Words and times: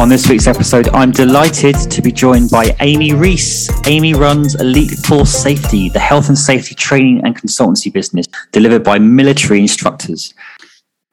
On 0.00 0.08
this 0.08 0.30
week's 0.30 0.46
episode, 0.46 0.88
I'm 0.94 1.10
delighted 1.10 1.74
to 1.74 2.00
be 2.00 2.10
joined 2.10 2.50
by 2.50 2.74
Ami 2.80 3.12
Rees. 3.12 3.68
Ami 3.86 4.14
runs 4.14 4.54
Elite 4.54 4.92
Force 4.92 5.30
Safety, 5.30 5.90
the 5.90 5.98
health 5.98 6.28
and 6.28 6.38
safety 6.38 6.74
training 6.74 7.20
and 7.22 7.36
consultancy 7.38 7.92
business 7.92 8.26
delivered 8.50 8.82
by 8.82 8.98
military 8.98 9.60
instructors. 9.60 10.32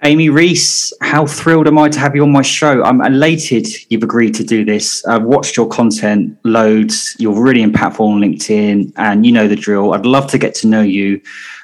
Ami 0.04 0.30
Rees, 0.30 0.94
how 1.02 1.26
thrilled 1.26 1.66
am 1.66 1.80
I 1.80 1.90
to 1.90 2.00
have 2.00 2.16
you 2.16 2.22
on 2.22 2.32
my 2.32 2.44
show? 2.44 2.84
I'm 2.84 3.02
elated 3.02 3.68
you've 3.90 4.04
agreed 4.04 4.36
to 4.36 4.44
do 4.44 4.64
this. 4.64 5.04
I've 5.08 5.24
watched 5.24 5.58
your 5.58 5.68
content 5.68 6.38
loads. 6.44 7.16
You're 7.18 7.42
really 7.42 7.66
impactful 7.66 8.02
on 8.02 8.22
LinkedIn 8.22 8.94
and 8.98 9.26
you 9.26 9.32
know 9.32 9.48
the 9.48 9.56
drill. 9.56 9.96
I'd 9.96 10.06
love 10.06 10.30
to 10.32 10.38
get 10.38 10.54
to 10.56 10.68
know 10.68 10.84
you 10.84 11.20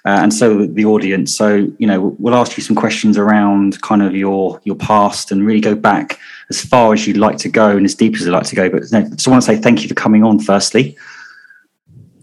uh, 0.05 0.17
and 0.23 0.33
so 0.33 0.65
the 0.65 0.83
audience. 0.83 1.35
So, 1.37 1.67
you 1.77 1.85
know, 1.85 2.15
we'll 2.17 2.33
ask 2.33 2.57
you 2.57 2.63
some 2.63 2.75
questions 2.75 3.19
around 3.19 3.79
kind 3.83 4.01
of 4.01 4.15
your 4.15 4.59
your 4.63 4.77
past 4.77 5.31
and 5.31 5.45
really 5.45 5.61
go 5.61 5.75
back 5.75 6.17
as 6.49 6.59
far 6.59 6.91
as 6.91 7.05
you'd 7.05 7.17
like 7.17 7.37
to 7.37 7.49
go 7.49 7.69
and 7.69 7.85
as 7.85 7.93
deep 7.93 8.15
as 8.15 8.21
you'd 8.21 8.31
like 8.31 8.47
to 8.47 8.55
go. 8.55 8.67
But 8.67 8.91
I 8.93 9.03
just 9.03 9.27
want 9.27 9.43
to 9.43 9.45
say 9.45 9.57
thank 9.57 9.83
you 9.83 9.87
for 9.87 9.95
coming 9.95 10.23
on 10.23 10.39
firstly. 10.39 10.97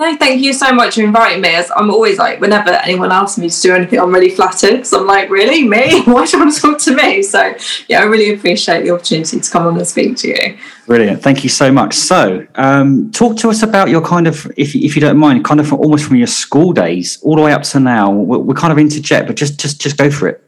No, 0.00 0.16
thank 0.16 0.40
you 0.40 0.54
so 0.54 0.72
much 0.72 0.94
for 0.94 1.02
inviting 1.02 1.42
me. 1.42 1.50
As 1.50 1.70
I'm 1.76 1.90
always 1.90 2.16
like, 2.16 2.40
whenever 2.40 2.70
anyone 2.70 3.12
asks 3.12 3.36
me 3.36 3.50
to 3.50 3.60
do 3.60 3.74
anything, 3.74 4.00
I'm 4.00 4.10
really 4.10 4.30
flattered 4.30 4.76
because 4.76 4.94
I'm 4.94 5.06
like, 5.06 5.28
really, 5.28 5.68
me? 5.68 6.00
Why 6.04 6.24
do 6.24 6.38
you 6.38 6.42
want 6.42 6.54
to 6.54 6.60
talk 6.60 6.78
to 6.78 6.94
me? 6.94 7.22
So, 7.22 7.54
yeah, 7.86 8.00
I 8.00 8.04
really 8.04 8.32
appreciate 8.32 8.84
the 8.84 8.92
opportunity 8.92 9.38
to 9.38 9.50
come 9.50 9.66
on 9.66 9.76
and 9.76 9.86
speak 9.86 10.16
to 10.16 10.28
you. 10.28 10.58
Brilliant, 10.86 11.22
thank 11.22 11.44
you 11.44 11.50
so 11.50 11.70
much. 11.70 11.92
So, 11.92 12.46
um, 12.54 13.10
talk 13.10 13.36
to 13.38 13.50
us 13.50 13.62
about 13.62 13.90
your 13.90 14.00
kind 14.00 14.26
of, 14.26 14.50
if 14.56 14.74
if 14.74 14.96
you 14.96 15.02
don't 15.02 15.18
mind, 15.18 15.44
kind 15.44 15.60
of 15.60 15.68
from, 15.68 15.80
almost 15.80 16.06
from 16.06 16.16
your 16.16 16.28
school 16.28 16.72
days 16.72 17.18
all 17.22 17.36
the 17.36 17.42
way 17.42 17.52
up 17.52 17.64
to 17.64 17.78
now. 17.78 18.10
We're, 18.10 18.38
we're 18.38 18.54
kind 18.54 18.72
of 18.72 18.78
interject, 18.78 19.26
but 19.26 19.36
just 19.36 19.60
just 19.60 19.82
just 19.82 19.98
go 19.98 20.10
for 20.10 20.28
it. 20.28 20.42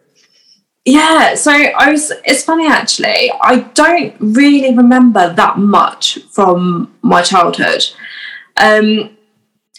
Yeah, 0.87 1.35
so 1.35 1.53
I 1.53 1.93
was. 1.93 2.11
It's 2.25 2.43
funny 2.43 2.69
actually. 2.69 3.31
I 3.43 3.69
don't 3.75 4.15
really 4.19 4.75
remember 4.75 5.31
that 5.35 5.59
much 5.59 6.21
from 6.31 6.95
my 7.03 7.21
childhood. 7.21 7.85
Um, 8.57 9.19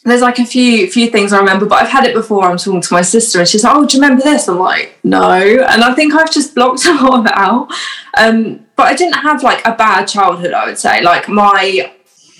there's 0.05 0.21
like 0.21 0.39
a 0.39 0.45
few 0.45 0.89
few 0.91 1.09
things 1.09 1.31
I 1.31 1.39
remember, 1.39 1.65
but 1.65 1.81
I've 1.81 1.89
had 1.89 2.03
it 2.05 2.13
before. 2.13 2.43
I'm 2.43 2.57
talking 2.57 2.81
to 2.81 2.93
my 2.93 3.01
sister, 3.01 3.39
and 3.39 3.47
she's 3.47 3.63
like, 3.63 3.75
"Oh, 3.75 3.85
do 3.85 3.97
you 3.97 4.03
remember 4.03 4.23
this?" 4.23 4.49
I'm 4.49 4.59
like, 4.59 4.97
"No," 5.03 5.31
and 5.31 5.83
I 5.83 5.93
think 5.93 6.13
I've 6.13 6.31
just 6.31 6.55
blocked 6.55 6.85
a 6.85 6.93
lot 6.93 7.19
of 7.19 7.25
it 7.25 7.37
out. 7.37 7.71
Um, 8.17 8.65
but 8.75 8.87
I 8.87 8.95
didn't 8.95 9.15
have 9.15 9.43
like 9.43 9.65
a 9.65 9.73
bad 9.73 10.05
childhood. 10.05 10.53
I 10.53 10.65
would 10.65 10.77
say, 10.77 11.01
like 11.01 11.29
my, 11.29 11.91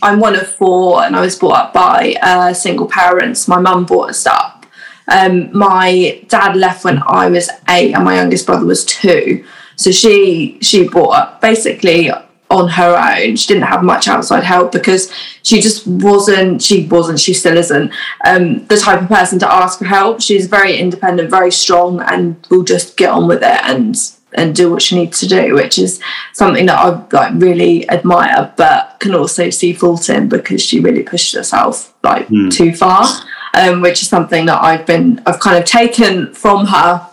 I'm 0.02 0.20
one 0.20 0.36
of 0.36 0.48
four, 0.48 1.04
and 1.04 1.16
I 1.16 1.22
was 1.22 1.40
brought 1.40 1.58
up 1.58 1.74
by 1.74 2.16
uh, 2.22 2.54
single 2.54 2.88
parents. 2.88 3.48
My 3.48 3.60
mum 3.60 3.86
brought 3.86 4.10
us 4.10 4.26
up. 4.26 4.66
Um, 5.08 5.56
my 5.58 6.22
dad 6.28 6.56
left 6.56 6.84
when 6.84 7.02
I 7.06 7.30
was 7.30 7.50
eight, 7.70 7.94
and 7.94 8.04
my 8.04 8.16
youngest 8.16 8.46
brother 8.46 8.66
was 8.66 8.84
two. 8.84 9.46
So 9.78 9.92
she 9.92 10.58
she 10.62 10.88
brought 10.88 11.12
up 11.12 11.42
basically 11.42 12.12
on 12.54 12.70
her 12.70 12.96
own. 12.96 13.36
She 13.36 13.48
didn't 13.48 13.64
have 13.64 13.84
much 13.84 14.08
outside 14.08 14.44
help 14.44 14.72
because 14.72 15.12
she 15.42 15.60
just 15.60 15.88
wasn't, 15.88 16.62
she 16.62 16.86
wasn't, 16.86 17.20
she 17.20 17.34
still 17.34 17.58
isn't 17.58 17.92
um, 18.26 18.66
the 18.68 18.78
type 18.78 19.02
of 19.02 19.08
person 19.08 19.40
to 19.40 19.52
ask 19.52 19.80
for 19.80 19.86
help. 19.86 20.22
She's 20.22 20.48
very 20.48 20.78
independent, 20.78 21.30
very 21.30 21.52
strong, 21.52 22.00
and 22.02 22.46
will 22.50 22.64
just 22.64 22.96
get 22.96 23.10
on 23.10 23.28
with 23.28 23.42
it 23.42 23.62
and 23.64 23.96
and 24.36 24.56
do 24.56 24.72
what 24.72 24.82
she 24.82 24.96
needs 24.96 25.20
to 25.20 25.28
do, 25.28 25.54
which 25.54 25.78
is 25.78 26.02
something 26.34 26.66
that 26.66 26.80
I 26.80 27.06
like 27.12 27.34
really 27.36 27.88
admire, 27.90 28.52
but 28.58 28.98
can 29.00 29.14
also 29.14 29.52
see 29.52 29.74
fault 29.74 30.10
in 30.10 30.28
because 30.28 30.60
she 30.60 30.80
really 30.80 31.04
pushed 31.04 31.36
herself 31.36 31.94
like 32.04 32.28
mm. 32.30 32.52
too 32.52 32.74
far. 32.74 33.06
Um, 33.56 33.82
which 33.82 34.02
is 34.02 34.10
something 34.10 34.48
that 34.48 34.64
I've 34.64 34.88
been 34.88 35.22
I've 35.28 35.40
kind 35.40 35.60
of 35.60 35.66
taken 35.66 36.34
from 36.34 36.66
her, 36.66 37.08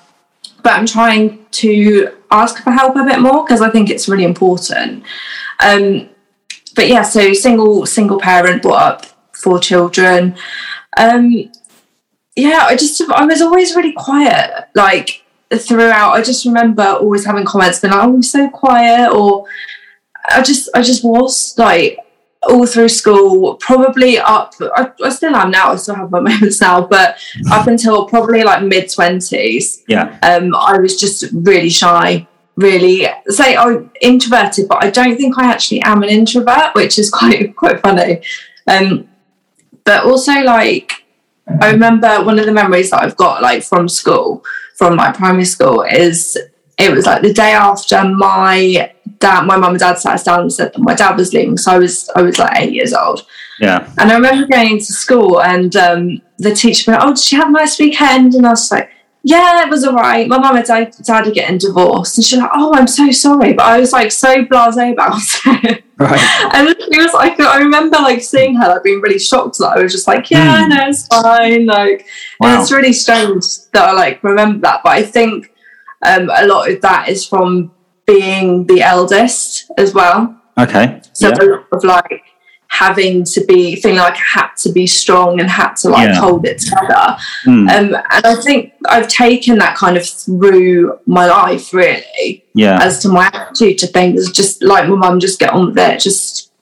but 0.63 0.73
I'm 0.73 0.87
trying 0.87 1.45
to 1.51 2.17
ask 2.31 2.63
for 2.63 2.71
help 2.71 2.97
a 2.97 3.05
bit 3.05 3.21
more 3.21 3.45
because 3.45 3.61
I 3.61 3.71
think 3.71 3.91
it's 3.91 4.09
really 4.09 4.25
important. 4.25 5.05
Um, 5.61 6.09
but 6.75 6.89
yeah, 6.89 7.03
so 7.03 7.33
single 7.33 7.87
single 7.87 8.21
parent, 8.21 8.63
brought 8.63 8.83
up 8.83 9.07
four 9.33 9.59
children. 9.59 10.37
Um, 10.97 11.51
yeah, 12.37 12.67
I 12.67 12.77
just 12.77 13.01
I 13.11 13.25
was 13.25 13.43
always 13.43 13.75
really 13.75 13.93
quiet, 13.93 14.69
like 14.75 15.25
throughout. 15.55 16.13
I 16.13 16.23
just 16.23 16.45
remember 16.45 16.83
always 16.83 17.25
having 17.25 17.45
comments 17.45 17.81
being 17.81 17.93
like, 17.93 18.03
"Oh, 18.03 18.15
I'm 18.15 18.23
so 18.23 18.49
quiet," 18.49 19.13
or 19.13 19.47
I 20.29 20.43
just 20.43 20.69
I 20.75 20.83
just 20.83 21.05
was 21.05 21.55
like 21.59 21.99
all 22.43 22.67
through 22.67 22.89
school, 22.89 23.57
probably 23.57 24.19
up. 24.19 24.55
I, 24.61 24.91
I, 25.05 25.11
still 25.11 25.35
am 25.35 25.51
now. 25.51 25.73
I 25.73 25.77
still 25.77 25.97
have 25.97 26.11
my 26.11 26.21
moments 26.31 26.61
now, 26.61 26.87
but 26.87 27.19
up 27.51 27.67
until 27.67 28.07
probably 28.07 28.43
like 28.43 28.63
mid 28.63 28.91
twenties, 28.91 29.83
yeah, 29.89 30.19
um, 30.23 30.55
I 30.55 30.79
was 30.79 30.99
just 30.99 31.25
really 31.33 31.71
shy. 31.71 32.27
Really, 32.61 33.07
say 33.29 33.57
I'm 33.57 33.91
introverted, 34.01 34.69
but 34.69 34.85
I 34.85 34.91
don't 34.91 35.17
think 35.17 35.39
I 35.39 35.51
actually 35.51 35.83
am 35.83 36.03
an 36.03 36.09
introvert, 36.09 36.75
which 36.75 36.99
is 36.99 37.11
quite 37.19 37.57
quite 37.57 37.81
funny. 37.81 38.23
Um, 38.67 39.09
but 39.85 40.05
also 40.05 40.33
like 40.43 41.01
I 41.61 41.71
remember 41.71 42.23
one 42.23 42.39
of 42.39 42.47
the 42.47 42.53
memories 42.53 42.91
that 42.91 43.03
I've 43.03 43.17
got 43.17 43.43
like 43.43 43.63
from 43.63 43.89
school, 43.89 44.45
from 44.77 44.97
my 44.97 45.11
primary 45.13 45.45
school, 45.45 45.83
is 45.83 46.37
it 46.79 46.93
was 46.93 47.07
like 47.07 47.23
the 47.23 47.33
day 47.33 47.53
after 47.53 48.05
my 48.05 48.93
dad, 49.19 49.47
my 49.47 49.57
mum 49.57 49.73
and 49.73 49.79
dad 49.81 49.99
sat 49.99 50.15
us 50.15 50.25
down 50.25 50.41
and 50.41 50.53
said 50.53 50.73
that 50.73 50.81
my 50.81 50.95
dad 50.95 51.17
was 51.17 51.33
leaving. 51.33 51.57
So 51.57 51.73
I 51.73 51.79
was, 51.79 52.09
I 52.17 52.23
was 52.23 52.39
like 52.39 52.59
eight 52.59 52.73
years 52.73 52.93
old. 52.93 53.27
Yeah. 53.59 53.93
And 53.99 54.11
I 54.11 54.15
remember 54.15 54.47
going 54.47 54.73
into 54.73 54.93
school 54.93 55.43
and 55.43 55.75
um, 55.77 56.23
the 56.39 56.55
teacher 56.55 56.91
went, 56.91 57.03
"Oh, 57.05 57.15
did 57.15 57.31
you 57.31 57.39
have 57.39 57.49
a 57.49 57.53
nice 57.53 57.79
weekend?" 57.79 58.35
And 58.35 58.47
I 58.47 58.51
was 58.51 58.71
like, 58.71 58.91
"Yeah, 59.23 59.63
it 59.65 59.71
was 59.71 59.85
all 59.85 59.95
right." 59.95 60.29
My 60.29 60.39
mum 60.39 60.57
and 60.57 60.67
dad, 60.67 60.95
dad 61.03 61.27
are 61.27 61.31
getting 61.31 61.59
divorced, 61.59 62.19
and 62.19 62.25
she's 62.25 62.39
like, 62.39 62.51
"Oh, 62.55 62.75
I'm 62.75 62.87
so 62.87 63.11
sorry," 63.11 63.53
but 63.53 63.67
I 63.67 63.79
was 63.79 63.93
like 63.93 64.13
so 64.13 64.45
blasé 64.45 64.93
about 64.93 65.21
it. 65.65 65.85
Right. 65.99 66.55
and 66.55 66.75
she 66.91 66.99
was 66.99 67.13
like, 67.13 67.39
I 67.39 67.59
remember 67.59 67.99
like 67.99 68.23
seeing 68.23 68.55
her, 68.55 68.69
like 68.69 68.83
being 68.83 69.03
really 69.03 69.19
shocked 69.19 69.59
that 69.59 69.77
I 69.77 69.83
was 69.83 69.93
just 69.93 70.07
like, 70.07 70.31
"Yeah, 70.31 70.65
mm. 70.65 70.69
no, 70.71 70.89
it's 70.89 71.07
fine." 71.07 71.67
Like, 71.67 72.07
wow. 72.41 72.61
it's 72.61 72.73
really 72.73 72.93
strange 72.93 73.45
that 73.73 73.91
I 73.91 73.93
like 73.93 74.25
remember 74.25 74.61
that, 74.61 74.81
but 74.83 74.93
I 74.93 75.03
think 75.03 75.53
um, 76.03 76.31
a 76.35 76.47
lot 76.47 76.71
of 76.71 76.81
that 76.81 77.09
is 77.09 77.27
from 77.27 77.73
being 78.07 78.67
the 78.67 78.83
eldest 78.83 79.71
as 79.77 79.95
well. 79.95 80.41
Okay. 80.59 81.01
So 81.13 81.29
yeah. 81.29 81.35
a 81.41 81.45
lot 81.45 81.67
of 81.73 81.85
like 81.85 82.23
having 82.71 83.25
to 83.25 83.45
be 83.45 83.77
feeling 83.77 83.99
like 83.99 84.15
I 84.15 84.41
had 84.41 84.55
to 84.59 84.73
be 84.73 84.87
strong 84.87 85.41
and 85.41 85.51
had 85.51 85.75
to 85.75 85.91
like 85.91 86.09
yeah. 86.09 86.21
hold 86.21 86.47
it 86.47 86.61
together. 86.61 87.17
Mm. 87.45 87.69
Um, 87.69 87.97
and 88.11 88.27
I 88.27 88.37
think 88.37 88.73
I've 88.89 89.09
taken 89.09 89.59
that 89.59 89.77
kind 89.77 89.97
of 89.97 90.07
through 90.09 90.99
my 91.05 91.27
life 91.27 91.75
really. 91.75 92.45
Yeah. 92.55 92.79
As 92.81 93.01
to 93.01 93.09
my 93.09 93.27
attitude 93.33 93.79
to 93.79 93.87
things, 93.89 94.31
just 94.31 94.63
like 94.63 94.89
my 94.89 94.95
mum, 94.95 95.21
just 95.21 95.39
get 95.39 95.53
on 95.53 95.67
with 95.67 95.79
it. 95.79 96.01
Just 96.01 96.53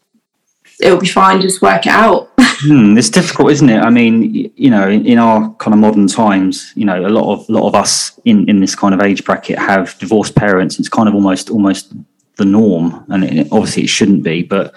it'll 0.81 0.99
be 0.99 1.07
fine. 1.07 1.43
Just 1.43 1.61
work 1.61 1.87
it 1.87 1.93
out. 1.93 2.31
hmm, 2.39 2.97
it's 2.97 3.11
difficult, 3.11 3.53
isn't 3.53 3.69
it? 3.69 3.79
I 3.79 3.91
mean, 3.91 4.51
you 4.57 4.71
know, 4.71 4.89
in, 4.89 5.07
in, 5.07 5.19
our 5.19 5.53
kind 5.55 5.75
of 5.75 5.81
modern 5.81 6.07
times, 6.07 6.73
you 6.75 6.87
know, 6.87 7.07
a 7.07 7.09
lot 7.09 7.33
of 7.33 7.49
a 7.49 7.53
lot 7.53 7.69
of 7.69 7.75
us 7.75 8.19
in, 8.25 8.49
in 8.49 8.61
this 8.61 8.75
kind 8.75 8.95
of 8.95 9.03
age 9.03 9.25
bracket 9.25 9.59
have 9.59 9.97
divorced 9.99 10.35
parents. 10.35 10.79
It's 10.79 10.89
kind 10.89 11.09
of 11.09 11.15
almost 11.15 11.51
almost 11.51 11.93
the 12.37 12.47
norm, 12.47 13.05
and 13.11 13.25
it, 13.25 13.49
obviously 13.53 13.85
it 13.85 13.89
shouldn't 13.89 14.23
be. 14.23 14.43
But 14.43 14.75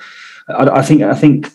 I, 0.52 0.80
I, 0.80 0.82
think 0.82 1.02
I 1.02 1.14
think 1.14 1.52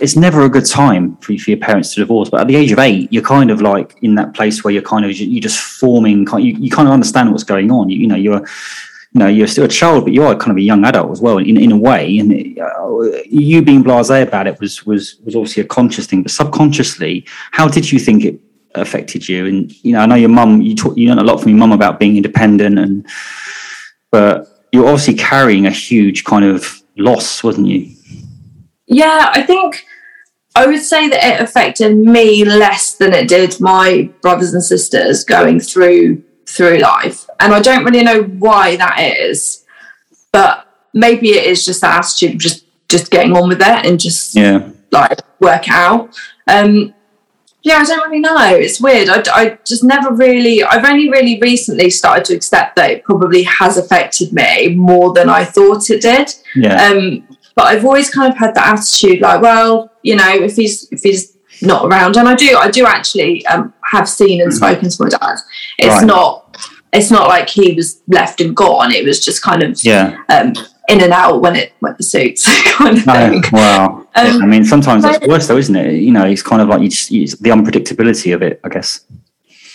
it's 0.00 0.16
never 0.16 0.42
a 0.42 0.48
good 0.48 0.66
time 0.66 1.16
for, 1.16 1.36
for 1.38 1.50
your 1.50 1.58
parents 1.58 1.94
to 1.94 2.00
divorce. 2.00 2.30
But 2.30 2.40
at 2.40 2.46
the 2.46 2.56
age 2.56 2.72
of 2.72 2.78
eight, 2.78 3.12
you're 3.12 3.22
kind 3.22 3.50
of 3.50 3.60
like 3.60 3.96
in 4.02 4.14
that 4.16 4.34
place 4.34 4.64
where 4.64 4.72
you're 4.72 4.82
kind 4.82 5.04
of 5.04 5.12
you're 5.12 5.40
just 5.40 5.60
forming. 5.60 6.26
You, 6.38 6.56
you 6.58 6.70
kind 6.70 6.88
of 6.88 6.94
understand 6.94 7.30
what's 7.30 7.44
going 7.44 7.70
on. 7.70 7.90
You, 7.90 7.98
you 7.98 8.06
know, 8.06 8.16
you're 8.16 8.40
you 9.12 9.18
know 9.18 9.26
you're 9.26 9.46
still 9.46 9.64
a 9.64 9.68
child, 9.68 10.04
but 10.04 10.12
you 10.12 10.22
are 10.24 10.34
kind 10.36 10.52
of 10.52 10.56
a 10.56 10.62
young 10.62 10.84
adult 10.84 11.10
as 11.10 11.20
well 11.20 11.38
in, 11.38 11.56
in 11.56 11.72
a 11.72 11.76
way. 11.76 12.18
And 12.18 12.58
uh, 12.58 13.22
you 13.26 13.62
being 13.62 13.84
blasé 13.84 14.22
about 14.22 14.46
it 14.46 14.60
was 14.60 14.86
was 14.86 15.16
was 15.24 15.36
obviously 15.36 15.62
a 15.62 15.66
conscious 15.66 16.06
thing, 16.06 16.22
but 16.22 16.32
subconsciously, 16.32 17.26
how 17.50 17.68
did 17.68 17.90
you 17.90 17.98
think 17.98 18.24
it 18.24 18.40
affected 18.74 19.28
you? 19.28 19.46
And 19.46 19.84
you 19.84 19.92
know, 19.92 20.00
I 20.00 20.06
know 20.06 20.14
your 20.14 20.28
mum. 20.28 20.62
You 20.62 20.74
talk, 20.74 20.96
you 20.96 21.08
learned 21.08 21.20
a 21.20 21.24
lot 21.24 21.40
from 21.40 21.50
your 21.50 21.58
mum 21.58 21.72
about 21.72 21.98
being 21.98 22.16
independent, 22.16 22.78
and 22.78 23.06
but 24.10 24.46
you're 24.72 24.86
obviously 24.86 25.14
carrying 25.14 25.66
a 25.66 25.70
huge 25.70 26.24
kind 26.24 26.44
of 26.44 26.80
loss, 26.96 27.42
wasn't 27.42 27.66
you? 27.66 27.94
Yeah, 28.90 29.30
I 29.32 29.42
think. 29.42 29.86
I 30.56 30.66
would 30.66 30.82
say 30.82 31.08
that 31.08 31.24
it 31.24 31.40
affected 31.40 31.96
me 31.96 32.44
less 32.44 32.94
than 32.94 33.14
it 33.14 33.28
did 33.28 33.60
my 33.60 34.10
brothers 34.20 34.52
and 34.52 34.62
sisters 34.62 35.24
going 35.24 35.60
through 35.60 36.22
through 36.46 36.78
life. 36.78 37.28
And 37.38 37.54
I 37.54 37.60
don't 37.60 37.84
really 37.84 38.02
know 38.02 38.24
why 38.24 38.74
that 38.74 38.98
is, 38.98 39.64
but 40.32 40.66
maybe 40.92 41.30
it 41.30 41.44
is 41.44 41.64
just 41.64 41.80
that 41.82 42.04
attitude 42.04 42.34
of 42.34 42.40
just 42.40 42.64
just 42.88 43.12
getting 43.12 43.36
on 43.36 43.48
with 43.48 43.60
it 43.60 43.86
and 43.86 44.00
just 44.00 44.34
yeah 44.34 44.68
like 44.90 45.20
work 45.40 45.70
out. 45.70 46.18
Um, 46.48 46.94
yeah, 47.62 47.76
I 47.76 47.84
don't 47.84 48.08
really 48.08 48.20
know. 48.20 48.54
It's 48.54 48.80
weird. 48.80 49.08
I, 49.08 49.22
I 49.34 49.58
just 49.66 49.84
never 49.84 50.14
really, 50.14 50.62
I've 50.64 50.84
only 50.84 51.10
really 51.10 51.38
recently 51.40 51.90
started 51.90 52.24
to 52.26 52.34
accept 52.34 52.76
that 52.76 52.90
it 52.90 53.04
probably 53.04 53.42
has 53.42 53.76
affected 53.76 54.32
me 54.32 54.74
more 54.74 55.12
than 55.12 55.28
I 55.28 55.44
thought 55.44 55.90
it 55.90 56.00
did. 56.00 56.34
Yeah. 56.56 56.86
Um, 56.86 57.28
but 57.60 57.66
I've 57.66 57.84
always 57.84 58.08
kind 58.08 58.32
of 58.32 58.38
had 58.38 58.54
that 58.54 58.78
attitude 58.78 59.20
like, 59.20 59.42
well, 59.42 59.92
you 60.02 60.16
know, 60.16 60.30
if 60.30 60.56
he's, 60.56 60.88
if 60.90 61.02
he's 61.02 61.36
not 61.60 61.84
around, 61.84 62.16
and 62.16 62.26
I 62.26 62.34
do, 62.34 62.56
I 62.56 62.70
do 62.70 62.86
actually 62.86 63.44
um, 63.48 63.74
have 63.90 64.08
seen 64.08 64.40
and 64.40 64.50
mm. 64.50 64.54
spoken 64.54 64.88
to 64.88 65.02
my 65.02 65.10
dad. 65.10 65.36
It's 65.78 65.88
right. 65.88 66.06
not 66.06 66.56
it's 66.92 67.10
not 67.10 67.28
like 67.28 67.50
he 67.50 67.74
was 67.74 68.00
left 68.08 68.40
and 68.40 68.56
gone. 68.56 68.92
It 68.92 69.04
was 69.04 69.22
just 69.22 69.42
kind 69.42 69.62
of 69.62 69.84
yeah. 69.84 70.16
Um, 70.30 70.54
in 70.88 71.02
and 71.02 71.12
out 71.12 71.42
when 71.42 71.54
it 71.54 71.74
when 71.80 71.94
it 71.98 72.02
suits 72.02 72.48
kind 72.72 72.96
of 72.96 73.04
thing. 73.04 73.42
Oh, 73.44 73.50
wow. 73.52 74.08
Um, 74.16 74.42
I 74.42 74.46
mean, 74.46 74.64
sometimes 74.64 75.02
that's 75.02 75.26
worse, 75.26 75.46
though, 75.46 75.58
isn't 75.58 75.76
it? 75.76 75.92
You 76.00 76.12
know, 76.12 76.24
it's 76.24 76.42
kind 76.42 76.62
of 76.62 76.68
like 76.68 76.80
you 76.80 76.88
just 76.88 77.12
it's 77.12 77.36
the 77.36 77.50
unpredictability 77.50 78.34
of 78.34 78.42
it, 78.42 78.58
I 78.64 78.70
guess. 78.70 79.04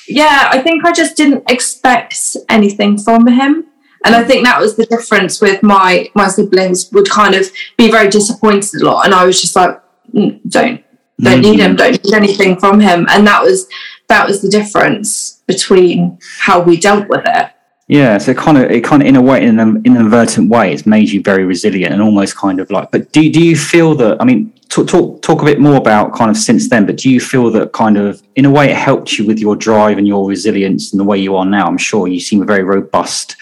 yeah, 0.08 0.50
I 0.52 0.60
think 0.60 0.84
I 0.86 0.92
just 0.92 1.16
didn't 1.16 1.50
expect 1.52 2.36
anything 2.50 2.98
from 2.98 3.28
him. 3.28 3.68
And 4.06 4.16
I 4.16 4.24
think 4.24 4.46
that 4.46 4.62
was 4.62 4.76
the 4.76 4.86
difference 4.86 5.42
with 5.42 5.62
my 5.64 6.10
my 6.16 6.28
siblings 6.28 6.92
would 6.94 7.10
kind 7.10 7.36
of 7.36 7.52
be 7.78 7.92
very 7.92 8.10
disappointed 8.10 8.82
a 8.82 8.86
lot. 8.86 9.06
And 9.06 9.14
I 9.14 9.26
was 9.26 9.42
just 9.42 9.56
like, 9.56 9.82
"Mm, 10.14 10.40
don't 10.48 10.84
don't 11.20 11.42
need 11.42 11.60
him, 11.60 11.76
don't 11.76 12.04
need 12.04 12.14
anything 12.14 12.60
from 12.60 12.80
him. 12.80 13.06
And 13.10 13.26
that 13.28 13.42
was 13.44 13.68
that 14.08 14.28
was 14.28 14.42
the 14.42 14.50
difference 14.50 15.42
between 15.48 16.20
how 16.40 16.62
we 16.62 16.78
dealt 16.78 17.08
with 17.10 17.24
it. 17.26 17.52
Yeah, 17.88 18.18
so 18.18 18.32
it 18.32 18.38
kind 18.38 18.58
of, 18.58 18.72
it 18.72 18.84
kind 18.84 19.04
of, 19.04 19.08
in 19.08 19.16
a 19.16 19.22
way, 19.22 19.46
in 19.46 19.60
an 19.60 19.84
inadvertent 19.86 20.50
way, 20.50 20.74
it's 20.74 20.88
made 20.88 21.10
you 21.10 21.22
very 21.22 21.46
resilient 21.46 21.94
and 21.94 22.02
almost 22.02 22.36
kind 22.36 22.60
of 22.60 22.72
like. 22.72 22.90
But 22.92 23.12
do 23.12 23.30
do 23.32 23.42
you 23.44 23.56
feel 23.56 23.94
that? 23.96 24.18
I 24.20 24.26
mean, 24.26 24.52
talk 24.76 24.88
talk 24.88 25.22
talk 25.22 25.42
a 25.42 25.46
bit 25.46 25.60
more 25.60 25.78
about 25.78 26.14
kind 26.14 26.30
of 26.30 26.38
since 26.38 26.70
then. 26.70 26.86
But 26.86 26.98
do 26.98 27.10
you 27.10 27.20
feel 27.20 27.50
that 27.52 27.72
kind 27.72 27.98
of, 27.98 28.22
in 28.36 28.46
a 28.46 28.52
way, 28.52 28.70
it 28.70 28.76
helped 28.76 29.18
you 29.18 29.26
with 29.26 29.40
your 29.40 29.56
drive 29.56 29.98
and 29.98 30.08
your 30.08 30.28
resilience 30.28 30.92
and 30.92 31.00
the 31.00 31.04
way 31.04 31.18
you 31.18 31.36
are 31.36 31.46
now? 31.46 31.66
I'm 31.66 31.78
sure 31.78 32.08
you 32.08 32.20
seem 32.20 32.42
a 32.42 32.46
very 32.46 32.64
robust, 32.64 33.36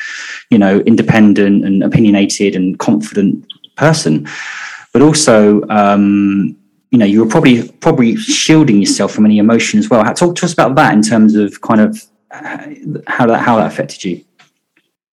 you 0.50 0.59
know, 0.59 0.80
independent 0.81 1.65
and 1.65 1.83
opinionated 1.83 2.56
and 2.56 2.77
confident 2.77 3.45
person. 3.75 4.27
But 4.91 5.01
also, 5.01 5.63
um, 5.69 6.56
you 6.91 7.00
know, 7.00 7.06
you 7.06 7.24
were 7.24 7.30
probably 7.30 7.69
probably 7.80 8.15
shielding 8.15 8.80
yourself 8.80 9.13
from 9.13 9.25
any 9.25 9.39
emotion 9.39 9.80
as 9.80 9.89
well. 9.89 10.03
Talk 10.13 10.35
to 10.35 10.45
us 10.45 10.53
about 10.53 10.75
that 10.75 10.94
in 10.94 11.01
terms 11.01 11.35
of 11.35 11.59
kind 11.62 11.81
of 11.81 12.03
uh, 12.30 12.68
how 13.07 13.25
that 13.25 13.39
how 13.39 13.57
that 13.57 13.68
affected 13.68 14.03
you. 14.03 14.24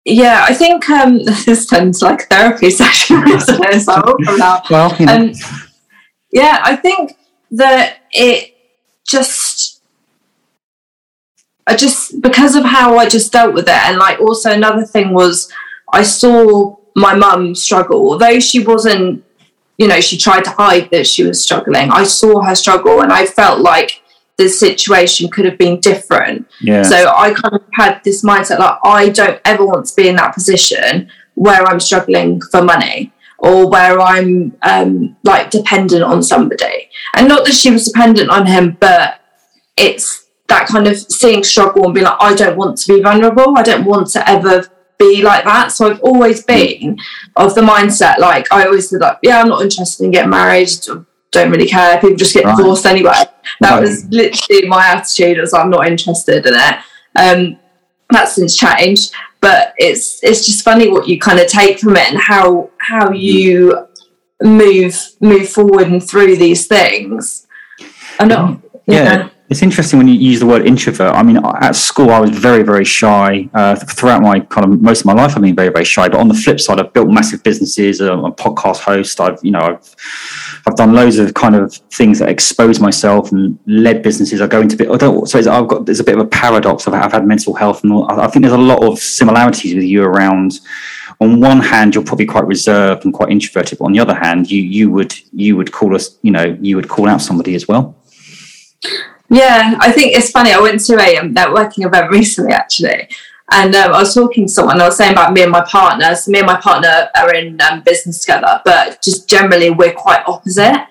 Yeah, 0.04 0.44
I 0.48 0.54
think 0.54 0.88
um, 0.90 1.22
this 1.46 1.66
turns 1.66 2.02
like 2.02 2.22
a 2.22 2.26
therapy 2.26 2.70
session, 2.70 3.22
isn't? 3.28 3.58
So 3.84 3.92
I'll 3.92 4.16
come 4.24 4.40
out. 4.40 4.70
Well, 4.70 4.96
you 4.98 5.06
know, 5.06 5.16
Um, 5.16 5.32
yeah, 6.30 6.60
I 6.62 6.76
think 6.76 7.16
that 7.52 7.98
it 8.12 8.54
just, 9.06 9.82
I 11.66 11.74
just 11.76 12.20
because 12.20 12.54
of 12.56 12.64
how 12.64 12.96
I 12.98 13.08
just 13.08 13.32
dealt 13.32 13.54
with 13.54 13.68
it, 13.68 13.74
and 13.74 13.98
like 13.98 14.20
also 14.20 14.52
another 14.52 14.84
thing 14.84 15.12
was 15.12 15.50
I 15.92 16.02
saw 16.02 16.76
my 16.94 17.14
mum 17.14 17.54
struggle, 17.54 18.10
although 18.10 18.40
she 18.40 18.64
wasn't, 18.64 19.24
you 19.78 19.88
know, 19.88 20.00
she 20.00 20.18
tried 20.18 20.44
to 20.44 20.50
hide 20.50 20.90
that 20.90 21.06
she 21.06 21.22
was 21.22 21.42
struggling. 21.42 21.90
I 21.90 22.04
saw 22.04 22.42
her 22.42 22.54
struggle, 22.54 23.00
and 23.00 23.12
I 23.12 23.26
felt 23.26 23.60
like 23.60 24.02
the 24.36 24.48
situation 24.48 25.28
could 25.28 25.44
have 25.44 25.58
been 25.58 25.80
different. 25.80 26.46
yeah, 26.60 26.82
So 26.82 27.12
I 27.14 27.34
kind 27.34 27.54
of 27.54 27.62
had 27.72 28.00
this 28.04 28.24
mindset 28.24 28.60
like 28.60 28.78
I 28.84 29.08
don't 29.08 29.40
ever 29.44 29.66
want 29.66 29.86
to 29.86 29.96
be 29.96 30.08
in 30.08 30.16
that 30.16 30.32
position 30.32 31.10
where 31.34 31.64
I'm 31.64 31.80
struggling 31.80 32.40
for 32.40 32.62
money 32.62 33.12
or 33.38 33.68
where 33.70 34.00
I'm 34.00 34.56
um, 34.62 35.16
like 35.22 35.50
dependent 35.50 36.02
on 36.02 36.22
somebody. 36.22 36.90
And 37.14 37.28
not 37.28 37.44
that 37.44 37.54
she 37.54 37.70
was 37.70 37.86
dependent 37.86 38.30
on 38.30 38.46
him, 38.46 38.76
but 38.80 39.20
it's 39.76 40.26
that 40.48 40.66
kind 40.66 40.86
of 40.86 40.96
seeing 40.98 41.44
struggle 41.44 41.84
and 41.84 41.94
being 41.94 42.04
like, 42.06 42.16
I 42.20 42.34
don't 42.34 42.56
want 42.56 42.78
to 42.78 42.94
be 42.94 43.00
vulnerable. 43.02 43.56
I 43.56 43.62
don't 43.62 43.84
want 43.84 44.08
to 44.10 44.28
ever 44.28 44.66
be 44.98 45.22
like 45.22 45.44
that. 45.44 45.70
So 45.70 45.90
I've 45.90 46.00
always 46.00 46.42
been 46.42 46.98
of 47.36 47.54
the 47.54 47.60
mindset 47.60 48.18
like 48.18 48.50
I 48.52 48.64
always 48.64 48.90
said 48.90 49.00
like, 49.00 49.18
yeah, 49.22 49.40
I'm 49.40 49.48
not 49.48 49.62
interested 49.62 50.04
in 50.04 50.10
getting 50.10 50.30
married. 50.30 50.70
Don't 51.30 51.50
really 51.50 51.68
care. 51.68 52.00
People 52.00 52.16
just 52.16 52.34
get 52.34 52.44
Right. 52.44 52.56
divorced 52.56 52.86
anyway. 52.86 53.12
That 53.60 53.70
Right. 53.74 53.80
was 53.82 54.04
literally 54.06 54.66
my 54.66 54.84
attitude. 54.86 55.38
As 55.38 55.54
I'm 55.54 55.70
not 55.70 55.86
interested 55.86 56.44
in 56.46 56.54
it. 56.54 56.74
Um, 57.14 57.58
that's 58.10 58.32
since 58.34 58.56
changed, 58.56 59.12
but 59.40 59.74
it's 59.78 60.22
it's 60.22 60.44
just 60.46 60.64
funny 60.64 60.88
what 60.88 61.08
you 61.08 61.18
kind 61.18 61.38
of 61.38 61.46
take 61.46 61.78
from 61.78 61.96
it 61.96 62.10
and 62.10 62.18
how 62.18 62.70
how 62.78 63.10
you 63.10 63.86
move 64.42 64.96
move 65.20 65.48
forward 65.48 65.88
and 65.88 66.02
through 66.02 66.36
these 66.36 66.66
things. 66.66 67.46
I 68.18 68.26
know. 68.26 68.60
yeah. 68.86 69.30
It's 69.50 69.62
interesting 69.62 69.98
when 69.98 70.08
you 70.08 70.14
use 70.14 70.40
the 70.40 70.46
word 70.46 70.66
introvert. 70.66 71.14
I 71.14 71.22
mean, 71.22 71.38
at 71.38 71.74
school, 71.74 72.10
I 72.10 72.20
was 72.20 72.30
very, 72.30 72.62
very 72.62 72.84
shy. 72.84 73.48
Uh, 73.54 73.76
throughout 73.76 74.20
my 74.20 74.40
kind 74.40 74.66
of 74.66 74.82
most 74.82 75.00
of 75.00 75.06
my 75.06 75.14
life, 75.14 75.34
I've 75.34 75.42
been 75.42 75.56
very, 75.56 75.70
very 75.70 75.86
shy. 75.86 76.06
But 76.06 76.20
on 76.20 76.28
the 76.28 76.34
flip 76.34 76.60
side, 76.60 76.78
I've 76.78 76.92
built 76.92 77.08
massive 77.08 77.42
businesses. 77.42 78.02
I'm 78.02 78.26
a 78.26 78.32
podcast 78.32 78.80
host. 78.80 79.18
I've, 79.20 79.38
you 79.42 79.52
know, 79.52 79.60
I've 79.60 79.96
I've 80.66 80.76
done 80.76 80.92
loads 80.92 81.18
of 81.18 81.32
kind 81.32 81.56
of 81.56 81.72
things 81.74 82.18
that 82.18 82.28
expose 82.28 82.78
myself 82.78 83.32
and 83.32 83.58
led 83.66 84.02
businesses. 84.02 84.42
I 84.42 84.48
go 84.48 84.60
into 84.60 84.76
bit. 84.76 84.88
So 85.00 85.38
it's, 85.38 85.46
I've 85.46 85.66
got 85.66 85.86
there's 85.86 86.00
a 86.00 86.04
bit 86.04 86.18
of 86.18 86.26
a 86.26 86.28
paradox. 86.28 86.86
I've, 86.86 86.92
I've 86.92 87.12
had 87.12 87.26
mental 87.26 87.54
health, 87.54 87.82
and 87.84 87.92
all, 87.94 88.20
I 88.20 88.26
think 88.26 88.42
there's 88.42 88.52
a 88.52 88.58
lot 88.58 88.82
of 88.82 88.98
similarities 88.98 89.74
with 89.74 89.84
you 89.84 90.02
around. 90.04 90.60
On 91.20 91.40
one 91.40 91.60
hand, 91.60 91.94
you're 91.94 92.04
probably 92.04 92.26
quite 92.26 92.46
reserved 92.46 93.06
and 93.06 93.14
quite 93.14 93.30
introverted. 93.30 93.78
But 93.78 93.86
on 93.86 93.92
the 93.92 94.00
other 94.00 94.14
hand, 94.14 94.50
you 94.50 94.60
you 94.62 94.90
would 94.90 95.14
you 95.32 95.56
would 95.56 95.72
call 95.72 95.94
us, 95.94 96.18
you 96.20 96.32
know, 96.32 96.54
you 96.60 96.76
would 96.76 96.90
call 96.90 97.08
out 97.08 97.22
somebody 97.22 97.54
as 97.54 97.66
well. 97.66 97.96
Yeah, 99.30 99.76
I 99.80 99.92
think 99.92 100.16
it's 100.16 100.30
funny. 100.30 100.52
I 100.52 100.60
went 100.60 100.80
to 100.86 100.96
a 100.98 101.18
um, 101.18 101.34
networking 101.34 101.86
event 101.86 102.10
recently, 102.10 102.52
actually, 102.52 103.08
and 103.52 103.74
um, 103.74 103.92
I 103.92 104.00
was 104.00 104.14
talking 104.14 104.46
to 104.46 104.52
someone. 104.52 104.80
I 104.80 104.86
was 104.86 104.96
saying 104.96 105.12
about 105.12 105.32
me 105.34 105.42
and 105.42 105.50
my 105.52 105.62
partner. 105.64 106.14
So 106.14 106.30
me 106.30 106.38
and 106.38 106.46
my 106.46 106.58
partner 106.60 107.08
are 107.14 107.34
in 107.34 107.60
um, 107.60 107.82
business 107.82 108.20
together, 108.20 108.62
but 108.64 109.02
just 109.02 109.28
generally 109.28 109.70
we're 109.70 109.92
quite 109.92 110.22
opposite. 110.26 110.86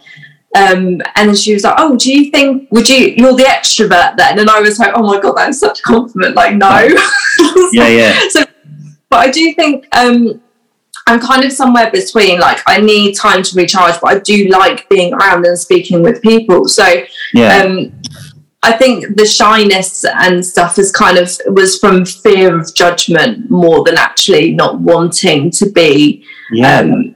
Um, 0.55 1.01
and 1.15 1.29
then 1.29 1.35
she 1.35 1.53
was 1.53 1.63
like, 1.63 1.75
"Oh, 1.77 1.97
do 1.97 2.11
you 2.13 2.31
think 2.31 2.69
would 2.71 2.87
you 2.87 3.13
you're 3.17 3.35
the 3.35 3.43
extrovert 3.43 4.17
then?" 4.17 4.39
And 4.39 4.49
I 4.49 4.61
was 4.61 4.77
like, 4.79 4.93
"Oh 4.95 5.03
my 5.03 5.19
god, 5.19 5.33
that's 5.35 5.59
such 5.59 5.79
a 5.79 5.83
compliment!" 5.83 6.35
Like, 6.35 6.55
no. 6.55 6.69
Yeah, 7.73 7.87
yeah. 7.89 8.19
so, 8.29 8.43
but 9.09 9.17
I 9.19 9.29
do 9.31 9.53
think 9.53 9.87
um, 9.95 10.41
I'm 11.05 11.19
kind 11.19 11.43
of 11.43 11.51
somewhere 11.51 11.91
between. 11.91 12.39
Like, 12.39 12.59
I 12.65 12.79
need 12.79 13.15
time 13.15 13.43
to 13.43 13.55
recharge, 13.55 13.99
but 13.99 14.09
I 14.15 14.19
do 14.19 14.47
like 14.47 14.87
being 14.89 15.13
around 15.13 15.45
and 15.45 15.57
speaking 15.59 16.01
with 16.01 16.21
people. 16.21 16.67
So 16.67 16.85
Yeah. 17.33 17.57
um, 17.63 17.91
I 18.67 18.73
think 18.73 19.15
the 19.15 19.25
shyness 19.25 20.03
and 20.03 20.45
stuff 20.45 20.77
is 20.77 20.91
kind 20.91 21.17
of 21.17 21.31
was 21.47 21.79
from 21.79 22.03
fear 22.03 22.59
of 22.59 22.75
judgment 22.75 23.49
more 23.49 23.85
than 23.85 23.97
actually 23.97 24.53
not 24.53 24.81
wanting 24.81 25.51
to 25.51 25.69
be 25.69 26.25
yeah. 26.51 26.79
um, 26.79 27.15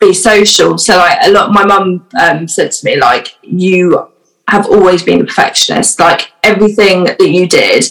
be 0.00 0.12
social. 0.12 0.76
So 0.78 0.96
like 0.96 1.18
a 1.22 1.30
lot, 1.30 1.52
my 1.52 1.64
mum 1.64 2.04
um, 2.20 2.48
said 2.48 2.72
to 2.72 2.84
me 2.84 2.96
like, 2.96 3.36
"You 3.42 4.08
have 4.48 4.66
always 4.66 5.04
been 5.04 5.20
a 5.20 5.24
perfectionist. 5.24 6.00
Like 6.00 6.32
everything 6.42 7.04
that 7.04 7.20
you 7.20 7.46
did, 7.46 7.84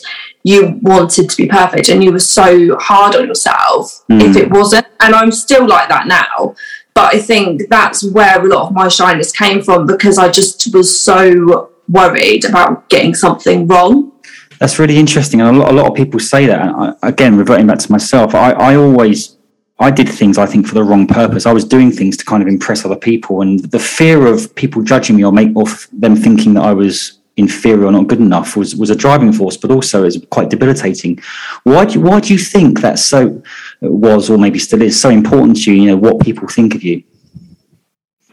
you 0.43 0.77
wanted 0.81 1.29
to 1.29 1.37
be 1.37 1.47
perfect, 1.47 1.87
and 1.87 2.03
you 2.03 2.11
were 2.11 2.19
so 2.19 2.77
hard 2.77 3.15
on 3.15 3.25
yourself 3.25 4.03
Mm. 4.11 4.21
if 4.21 4.35
it 4.35 4.51
wasn't." 4.51 4.85
And 4.99 5.15
I'm 5.15 5.31
still 5.31 5.65
like 5.65 5.87
that 5.87 6.07
now. 6.07 6.55
But 6.93 7.15
I 7.15 7.19
think 7.19 7.69
that's 7.69 8.03
where 8.11 8.43
a 8.43 8.45
lot 8.45 8.67
of 8.67 8.73
my 8.73 8.89
shyness 8.89 9.31
came 9.31 9.61
from 9.61 9.85
because 9.85 10.17
I 10.17 10.27
just 10.27 10.73
was 10.73 10.89
so 10.99 11.70
worried 11.87 12.45
about 12.45 12.89
getting 12.89 13.13
something 13.13 13.67
wrong. 13.67 14.11
That's 14.59 14.77
really 14.77 14.97
interesting, 14.97 15.41
and 15.41 15.55
a 15.55 15.59
lot, 15.59 15.71
a 15.71 15.73
lot 15.73 15.87
of 15.87 15.95
people 15.95 16.19
say 16.19 16.45
that. 16.45 16.61
And 16.61 16.71
I, 16.71 17.07
again, 17.07 17.37
reverting 17.37 17.67
back 17.67 17.79
to 17.79 17.91
myself, 17.91 18.35
I, 18.35 18.51
I 18.51 18.75
always, 18.75 19.37
I 19.79 19.89
did 19.89 20.07
things 20.07 20.37
I 20.37 20.45
think 20.45 20.67
for 20.67 20.75
the 20.75 20.83
wrong 20.83 21.07
purpose. 21.07 21.45
I 21.45 21.53
was 21.53 21.65
doing 21.65 21.91
things 21.91 22.15
to 22.17 22.25
kind 22.25 22.43
of 22.43 22.47
impress 22.47 22.85
other 22.85 22.95
people, 22.95 23.41
and 23.41 23.59
the 23.59 23.79
fear 23.79 24.27
of 24.27 24.53
people 24.55 24.83
judging 24.83 25.15
me 25.15 25.25
or 25.25 25.31
make 25.31 25.55
or 25.55 25.65
them 25.91 26.15
thinking 26.15 26.53
that 26.53 26.63
I 26.63 26.73
was 26.73 27.17
inferior 27.37 27.85
or 27.85 27.91
not 27.91 28.07
good 28.07 28.19
enough 28.19 28.55
was 28.55 28.75
was 28.75 28.89
a 28.89 28.95
driving 28.95 29.33
force, 29.33 29.57
but 29.57 29.71
also 29.71 30.03
is 30.03 30.23
quite 30.29 30.49
debilitating. 30.49 31.19
Why 31.63 31.85
do 31.85 31.99
why 31.99 32.19
do 32.19 32.33
you 32.33 32.39
think 32.39 32.81
that 32.81 32.99
so 32.99 33.41
was 33.81 34.29
or 34.29 34.37
maybe 34.37 34.59
still 34.59 34.81
is 34.81 34.99
so 34.99 35.09
important 35.09 35.63
to 35.63 35.73
you? 35.73 35.81
You 35.81 35.87
know 35.91 35.97
what 35.97 36.19
people 36.19 36.47
think 36.47 36.75
of 36.75 36.83
you. 36.83 37.03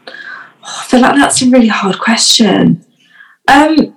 Oh, 0.07 0.11
I 0.81 0.85
feel 0.85 1.01
like 1.01 1.15
that's 1.15 1.41
a 1.41 1.49
really 1.49 1.67
hard 1.67 1.99
question. 1.99 2.85
Um, 3.49 3.95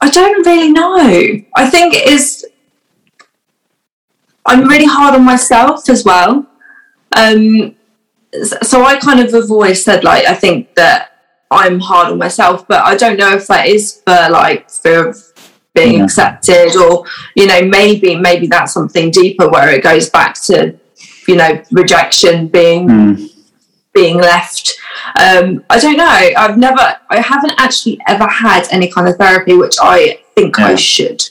I 0.00 0.10
don't 0.10 0.46
really 0.46 0.72
know. 0.72 0.96
I 1.54 1.68
think 1.70 1.94
it 1.94 2.08
is. 2.08 2.46
I'm 4.46 4.66
really 4.68 4.86
hard 4.86 5.14
on 5.14 5.24
myself 5.24 5.88
as 5.88 6.04
well. 6.04 6.46
Um, 7.16 7.76
so 8.62 8.84
I 8.84 8.96
kind 8.96 9.20
of 9.20 9.30
have 9.32 9.50
always 9.50 9.84
said 9.84 10.02
like 10.04 10.24
I 10.26 10.34
think 10.34 10.74
that 10.74 11.10
I'm 11.50 11.78
hard 11.80 12.10
on 12.10 12.18
myself, 12.18 12.66
but 12.66 12.82
I 12.84 12.96
don't 12.96 13.18
know 13.18 13.34
if 13.36 13.46
that 13.48 13.66
is 13.68 14.00
for 14.04 14.28
like 14.30 14.70
fear 14.70 15.08
of 15.08 15.16
being 15.74 15.98
Yeah. 15.98 16.04
accepted 16.04 16.76
or 16.76 17.04
you 17.34 17.46
know 17.46 17.62
maybe 17.62 18.16
maybe 18.16 18.46
that's 18.46 18.72
something 18.74 19.10
deeper 19.10 19.48
where 19.48 19.70
it 19.70 19.82
goes 19.82 20.10
back 20.10 20.34
to 20.44 20.78
you 21.28 21.36
know 21.36 21.62
rejection 21.70 22.48
being 22.48 22.88
Mm. 22.88 23.31
Being 23.92 24.18
left. 24.18 24.74
Um, 25.16 25.64
I 25.68 25.78
don't 25.78 25.96
know. 25.96 26.04
I've 26.04 26.58
never, 26.58 26.96
I 27.10 27.20
haven't 27.20 27.54
actually 27.58 28.00
ever 28.06 28.26
had 28.26 28.66
any 28.70 28.88
kind 28.88 29.08
of 29.08 29.16
therapy, 29.16 29.54
which 29.54 29.76
I 29.80 30.22
think 30.34 30.58
I 30.58 30.74
should. 30.74 31.22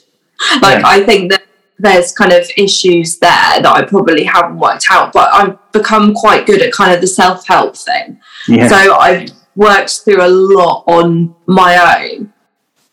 Like, 0.60 0.80
Yeah. 0.80 0.86
I 0.86 1.02
think 1.04 1.30
that 1.32 1.42
there's 1.78 2.12
kind 2.12 2.32
of 2.32 2.48
issues 2.56 3.18
there 3.18 3.30
that 3.30 3.66
I 3.66 3.82
probably 3.84 4.24
haven't 4.24 4.58
worked 4.58 4.86
out, 4.90 5.12
but 5.12 5.32
I've 5.32 5.72
become 5.72 6.14
quite 6.14 6.46
good 6.46 6.62
at 6.62 6.72
kind 6.72 6.94
of 6.94 7.00
the 7.00 7.06
self 7.06 7.46
help 7.46 7.76
thing. 7.76 8.20
Yeah. 8.46 8.68
So 8.68 8.94
I've 8.94 9.30
worked 9.56 10.00
through 10.04 10.24
a 10.24 10.28
lot 10.28 10.84
on 10.86 11.34
my 11.46 12.00
own, 12.00 12.32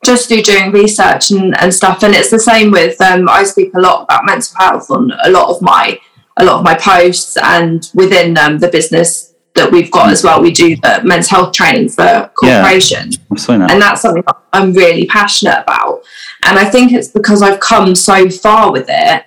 just 0.04 0.28
through 0.28 0.42
doing 0.42 0.72
research 0.72 1.32
and, 1.32 1.56
and 1.60 1.74
stuff. 1.74 2.04
And 2.04 2.16
it's 2.16 2.32
the 2.32 2.40
same 2.40 2.72
with, 2.72 3.00
um, 3.02 3.30
I 3.30 3.44
speak 3.44 3.74
a 3.76 3.80
lot 3.80 4.04
about 4.04 4.26
mental 4.26 4.56
health 4.58 4.90
on 4.90 5.12
a 5.24 5.30
lot 5.30 5.50
of 5.50 5.62
my 5.62 6.00
a 6.38 6.46
lot 6.46 6.60
of 6.60 6.64
my 6.64 6.74
posts 6.74 7.36
and 7.36 7.92
within 7.94 8.38
um, 8.38 8.60
the 8.60 8.70
business 8.70 9.29
that 9.56 9.72
we've 9.72 9.92
got 9.92 10.10
as 10.12 10.24
well. 10.24 10.42
We 10.42 10.52
do 10.52 10.76
the 10.78 11.02
men's 11.04 11.28
health 11.28 11.54
training 11.54 11.90
for 11.90 12.32
corporations 12.36 13.20
I've 13.32 13.40
seen 13.40 13.60
that. 13.60 13.72
and 13.72 13.82
that's 13.82 14.02
something 14.02 14.24
i'm 14.54 14.74
really 14.74 15.06
passionate 15.06 15.62
about. 15.64 16.02
And 16.46 16.58
i 16.58 16.66
think 16.66 16.92
it's 16.94 17.08
because 17.10 17.42
i've 17.42 17.60
come 17.60 17.96
so 17.96 18.30
far 18.30 18.72
with 18.72 18.86
it. 18.90 19.26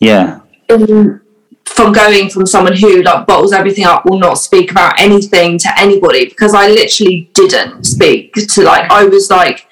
Yeah. 0.00 0.40
in- 0.68 1.20
from 1.66 1.92
going 1.92 2.30
from 2.30 2.46
someone 2.46 2.74
who 2.74 3.02
like 3.02 3.26
bottles 3.26 3.52
everything 3.52 3.84
up 3.84 4.06
will 4.06 4.18
not 4.18 4.34
speak 4.34 4.70
about 4.70 4.98
anything 4.98 5.58
to 5.58 5.68
anybody 5.78 6.24
because 6.26 6.54
i 6.54 6.66
literally 6.66 7.30
didn't 7.34 7.84
speak 7.84 8.32
to 8.32 8.62
like 8.62 8.90
i 8.90 9.04
was 9.04 9.28
like 9.30 9.67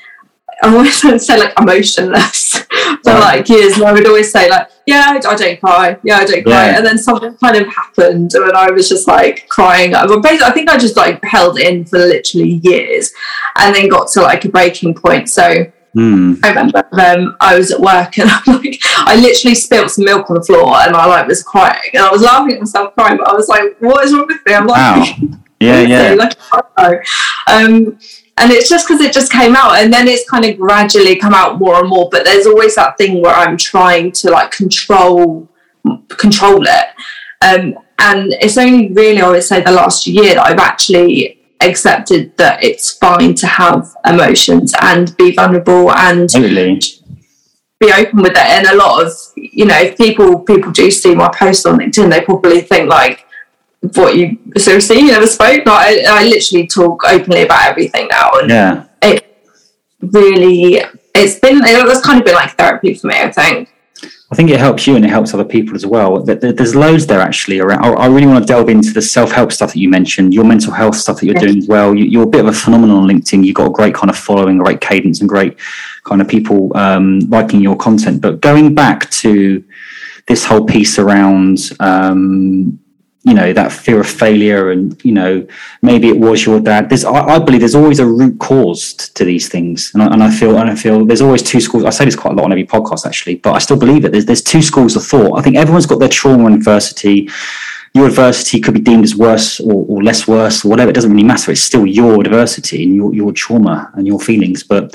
I 0.63 0.75
always 0.75 1.05
want 1.05 1.15
to 1.17 1.21
say 1.21 1.39
like 1.39 1.53
emotionless 1.61 2.59
for 2.59 2.67
Right. 3.05 3.39
like 3.39 3.49
years, 3.49 3.75
and 3.75 3.85
I 3.85 3.93
would 3.93 4.07
always 4.07 4.31
say 4.33 4.49
like, 4.49 4.69
"Yeah, 4.87 5.05
I, 5.09 5.17
I 5.17 5.35
don't 5.37 5.61
cry. 5.61 5.97
Yeah, 6.03 6.17
I 6.19 6.25
don't 6.25 6.43
cry." 6.45 6.67
Yeah. 6.69 6.77
And 6.79 6.87
then 6.87 6.99
something 6.99 7.35
kind 7.37 7.57
of 7.57 7.67
happened, 7.69 8.33
and 8.35 8.53
I 8.53 8.71
was 8.71 8.89
just 8.89 9.07
like 9.07 9.49
crying. 9.49 9.93
Well, 9.93 10.21
basically, 10.21 10.47
I 10.47 10.51
think 10.53 10.71
I 10.71 10.79
just 10.79 10.97
like 10.97 11.23
held 11.25 11.59
in 11.59 11.85
for 11.85 11.99
literally 11.99 12.61
years, 12.63 13.13
and 13.59 13.75
then 13.75 13.89
got 13.89 14.09
to 14.13 14.23
like 14.23 14.45
a 14.45 14.49
breaking 14.49 14.95
point. 14.95 15.29
So 15.29 15.67
Hmm. 15.95 16.35
I 16.45 16.49
remember 16.51 16.87
um, 16.93 17.37
I 17.41 17.57
was 17.57 17.71
at 17.73 17.81
work 17.81 18.19
and 18.19 18.29
I'm 18.47 18.57
like, 18.63 18.79
I 18.99 19.17
literally 19.17 19.55
spilled 19.55 19.91
some 19.91 20.05
milk 20.05 20.29
on 20.29 20.37
the 20.37 20.43
floor 20.43 20.77
and 20.77 20.95
I 20.95 21.07
like 21.07 21.27
was 21.27 21.43
crying 21.43 21.89
and 21.95 22.03
I 22.03 22.11
was 22.11 22.21
laughing 22.21 22.53
at 22.53 22.61
myself 22.61 22.93
crying, 22.95 23.17
but 23.17 23.27
I 23.27 23.33
was 23.33 23.49
like, 23.49 23.63
what 23.81 24.05
is 24.05 24.13
wrong 24.13 24.27
with 24.27 24.45
me? 24.45 24.53
I'm 24.53 24.67
like, 24.67 24.77
Wow. 24.77 25.05
Yeah, 25.61 25.81
yeah. 25.81 26.13
like, 26.13 26.37
um, 27.47 27.99
and 28.39 28.53
it's 28.53 28.69
just 28.69 28.87
because 28.87 29.01
it 29.01 29.13
just 29.13 29.33
came 29.33 29.57
out 29.57 29.77
and 29.77 29.93
then 29.93 30.07
it's 30.09 30.29
kind 30.29 30.45
of 30.45 30.59
gradually 30.59 31.17
come 31.17 31.33
out 31.33 31.59
more 31.59 31.81
and 31.81 31.89
more. 31.89 32.09
But 32.11 32.25
there's 32.25 32.47
always 32.47 32.75
that 32.75 32.99
thing 32.99 33.23
where 33.23 33.35
I'm 33.35 33.57
trying 33.57 34.13
to 34.13 34.31
like 34.31 34.51
control 34.51 35.49
control 36.09 36.63
it. 36.67 36.87
Um, 37.41 37.79
and 37.99 38.35
it's 38.41 38.59
only 38.59 38.93
really, 38.93 39.21
I 39.21 39.31
would 39.31 39.43
say, 39.43 39.63
the 39.63 39.73
last 39.73 40.07
year 40.07 40.35
that 40.35 40.47
I've 40.47 40.59
actually 40.59 41.41
accepted 41.61 42.37
that 42.37 42.63
it's 42.63 42.93
fine 42.93 43.35
to 43.37 43.47
have 43.47 43.95
emotions 44.07 44.75
and 44.83 45.17
be 45.17 45.35
vulnerable 45.35 45.91
and 45.93 46.29
Totally. 46.29 46.81
be 47.81 47.93
open 47.97 48.23
with 48.23 48.33
it. 48.33 48.39
And 48.39 48.67
a 48.67 48.77
lot 48.77 49.07
of, 49.07 49.13
you 49.37 49.65
know, 49.65 49.79
if 49.79 49.97
people 49.97 50.41
people 50.41 50.73
do 50.73 50.91
see 50.91 51.15
my 51.15 51.31
posts 51.35 51.65
on 51.65 51.79
LinkedIn, 51.79 52.11
they 52.11 52.21
probably 52.21 52.61
think 52.61 52.91
like, 52.91 53.26
"What 53.95 54.17
you 54.17 54.39
seriously 54.57 54.99
you 55.01 55.07
never 55.13 55.27
spoke?" 55.27 55.65
No, 55.67 55.73
I, 55.73 56.05
I 56.09 56.25
literally 56.25 56.67
talk 56.67 57.03
openly 57.07 57.43
about 57.43 57.67
everything 57.67 58.09
now, 58.11 58.31
and 58.35 58.51
Yeah. 58.51 58.85
it 59.03 59.25
really 60.01 60.83
it's 61.15 61.39
been 61.41 61.61
it's 61.65 62.01
kind 62.05 62.19
of 62.21 62.25
been 62.27 62.35
like 62.35 62.57
therapy 62.57 62.95
for 62.95 63.07
me. 63.09 63.15
I 63.21 63.31
think. 63.33 63.73
I 64.29 64.35
think 64.35 64.51
it 64.51 64.59
helps 64.59 64.89
you 64.89 64.97
and 64.97 65.05
it 65.05 65.09
helps 65.09 65.33
other 65.35 65.45
people 65.45 65.77
as 65.77 65.87
well. 65.87 66.21
Th- 66.21 66.41
th- 66.41 66.57
There's 66.57 66.75
loads 66.75 67.07
there 67.07 67.21
actually 67.21 67.61
around. 67.61 67.85
I 67.97 68.07
really 68.09 68.27
want 68.27 68.43
to 68.45 68.47
delve 68.53 68.69
into 68.69 68.93
the 68.93 69.01
self 69.01 69.31
help 69.31 69.53
stuff 69.53 69.73
that 69.73 69.79
you 69.79 69.89
mentioned, 69.89 70.35
your 70.35 70.45
mental 70.45 70.73
health 70.73 70.97
stuff 70.97 71.21
that 71.21 71.27
you're 71.27 71.35
doing 71.37 71.59
as 71.59 71.69
well. 71.69 71.95
You- 71.95 72.07
You're 72.07 72.25
a 72.25 72.27
bit 72.27 72.41
of 72.41 72.49
a 72.49 72.53
phenomenon 72.53 72.97
on 72.97 73.09
LinkedIn. 73.09 73.45
You've 73.45 73.55
got 73.55 73.69
a 73.69 73.71
great 73.71 73.95
kind 73.95 74.11
of 74.11 74.19
following, 74.19 74.59
great 74.59 74.81
cadence, 74.81 75.21
and 75.21 75.29
great 75.29 75.57
kind 76.03 76.21
of 76.21 76.27
people 76.27 76.77
um, 76.77 77.21
liking 77.29 77.61
your 77.61 77.77
content. 77.77 78.21
But 78.21 78.41
going 78.41 78.75
back 78.75 79.09
to 79.23 79.63
this 80.27 80.45
whole 80.45 80.65
piece 80.65 80.99
around, 80.99 81.59
um, 81.79 82.81
you 83.27 83.35
know, 83.35 83.53
that 83.53 83.73
fear 83.73 83.99
of 83.99 84.07
failure, 84.07 84.71
and 84.71 85.05
you 85.05 85.11
know, 85.11 85.45
maybe 85.83 86.09
it 86.09 86.17
was 86.17 86.47
your 86.47 86.61
dad. 86.61 86.89
There's, 86.89 87.05
I, 87.05 87.25
I 87.35 87.39
believe, 87.41 87.61
there's 87.61 87.75
always 87.75 87.99
a 87.99 88.07
root 88.07 88.39
cause 88.39 88.95
t- 88.95 89.11
to 89.15 89.25
these 89.25 89.49
things, 89.49 89.91
and 89.93 90.03
I, 90.05 90.07
and 90.13 90.23
I 90.23 90.31
feel, 90.31 90.57
and 90.57 90.71
I 90.71 90.77
feel, 90.77 91.05
there's 91.05 91.21
always 91.21 91.43
two 91.43 91.61
schools. 91.61 91.85
I 91.85 91.91
say 91.91 92.05
this 92.05 92.15
quite 92.15 92.35
a 92.35 92.37
lot 92.37 92.45
on 92.45 92.53
every 92.53 92.65
podcast, 92.65 93.05
actually, 93.05 93.35
but 93.35 93.53
I 93.53 93.59
still 93.59 93.77
believe 93.77 94.05
it. 94.05 94.13
There's, 94.13 94.27
there's 94.27 94.43
two 94.43 94.63
schools 94.63 94.95
of 94.95 95.05
thought. 95.05 95.41
I 95.41 95.43
think 95.43 95.57
everyone's 95.57 95.87
got 95.87 95.99
their 95.99 96.09
trauma 96.09 96.47
and 96.47 96.55
adversity. 96.55 97.29
Your 97.95 98.07
adversity 98.07 98.61
could 98.61 98.75
be 98.75 98.81
deemed 98.81 99.03
as 99.03 99.17
worse 99.17 99.59
or, 99.59 99.85
or 99.89 100.05
less 100.05 100.29
worse 100.29 100.65
or 100.65 100.69
whatever. 100.69 100.91
It 100.91 100.95
doesn't 100.95 101.11
really 101.11 101.25
matter. 101.25 101.51
It's 101.51 101.63
still 101.63 101.85
your 101.85 102.21
adversity 102.21 102.85
and 102.85 102.95
your 102.95 103.13
your 103.13 103.33
trauma 103.33 103.91
and 103.95 104.07
your 104.07 104.21
feelings, 104.21 104.63
but. 104.63 104.95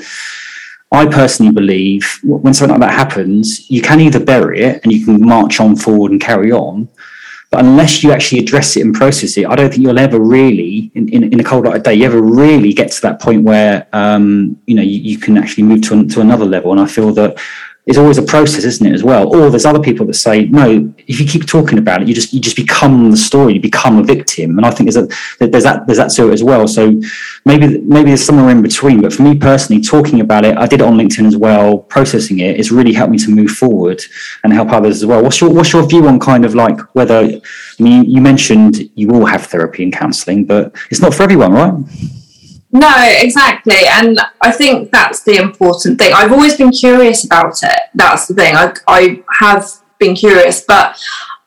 I 0.94 1.06
personally 1.06 1.52
believe 1.52 2.18
when 2.22 2.52
something 2.52 2.78
like 2.78 2.86
that 2.86 2.94
happens, 2.94 3.70
you 3.70 3.80
can 3.80 3.98
either 3.98 4.22
bury 4.22 4.60
it 4.60 4.82
and 4.82 4.92
you 4.92 5.02
can 5.02 5.26
march 5.26 5.58
on 5.58 5.74
forward 5.74 6.12
and 6.12 6.20
carry 6.20 6.52
on, 6.52 6.86
but 7.52 7.62
unless 7.62 8.02
you 8.02 8.12
actually 8.12 8.40
address 8.40 8.78
it 8.78 8.80
and 8.80 8.94
process 8.94 9.36
it, 9.36 9.46
I 9.46 9.54
don't 9.54 9.68
think 9.68 9.82
you'll 9.82 9.98
ever 9.98 10.18
really, 10.18 10.90
in, 10.94 11.10
in, 11.10 11.22
in 11.34 11.38
a 11.38 11.44
cold 11.44 11.66
light 11.66 11.76
of 11.76 11.82
day, 11.82 11.92
you 11.92 12.06
ever 12.06 12.22
really 12.22 12.72
get 12.72 12.90
to 12.92 13.02
that 13.02 13.20
point 13.20 13.42
where 13.42 13.86
um, 13.92 14.58
you 14.66 14.74
know 14.74 14.80
you, 14.80 14.98
you 14.98 15.18
can 15.18 15.36
actually 15.36 15.64
move 15.64 15.82
to, 15.82 16.08
to 16.08 16.22
another 16.22 16.46
level. 16.46 16.72
And 16.72 16.80
I 16.80 16.86
feel 16.86 17.12
that 17.12 17.38
it's 17.84 17.98
always 17.98 18.16
a 18.16 18.22
process, 18.22 18.62
isn't 18.62 18.86
it, 18.86 18.94
as 18.94 19.02
well? 19.02 19.34
Or 19.34 19.50
there's 19.50 19.66
other 19.66 19.80
people 19.80 20.06
that 20.06 20.14
say, 20.14 20.44
no, 20.44 20.94
if 21.08 21.18
you 21.18 21.26
keep 21.26 21.46
talking 21.46 21.78
about 21.78 22.00
it, 22.00 22.06
you 22.06 22.14
just 22.14 22.32
you 22.32 22.40
just 22.40 22.54
become 22.54 23.10
the 23.10 23.16
story, 23.16 23.54
you 23.54 23.60
become 23.60 23.98
a 23.98 24.04
victim. 24.04 24.56
And 24.56 24.64
I 24.64 24.70
think 24.70 24.92
there's 24.92 25.04
a 25.04 25.08
there's 25.44 25.64
that 25.64 25.86
there's 25.86 25.98
that 25.98 26.10
to 26.12 26.30
it 26.30 26.32
as 26.32 26.44
well. 26.44 26.68
So 26.68 27.00
maybe 27.44 27.78
maybe 27.78 28.10
there's 28.10 28.24
somewhere 28.24 28.50
in 28.50 28.62
between. 28.62 29.00
But 29.02 29.12
for 29.12 29.22
me 29.22 29.36
personally, 29.36 29.82
talking 29.82 30.20
about 30.20 30.44
it, 30.44 30.56
I 30.56 30.66
did 30.66 30.80
it 30.80 30.86
on 30.86 30.96
LinkedIn 30.96 31.26
as 31.26 31.36
well. 31.36 31.78
Processing 31.78 32.38
it 32.38 32.56
has 32.56 32.70
really 32.70 32.92
helped 32.92 33.10
me 33.10 33.18
to 33.18 33.30
move 33.30 33.50
forward 33.50 34.00
and 34.44 34.52
help 34.52 34.70
others 34.70 35.02
as 35.02 35.06
well. 35.06 35.20
What's 35.20 35.40
your 35.40 35.50
what's 35.50 35.72
your 35.72 35.84
view 35.84 36.06
on 36.06 36.20
kind 36.20 36.44
of 36.44 36.54
like 36.54 36.78
whether 36.94 37.18
I 37.18 37.82
mean 37.82 38.04
you 38.04 38.20
mentioned 38.20 38.90
you 38.94 39.08
will 39.08 39.26
have 39.26 39.46
therapy 39.46 39.82
and 39.82 39.92
counselling, 39.92 40.44
but 40.44 40.72
it's 40.92 41.00
not 41.00 41.14
for 41.14 41.24
everyone, 41.24 41.52
right? 41.52 41.74
No, 42.72 42.90
exactly. 43.18 43.86
And 43.86 44.18
I 44.40 44.50
think 44.50 44.90
that's 44.90 45.22
the 45.22 45.36
important 45.36 45.98
thing. 46.00 46.12
I've 46.14 46.32
always 46.32 46.56
been 46.56 46.70
curious 46.72 47.24
about 47.24 47.62
it. 47.62 47.78
That's 47.94 48.26
the 48.26 48.34
thing. 48.34 48.56
I, 48.56 48.72
I 48.88 49.22
have 49.40 49.68
been 49.98 50.14
curious, 50.14 50.62
but 50.66 50.98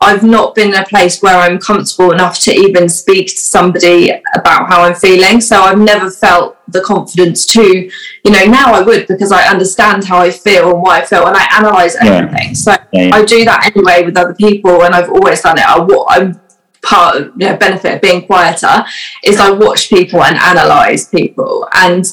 I've 0.01 0.23
not 0.23 0.53
been 0.53 0.69
in 0.69 0.75
a 0.75 0.85
place 0.85 1.21
where 1.23 1.35
I'm 1.37 1.57
comfortable 1.57 2.11
enough 2.11 2.39
to 2.41 2.53
even 2.53 2.87
speak 2.89 3.27
to 3.29 3.37
somebody 3.37 4.11
about 4.35 4.67
how 4.69 4.83
I'm 4.83 4.93
feeling. 4.93 5.41
So 5.41 5.61
I've 5.61 5.79
never 5.79 6.11
felt 6.11 6.57
the 6.71 6.81
confidence 6.81 7.47
to, 7.47 7.63
you 7.63 8.31
know, 8.31 8.45
now 8.45 8.73
I 8.73 8.81
would 8.81 9.07
because 9.07 9.31
I 9.31 9.47
understand 9.47 10.03
how 10.03 10.19
I 10.19 10.29
feel 10.29 10.71
and 10.73 10.81
why 10.83 10.99
I 11.01 11.05
feel 11.05 11.25
and 11.25 11.35
I 11.35 11.47
analyze 11.57 11.95
Yeah. 11.95 12.11
everything. 12.17 12.53
So 12.53 12.71
Yeah, 12.91 13.05
yeah. 13.05 13.15
I 13.15 13.25
do 13.25 13.43
that 13.45 13.71
anyway 13.75 14.03
with 14.03 14.15
other 14.17 14.35
people 14.35 14.83
and 14.83 14.93
I've 14.93 15.09
always 15.09 15.41
done 15.41 15.57
it. 15.57 15.65
I, 15.67 15.85
I'm 16.09 16.39
part 16.85 17.17
of 17.17 17.25
you 17.37 17.47
know, 17.49 17.57
benefit 17.57 17.95
of 17.95 18.01
being 18.01 18.25
quieter 18.25 18.85
is 19.23 19.39
I 19.39 19.49
watch 19.49 19.89
people 19.89 20.23
and 20.23 20.37
analyze 20.37 21.07
people 21.09 21.67
and 21.73 22.05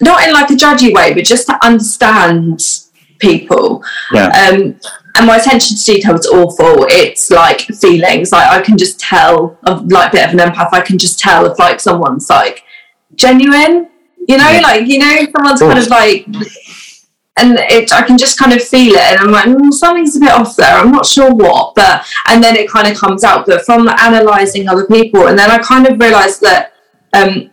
not 0.00 0.26
in 0.26 0.32
like 0.34 0.50
a 0.50 0.54
judgy 0.54 0.92
way, 0.92 1.14
but 1.14 1.24
just 1.24 1.46
to 1.46 1.64
understand 1.64 2.60
people. 3.18 3.82
Yeah. 4.12 4.26
Um, 4.26 4.78
and 5.16 5.26
my 5.26 5.36
attention 5.36 5.76
to 5.76 5.84
detail 5.84 6.14
is 6.16 6.26
awful. 6.26 6.86
It's 6.88 7.30
like 7.30 7.60
feelings. 7.60 8.32
Like 8.32 8.48
I 8.50 8.60
can 8.62 8.76
just 8.76 8.98
tell 8.98 9.58
of 9.64 9.86
like 9.92 10.08
a 10.08 10.16
bit 10.16 10.26
of 10.26 10.32
an 10.32 10.40
empath. 10.40 10.70
I 10.72 10.80
can 10.80 10.98
just 10.98 11.18
tell 11.18 11.46
if 11.46 11.58
like 11.58 11.80
someone's 11.80 12.28
like 12.30 12.64
genuine. 13.14 13.88
You 14.28 14.38
know, 14.38 14.48
Yeah. 14.50 14.60
like 14.60 14.86
you 14.86 14.98
know, 14.98 15.26
someone's 15.36 15.60
kind 15.60 15.78
of 15.78 15.86
like, 15.88 16.26
and 17.36 17.58
it. 17.58 17.92
I 17.92 18.02
can 18.02 18.18
just 18.18 18.38
kind 18.38 18.52
of 18.52 18.62
feel 18.62 18.94
it, 18.94 19.00
and 19.00 19.20
I'm 19.20 19.30
like, 19.30 19.46
mm, 19.46 19.72
something's 19.72 20.16
a 20.16 20.20
bit 20.20 20.30
off 20.32 20.56
there. 20.56 20.74
I'm 20.76 20.92
not 20.92 21.06
sure 21.06 21.32
what, 21.34 21.74
but 21.74 22.06
and 22.28 22.42
then 22.42 22.56
it 22.56 22.70
kind 22.70 22.86
of 22.88 22.96
comes 22.96 23.24
out. 23.24 23.46
But 23.46 23.64
from 23.64 23.88
analysing 23.88 24.68
other 24.68 24.86
people, 24.86 25.28
and 25.28 25.38
then 25.38 25.50
I 25.50 25.58
kind 25.58 25.86
of 25.86 25.98
realised 26.00 26.40
that. 26.42 26.74
Um, 27.12 27.50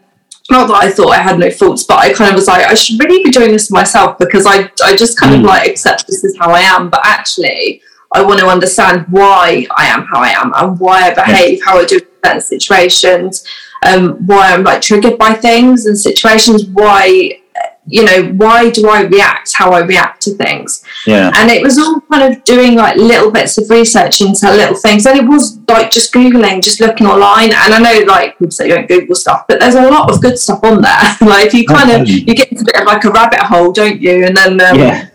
not 0.51 0.67
that 0.67 0.83
I 0.83 0.89
thought 0.89 1.09
I 1.11 1.21
had 1.21 1.37
no 1.37 1.51
faults, 1.51 1.83
but 1.83 1.99
I 1.99 2.11
kind 2.11 2.31
of 2.31 2.35
was 2.35 2.47
like, 2.47 2.65
I 2.65 2.73
should 2.73 2.99
really 2.99 3.23
be 3.23 3.29
doing 3.29 3.51
this 3.51 3.69
myself 3.69 4.17
because 4.17 4.47
I, 4.47 4.71
I 4.83 4.95
just 4.95 5.15
kind 5.15 5.35
of 5.35 5.41
Mm. 5.41 5.45
like 5.45 5.69
accept 5.69 6.07
this 6.07 6.23
is 6.23 6.35
how 6.39 6.49
I 6.49 6.61
am. 6.61 6.89
But 6.89 7.01
actually, 7.03 7.83
I 8.11 8.23
want 8.23 8.39
to 8.39 8.47
understand 8.47 9.05
why 9.11 9.67
I 9.77 9.85
am 9.85 10.05
how 10.07 10.19
I 10.21 10.29
am 10.29 10.51
and 10.55 10.79
why 10.79 11.03
I 11.03 11.13
behave 11.13 11.63
how 11.63 11.77
I 11.77 11.85
do 11.85 11.97
in 11.97 12.07
certain 12.25 12.41
situations, 12.41 13.45
um, 13.85 14.25
why 14.25 14.51
I'm 14.51 14.63
like 14.63 14.81
triggered 14.81 15.19
by 15.19 15.33
things 15.35 15.85
and 15.85 15.95
situations, 15.95 16.65
why, 16.65 17.41
you 17.89 18.03
know, 18.05 18.23
why 18.33 18.69
do 18.69 18.87
I 18.89 19.01
react 19.01 19.53
how 19.55 19.71
I 19.71 19.79
react 19.81 20.21
to 20.23 20.31
things? 20.35 20.83
Yeah. 21.07 21.31
and 21.35 21.49
it 21.49 21.63
was 21.63 21.77
all 21.77 22.01
kind 22.11 22.33
of 22.33 22.43
doing 22.43 22.75
like 22.75 22.95
little 22.97 23.31
bits 23.31 23.57
of 23.57 23.69
research 23.69 24.21
into 24.21 24.49
little 24.51 24.75
things 24.75 25.05
and 25.05 25.17
it 25.19 25.25
was 25.27 25.57
like 25.67 25.91
just 25.91 26.13
googling 26.13 26.61
just 26.61 26.79
looking 26.81 27.07
online 27.07 27.51
and 27.53 27.73
i 27.73 27.79
know 27.79 28.05
like 28.05 28.37
people 28.37 28.51
say 28.51 28.67
you 28.67 28.75
don't 28.75 28.87
google 28.87 29.15
stuff 29.15 29.45
but 29.47 29.59
there's 29.61 29.75
a 29.75 29.89
lot 29.89 30.11
of 30.11 30.21
good 30.21 30.37
stuff 30.37 30.59
on 30.63 30.81
there 30.81 31.01
like 31.21 31.53
you 31.53 31.65
kind 31.65 31.89
of 31.91 32.07
you 32.07 32.35
get 32.35 32.51
into 32.51 32.63
a 32.63 32.65
bit 32.65 32.75
of 32.81 32.85
like 32.85 33.03
a 33.05 33.09
rabbit 33.11 33.39
hole 33.39 33.71
don't 33.71 34.01
you 34.01 34.25
and 34.25 34.35
then 34.35 34.59
um, 34.59 34.77
Yeah. 34.77 35.07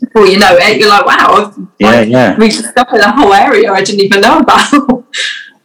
before 0.00 0.26
you 0.26 0.38
know 0.38 0.56
it 0.58 0.80
you're 0.80 0.88
like 0.88 1.04
wow 1.04 1.28
i've 1.52 1.58
Yeah. 1.78 1.90
like, 1.90 2.08
Yeah. 2.08 2.36
rediscovered 2.36 3.00
a 3.00 3.10
whole 3.12 3.32
area 3.34 3.70
i 3.70 3.82
didn't 3.82 4.00
even 4.00 4.20
know 4.22 4.38
about 4.38 4.72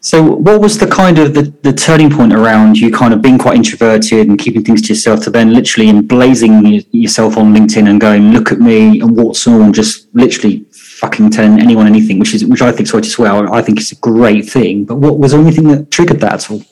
So, 0.03 0.23
what 0.23 0.59
was 0.59 0.79
the 0.79 0.87
kind 0.87 1.19
of 1.19 1.35
the, 1.35 1.53
the 1.61 1.71
turning 1.71 2.09
point 2.09 2.33
around 2.33 2.75
you 2.75 2.91
kind 2.91 3.13
of 3.13 3.21
being 3.21 3.37
quite 3.37 3.55
introverted 3.55 4.27
and 4.27 4.39
keeping 4.39 4.63
things 4.63 4.81
to 4.81 4.89
yourself 4.89 5.21
to 5.21 5.29
then 5.29 5.53
literally 5.53 5.89
emblazing 5.89 6.83
yourself 6.89 7.37
on 7.37 7.53
LinkedIn 7.53 7.87
and 7.87 8.01
going, 8.01 8.31
look 8.31 8.51
at 8.51 8.59
me 8.59 8.99
and 8.99 9.15
what's 9.15 9.45
on, 9.45 9.71
just 9.71 10.07
literally 10.15 10.65
fucking 10.71 11.29
telling 11.29 11.59
anyone 11.59 11.85
anything, 11.85 12.17
which 12.17 12.33
is 12.33 12.43
which 12.43 12.63
I 12.63 12.71
think 12.71 12.89
so 12.89 12.97
as 12.97 13.19
well. 13.19 13.53
I 13.53 13.61
think 13.61 13.79
it's 13.79 13.91
a 13.91 13.95
great 13.97 14.49
thing. 14.49 14.85
But 14.85 14.95
what 14.95 15.19
was 15.19 15.33
there 15.33 15.41
anything 15.41 15.67
that 15.67 15.91
triggered 15.91 16.19
that 16.21 16.33
at 16.33 16.49
all? 16.49 16.63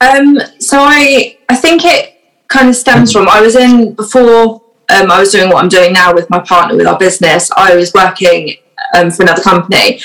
Um, 0.00 0.38
so 0.58 0.78
I 0.80 1.38
I 1.48 1.54
think 1.54 1.84
it 1.84 2.18
kind 2.48 2.68
of 2.68 2.74
stems 2.74 3.12
from 3.12 3.28
I 3.28 3.40
was 3.40 3.54
in 3.54 3.94
before 3.94 4.62
um, 4.90 5.12
I 5.12 5.20
was 5.20 5.30
doing 5.30 5.48
what 5.48 5.62
I'm 5.62 5.68
doing 5.68 5.92
now 5.92 6.12
with 6.12 6.28
my 6.28 6.40
partner 6.40 6.76
with 6.76 6.88
our 6.88 6.98
business. 6.98 7.52
I 7.56 7.76
was 7.76 7.92
working 7.94 8.56
um, 8.96 9.12
for 9.12 9.22
another 9.22 9.42
company, 9.42 10.00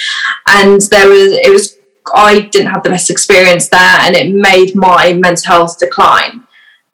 and 0.48 0.82
there 0.82 1.10
was 1.10 1.32
it 1.32 1.52
was 1.52 1.77
I 2.16 2.42
didn't 2.42 2.72
have 2.72 2.84
the 2.84 2.90
best 2.90 3.10
experience 3.10 3.70
there, 3.70 3.98
and 4.02 4.16
it 4.16 4.34
made 4.34 4.76
my 4.76 5.14
mental 5.14 5.46
health 5.54 5.80
decline. 5.80 6.44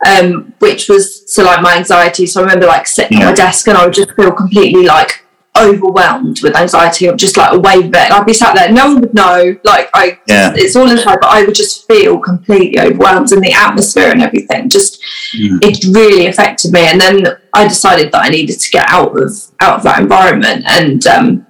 Um, 0.06 0.54
which 0.60 0.90
was 0.90 1.32
so 1.34 1.46
like 1.46 1.62
my 1.62 1.78
anxiety. 1.78 2.26
So 2.26 2.42
I 2.42 2.44
remember 2.44 2.66
like 2.66 2.88
sitting 2.88 3.20
Yeah. 3.20 3.28
at 3.28 3.30
my 3.30 3.36
desk 3.36 3.70
and 3.70 3.78
I 3.78 3.86
would 3.86 3.94
just 3.94 4.12
feel 4.18 4.34
completely 4.34 4.84
like 4.86 5.24
overwhelmed 5.58 6.42
with 6.44 6.58
anxiety 6.58 7.06
of 7.08 7.16
just 7.16 7.38
like 7.38 7.54
away 7.54 7.78
with 7.78 7.96
it. 7.96 8.12
I'd 8.12 8.26
be 8.26 8.34
sat 8.34 8.54
there, 8.54 8.70
no 8.70 8.88
one 8.88 9.00
would 9.02 9.14
know. 9.14 9.56
Like 9.64 9.90
I 9.94 10.20
Yeah. 10.28 10.52
it's 10.58 10.76
all 10.76 10.90
inside, 10.92 11.20
but 11.22 11.30
I 11.30 11.44
would 11.46 11.56
just 11.56 11.88
feel 11.88 12.18
completely 12.20 12.82
overwhelmed 12.82 13.32
and 13.32 13.42
the 13.42 13.54
atmosphere 13.54 14.10
and 14.12 14.22
everything 14.22 14.68
just 14.68 15.00
Mm. 15.40 15.64
it 15.64 15.86
really 15.96 16.28
affected 16.28 16.74
me. 16.74 16.82
And 16.82 17.00
then 17.00 17.26
I 17.54 17.66
decided 17.68 18.12
that 18.12 18.24
I 18.26 18.30
needed 18.30 18.60
to 18.60 18.70
get 18.72 18.86
out 18.90 19.18
of 19.18 19.32
out 19.62 19.78
of 19.78 19.84
that 19.84 20.00
environment. 20.02 20.66
And 20.68 21.06
um, 21.08 21.46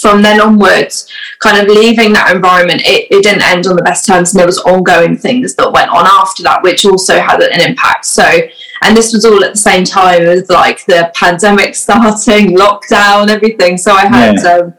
from 0.00 0.22
then 0.22 0.40
onwards, 0.40 1.10
kind 1.38 1.58
of 1.58 1.68
leaving 1.74 2.12
that 2.12 2.34
environment, 2.34 2.82
it, 2.84 3.08
it 3.10 3.22
didn't 3.22 3.42
end 3.42 3.66
on 3.66 3.76
the 3.76 3.82
best 3.82 4.06
terms, 4.06 4.32
and 4.32 4.38
there 4.38 4.46
was 4.46 4.58
ongoing 4.58 5.16
things 5.16 5.54
that 5.54 5.72
went 5.72 5.90
on 5.90 6.06
after 6.06 6.42
that, 6.42 6.62
which 6.62 6.84
also 6.84 7.18
had 7.18 7.42
an 7.42 7.60
impact. 7.60 8.04
So, 8.04 8.24
and 8.82 8.96
this 8.96 9.12
was 9.12 9.24
all 9.24 9.42
at 9.44 9.52
the 9.52 9.58
same 9.58 9.84
time 9.84 10.22
as 10.22 10.48
like 10.50 10.84
the 10.86 11.10
pandemic 11.14 11.74
starting, 11.86 12.56
lockdown, 12.56 13.28
everything. 13.28 13.76
So 13.76 13.92
I 13.92 14.06
had 14.06 14.38
um, 14.44 14.74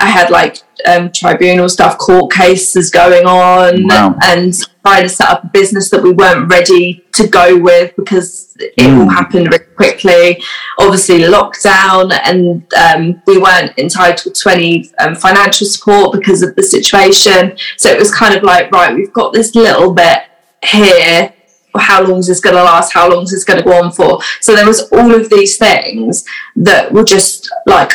I 0.00 0.06
had 0.08 0.30
like 0.30 0.58
um, 0.86 1.12
tribunal 1.12 1.68
stuff, 1.68 1.98
court 1.98 2.32
cases 2.32 2.90
going 2.90 3.26
on, 3.26 3.86
Wow. 3.86 4.16
and 4.22 4.54
trying 4.82 5.02
to 5.02 5.08
set 5.10 5.28
up 5.28 5.44
a 5.44 5.48
business 5.48 5.90
that 5.90 6.02
we 6.02 6.12
weren't 6.12 6.50
ready 6.50 7.04
to 7.12 7.28
go 7.28 7.58
with 7.58 7.94
because 7.96 8.56
it 8.58 8.72
all 8.78 9.06
Mm. 9.06 9.10
happened 9.12 9.46
really 9.52 9.64
quickly. 9.76 10.42
Obviously, 10.78 11.18
lockdown, 11.20 12.18
and 12.24 12.64
um, 12.74 13.22
we 13.26 13.36
weren't 13.38 13.78
entitled 13.78 14.34
to 14.34 14.48
any 14.50 14.90
um, 14.98 15.14
financial 15.14 15.66
support 15.66 16.12
because 16.18 16.42
of 16.42 16.56
the 16.56 16.62
situation. 16.62 17.56
So 17.76 17.90
it 17.90 17.98
was 17.98 18.10
kind 18.14 18.34
of 18.34 18.42
like, 18.42 18.70
right, 18.72 18.94
we've 18.94 19.12
got 19.12 19.32
this 19.34 19.54
little 19.54 19.92
bit 19.92 20.18
here. 20.64 21.32
How 21.76 22.02
long 22.02 22.18
is 22.18 22.26
this 22.26 22.40
going 22.40 22.56
to 22.56 22.64
last? 22.64 22.92
How 22.92 23.08
long 23.08 23.22
is 23.24 23.30
this 23.30 23.44
going 23.44 23.58
to 23.58 23.64
go 23.64 23.74
on 23.82 23.92
for? 23.92 24.20
So 24.40 24.56
there 24.56 24.66
was 24.66 24.88
all 24.90 25.14
of 25.14 25.30
these 25.30 25.56
things 25.58 26.24
that 26.56 26.90
were 26.92 27.04
just 27.04 27.48
like 27.66 27.92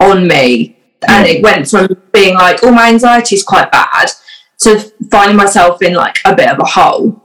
on 0.00 0.28
me, 0.28 0.75
and 1.08 1.26
it 1.26 1.42
went 1.42 1.68
from 1.68 1.88
being 2.12 2.34
like, 2.34 2.60
oh, 2.62 2.72
my 2.72 2.88
anxiety 2.88 3.34
is 3.34 3.42
quite 3.42 3.70
bad, 3.72 4.10
to 4.58 4.80
finding 5.10 5.36
myself 5.36 5.82
in 5.82 5.94
like 5.94 6.18
a 6.24 6.34
bit 6.34 6.48
of 6.48 6.58
a 6.58 6.64
hole. 6.64 7.22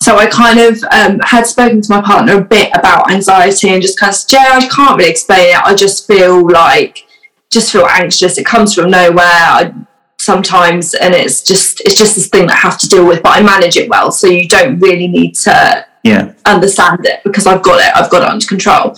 So 0.00 0.16
I 0.16 0.26
kind 0.26 0.58
of 0.58 0.82
um, 0.84 1.20
had 1.20 1.46
spoken 1.46 1.82
to 1.82 1.92
my 1.92 2.00
partner 2.00 2.38
a 2.38 2.44
bit 2.44 2.70
about 2.74 3.10
anxiety 3.10 3.68
and 3.68 3.82
just 3.82 3.98
kind 3.98 4.10
of 4.10 4.16
said, 4.16 4.32
yeah, 4.36 4.48
I 4.52 4.66
can't 4.66 4.96
really 4.96 5.10
explain 5.10 5.50
it. 5.50 5.62
I 5.62 5.74
just 5.74 6.06
feel 6.06 6.48
like, 6.48 7.06
just 7.50 7.70
feel 7.70 7.86
anxious. 7.86 8.38
It 8.38 8.46
comes 8.46 8.74
from 8.74 8.90
nowhere. 8.90 9.24
I, 9.24 9.74
sometimes, 10.18 10.94
and 10.94 11.14
it's 11.14 11.42
just 11.42 11.80
it's 11.80 11.96
just 11.96 12.14
this 12.14 12.28
thing 12.28 12.46
that 12.46 12.56
I 12.56 12.60
have 12.60 12.78
to 12.78 12.88
deal 12.88 13.06
with. 13.06 13.22
But 13.22 13.36
I 13.36 13.42
manage 13.42 13.76
it 13.76 13.90
well, 13.90 14.10
so 14.10 14.26
you 14.26 14.48
don't 14.48 14.78
really 14.78 15.08
need 15.08 15.34
to 15.36 15.86
Yeah. 16.02 16.32
understand 16.46 17.04
it 17.04 17.20
because 17.22 17.46
I've 17.46 17.62
got 17.62 17.80
it. 17.80 17.94
I've 17.94 18.10
got 18.10 18.22
it 18.22 18.28
under 18.28 18.46
control. 18.46 18.96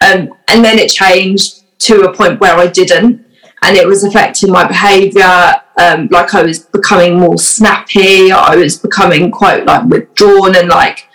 Um, 0.00 0.34
and 0.48 0.64
then 0.64 0.78
it 0.78 0.88
changed 0.90 1.62
to 1.80 2.02
a 2.02 2.12
point 2.14 2.40
where 2.40 2.56
I 2.56 2.66
didn't, 2.66 3.21
and 3.62 3.76
it 3.76 3.86
was 3.86 4.04
affecting 4.04 4.50
my 4.50 4.66
behaviour. 4.66 5.62
Um, 5.80 6.08
like 6.10 6.34
I 6.34 6.42
was 6.42 6.58
becoming 6.58 7.18
more 7.18 7.38
snappy. 7.38 8.30
I 8.30 8.56
was 8.56 8.78
becoming 8.78 9.30
quite 9.30 9.64
like 9.64 9.84
withdrawn 9.86 10.56
and 10.56 10.68
like 10.68 11.08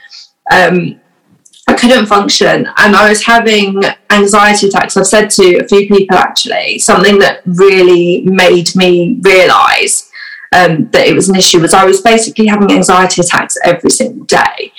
um, 0.51 1.00
I 1.68 1.74
couldn't 1.74 2.06
function, 2.06 2.68
and 2.77 2.96
I 2.96 3.10
was 3.10 3.24
having 3.24 3.84
anxiety 4.10 4.68
attacks. 4.68 4.96
I've 4.96 5.06
said 5.06 5.30
to 5.32 5.58
a 5.58 5.68
few 5.68 5.88
people 5.88 6.18
actually 6.18 6.80
something 6.80 7.20
that 7.20 7.42
really 7.46 8.22
made 8.22 8.74
me 8.75 9.20
realise 9.22 10.10
um, 10.54 10.89
that 10.91 11.08
it 11.08 11.13
was 11.13 11.28
an 11.28 11.36
issue 11.36 11.60
was 11.60 11.74
I 11.74 11.84
was 11.84 12.02
basically 12.02 12.48
having 12.48 12.71
anxiety 12.71 13.21
attacks 13.21 13.58
every 13.63 13.89
single 13.89 14.26
day. 14.26 14.71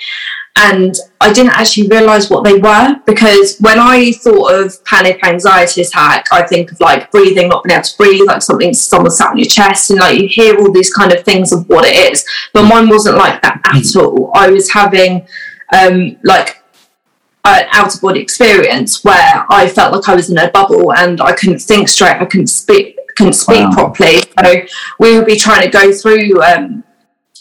And 0.61 0.97
I 1.21 1.33
didn't 1.33 1.53
actually 1.53 1.87
realise 1.88 2.29
what 2.31 2.42
they 2.42 2.59
were 2.59 2.97
because 3.07 3.59
when 3.61 3.79
I 3.79 4.12
thought 4.12 4.53
of 4.55 4.85
panic 4.85 5.25
anxiety 5.25 5.83
attack, 5.83 6.27
I 6.33 6.42
think 6.47 6.73
of 6.73 6.81
like 6.81 7.11
breathing, 7.12 7.49
not 7.49 7.62
being 7.62 7.75
able 7.77 7.85
to 7.85 7.97
breathe, 7.97 8.27
like 8.27 8.42
something 8.42 8.75
someone 8.75 9.11
sat 9.12 9.31
on 9.31 9.38
your 9.38 9.47
chest, 9.49 9.90
and 9.90 10.01
like 10.01 10.18
you 10.21 10.27
hear 10.29 10.59
all 10.59 10.73
these 10.73 10.92
kind 10.92 11.12
of 11.12 11.25
things 11.25 11.53
of 11.53 11.68
what 11.68 11.85
it 11.87 12.12
is. 12.12 12.25
But 12.53 12.64
mine 12.64 12.88
wasn't 12.88 13.18
like 13.18 13.40
that 13.42 13.61
at 13.64 13.97
all. 14.03 14.33
I 14.35 14.51
was 14.51 14.71
having 14.73 15.27
um, 15.73 16.16
like 16.25 16.62
an 17.44 17.66
out 17.73 17.94
of 17.94 18.01
body 18.01 18.21
experience 18.21 19.05
where 19.05 19.47
I 19.49 19.68
felt 19.68 19.92
like 19.94 20.09
I 20.09 20.14
was 20.14 20.29
in 20.31 20.38
a 20.38 20.51
bubble 20.51 20.92
and 20.92 21.21
I 21.21 21.33
couldn't 21.33 21.61
think 21.61 21.88
straight, 21.88 22.16
I 22.21 22.25
couldn't 22.25 22.49
speak, 22.49 22.99
couldn't 23.16 23.35
speak 23.35 23.68
Wow. 23.68 23.73
properly. 23.73 24.23
So 24.42 24.62
we 24.99 25.16
would 25.16 25.27
be 25.27 25.37
trying 25.37 25.62
to 25.62 25.71
go 25.71 25.92
through 25.92 26.42
um, 26.42 26.85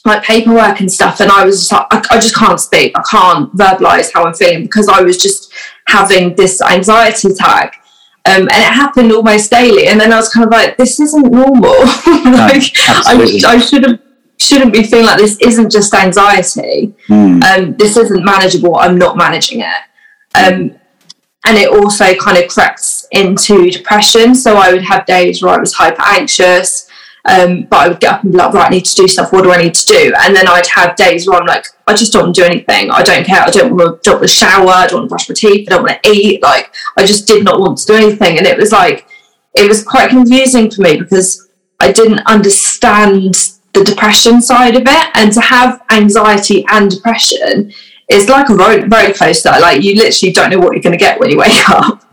like 0.07 0.23
paperwork 0.23 0.79
and 0.79 0.91
stuff, 0.91 1.19
and 1.19 1.31
I 1.31 1.45
was 1.45 1.59
just 1.59 1.71
like, 1.71 1.87
I, 1.91 2.03
I 2.11 2.19
just 2.19 2.35
can't 2.35 2.59
speak, 2.59 2.93
I 2.95 3.01
can't 3.09 3.55
verbalize 3.55 4.11
how 4.13 4.25
I'm 4.25 4.33
feeling 4.33 4.63
because 4.63 4.87
I 4.87 5.01
was 5.01 5.17
just 5.17 5.51
having 5.87 6.35
this 6.35 6.61
anxiety 6.61 7.29
attack. 7.29 7.83
Um, 8.25 8.41
and 8.41 8.49
it 8.49 8.73
happened 8.73 9.11
almost 9.13 9.51
daily, 9.51 9.87
and 9.87 9.99
then 9.99 10.11
I 10.11 10.17
was 10.17 10.27
kind 10.29 10.45
of 10.45 10.51
like, 10.51 10.75
"This 10.77 10.99
isn't 10.99 11.31
normal. 11.31 11.69
like, 12.05 12.63
I. 13.05 13.39
I 13.47 13.57
shouldn't 13.57 14.01
shouldn't 14.37 14.73
be 14.73 14.83
feeling 14.83 15.05
like 15.05 15.17
this. 15.19 15.37
Isn't 15.41 15.71
just 15.71 15.93
anxiety 15.93 16.93
Mm. 17.09 17.41
um, 17.43 17.75
this 17.77 17.95
isn't 17.97 18.23
manageable. 18.23 18.75
I'm 18.77 18.97
not 18.97 19.17
managing 19.17 19.61
it. 19.61 19.81
Um, 20.35 20.75
and 21.45 21.57
it 21.57 21.69
also 21.69 22.13
kind 22.15 22.37
of 22.37 22.49
crept 22.49 23.05
into 23.11 23.71
depression. 23.71 24.35
So 24.35 24.57
I 24.57 24.73
would 24.73 24.83
have 24.83 25.05
days 25.05 25.41
where 25.41 25.53
I 25.55 25.57
was 25.59 25.73
hyper 25.73 26.03
anxious, 26.05 26.86
um, 27.27 27.67
but 27.69 27.77
I 27.77 27.87
would 27.89 27.99
get 27.99 28.13
up 28.13 28.23
and 28.23 28.31
be 28.31 28.37
like, 28.37 28.53
right, 28.53 28.67
I 28.67 28.69
need 28.69 28.85
to 28.85 28.95
do 28.95 29.07
stuff. 29.07 29.33
What 29.33 29.43
do 29.43 29.51
I 29.51 29.61
need 29.61 29.75
to 29.75 29.85
do? 29.85 30.13
And 30.19 30.33
then 30.35 30.47
I'd 30.47 30.67
have 30.67 30.95
days 30.95 31.27
where 31.27 31.39
I'm 31.39 31.45
like, 31.45 31.65
I 31.85 31.93
just 31.93 32.13
don't 32.13 32.23
want 32.23 32.35
to 32.35 32.41
do 32.41 32.45
anything. 32.45 32.89
I 32.89 33.03
don't 33.03 33.25
care. 33.25 33.41
I 33.41 33.49
don't 33.49 33.75
want 33.75 34.01
to, 34.01 34.09
don't 34.09 34.19
want 34.19 34.29
to 34.29 34.33
shower. 34.33 34.69
I 34.69 34.87
don't 34.87 34.99
want 34.99 35.09
to 35.09 35.09
brush 35.09 35.29
my 35.29 35.35
teeth. 35.35 35.67
I 35.69 35.75
don't 35.75 35.83
want 35.83 36.01
to 36.01 36.09
eat. 36.09 36.41
Like, 36.41 36.73
I 36.97 37.05
just 37.05 37.27
did 37.27 37.43
not 37.43 37.59
want 37.59 37.79
to 37.79 37.85
do 37.85 37.95
anything. 37.95 38.37
And 38.37 38.47
it 38.47 38.57
was 38.57 38.71
like, 38.71 39.07
it 39.55 39.67
was 39.67 39.83
quite 39.83 40.09
confusing 40.09 40.71
for 40.71 40.81
me 40.81 40.97
because 40.97 41.49
I 41.81 41.91
didn't 41.91 42.19
understand 42.27 43.35
the 43.73 43.83
depression 43.83 44.41
side 44.41 44.75
of 44.75 44.83
it. 44.85 45.09
And 45.15 45.33
to 45.33 45.41
have 45.41 45.83
anxiety 45.91 46.65
and 46.69 46.89
depression 46.89 47.73
is 48.09 48.29
like 48.29 48.49
a 48.49 49.13
close 49.13 49.41
tie. 49.43 49.59
Like 49.59 49.83
you 49.83 49.95
literally 49.95 50.31
don't 50.31 50.49
know 50.51 50.59
what 50.59 50.73
you're 50.73 50.83
going 50.83 50.97
to 50.97 51.03
get 51.03 51.19
when 51.19 51.29
you 51.29 51.37
wake 51.37 51.69
up. 51.69 52.03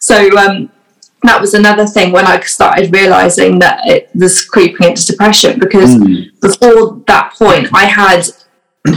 So 0.00 0.36
um, 0.36 0.70
that 1.24 1.40
was 1.40 1.54
another 1.54 1.86
thing 1.86 2.12
when 2.12 2.26
I 2.26 2.40
started 2.40 2.92
realizing 2.92 3.58
that 3.58 3.86
it 3.86 4.10
was 4.14 4.44
creeping 4.44 4.88
into 4.88 5.06
depression 5.06 5.58
because 5.58 5.94
Mm. 5.96 6.26
before 6.40 7.02
that 7.06 7.34
point, 7.38 7.68
I 7.74 7.86
had 7.86 8.22